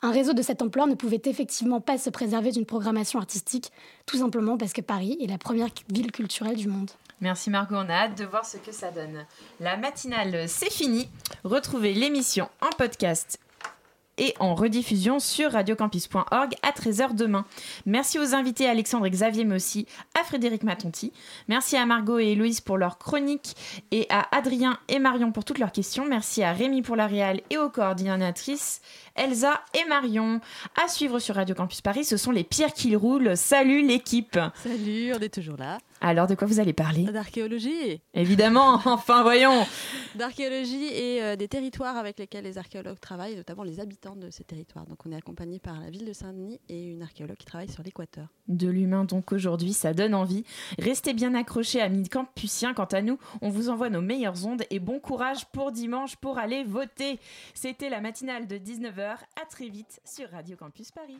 Un 0.00 0.12
réseau 0.12 0.32
de 0.32 0.42
cette 0.42 0.62
ampleur 0.62 0.86
ne 0.86 0.94
pouvait 0.94 1.22
effectivement 1.24 1.80
pas 1.80 1.98
se 1.98 2.08
préserver 2.10 2.52
d'une 2.52 2.66
programmation 2.66 3.18
artistique, 3.18 3.72
tout 4.06 4.18
simplement 4.18 4.56
parce 4.56 4.72
que 4.72 4.80
Paris 4.80 5.18
est 5.20 5.26
la 5.26 5.38
première 5.38 5.68
ville 5.92 6.12
culturelle 6.12 6.56
du 6.56 6.68
monde. 6.68 6.90
Merci 7.20 7.50
Margot, 7.50 7.74
on 7.74 7.88
a 7.88 7.94
hâte 7.94 8.16
de 8.16 8.24
voir 8.24 8.46
ce 8.46 8.58
que 8.58 8.70
ça 8.70 8.92
donne. 8.92 9.26
La 9.58 9.76
matinale, 9.76 10.48
c'est 10.48 10.70
fini. 10.70 11.08
Retrouvez 11.42 11.92
l'émission 11.92 12.48
en 12.60 12.70
podcast 12.76 13.40
et 14.18 14.34
en 14.40 14.54
rediffusion 14.54 15.18
sur 15.18 15.52
radiocampus.org 15.52 16.54
à 16.62 16.70
13h 16.70 17.14
demain. 17.14 17.44
Merci 17.86 18.18
aux 18.18 18.34
invités 18.34 18.68
Alexandre 18.68 19.06
et 19.06 19.10
Xavier, 19.10 19.44
mais 19.44 19.56
aussi 19.56 19.86
à 20.18 20.24
Frédéric 20.24 20.62
Matonti. 20.62 21.12
Merci 21.48 21.76
à 21.76 21.86
Margot 21.86 22.18
et 22.18 22.32
Héloïse 22.32 22.60
pour 22.60 22.76
leur 22.76 22.98
chronique 22.98 23.56
et 23.90 24.06
à 24.10 24.26
Adrien 24.36 24.78
et 24.88 24.98
Marion 24.98 25.32
pour 25.32 25.44
toutes 25.44 25.58
leurs 25.58 25.72
questions. 25.72 26.04
Merci 26.04 26.42
à 26.42 26.52
Rémi 26.52 26.82
pour 26.82 26.96
la 26.96 27.06
réal 27.06 27.40
et 27.50 27.56
aux 27.56 27.70
coordinatrices 27.70 28.80
Elsa 29.14 29.62
et 29.74 29.88
Marion. 29.88 30.40
À 30.84 30.88
suivre 30.88 31.18
sur 31.18 31.36
Radio 31.36 31.54
Campus 31.54 31.80
Paris, 31.80 32.04
ce 32.04 32.16
sont 32.16 32.30
les 32.30 32.44
pierres 32.44 32.72
qui 32.72 32.94
roulent. 32.94 33.36
Salut 33.36 33.86
l'équipe 33.86 34.38
Salut, 34.62 35.12
on 35.14 35.20
est 35.20 35.32
toujours 35.32 35.56
là. 35.56 35.78
Alors, 36.00 36.26
de 36.26 36.34
quoi 36.34 36.46
vous 36.46 36.60
allez 36.60 36.72
parler 36.72 37.04
D'archéologie. 37.04 38.00
Évidemment, 38.14 38.74
enfin 38.84 39.22
voyons 39.22 39.66
D'archéologie 40.14 40.86
et 40.92 41.22
euh, 41.22 41.36
des 41.36 41.48
territoires 41.48 41.96
avec 41.96 42.18
lesquels 42.18 42.44
les 42.44 42.58
archéologues 42.58 43.00
travaillent, 43.00 43.36
notamment 43.36 43.64
les 43.64 43.80
habitants 43.80 44.16
de 44.16 44.30
ces 44.30 44.44
territoires. 44.44 44.86
Donc 44.86 45.04
on 45.06 45.12
est 45.12 45.16
accompagné 45.16 45.58
par 45.58 45.80
la 45.80 45.90
ville 45.90 46.06
de 46.06 46.12
Saint-Denis 46.12 46.60
et 46.68 46.84
une 46.84 47.02
archéologue 47.02 47.36
qui 47.36 47.46
travaille 47.46 47.70
sur 47.70 47.82
l'équateur. 47.82 48.28
De 48.46 48.68
l'humain 48.68 49.04
donc 49.04 49.32
aujourd'hui, 49.32 49.72
ça 49.72 49.92
donne 49.92 50.14
envie. 50.14 50.44
Restez 50.78 51.14
bien 51.14 51.34
accrochés 51.34 51.80
à 51.80 51.88
Mid 51.88 52.08
Campusien. 52.08 52.74
Quant 52.74 52.84
à 52.84 53.02
nous, 53.02 53.18
on 53.42 53.50
vous 53.50 53.68
envoie 53.68 53.90
nos 53.90 54.00
meilleures 54.00 54.46
ondes 54.46 54.62
et 54.70 54.78
bon 54.78 55.00
courage 55.00 55.46
pour 55.46 55.72
dimanche 55.72 56.16
pour 56.16 56.38
aller 56.38 56.64
voter. 56.64 57.18
C'était 57.54 57.90
la 57.90 58.00
matinale 58.00 58.46
de 58.46 58.56
19h. 58.56 59.16
À 59.42 59.46
très 59.50 59.68
vite 59.68 60.00
sur 60.04 60.30
Radio 60.30 60.56
Campus 60.56 60.90
Paris. 60.92 61.18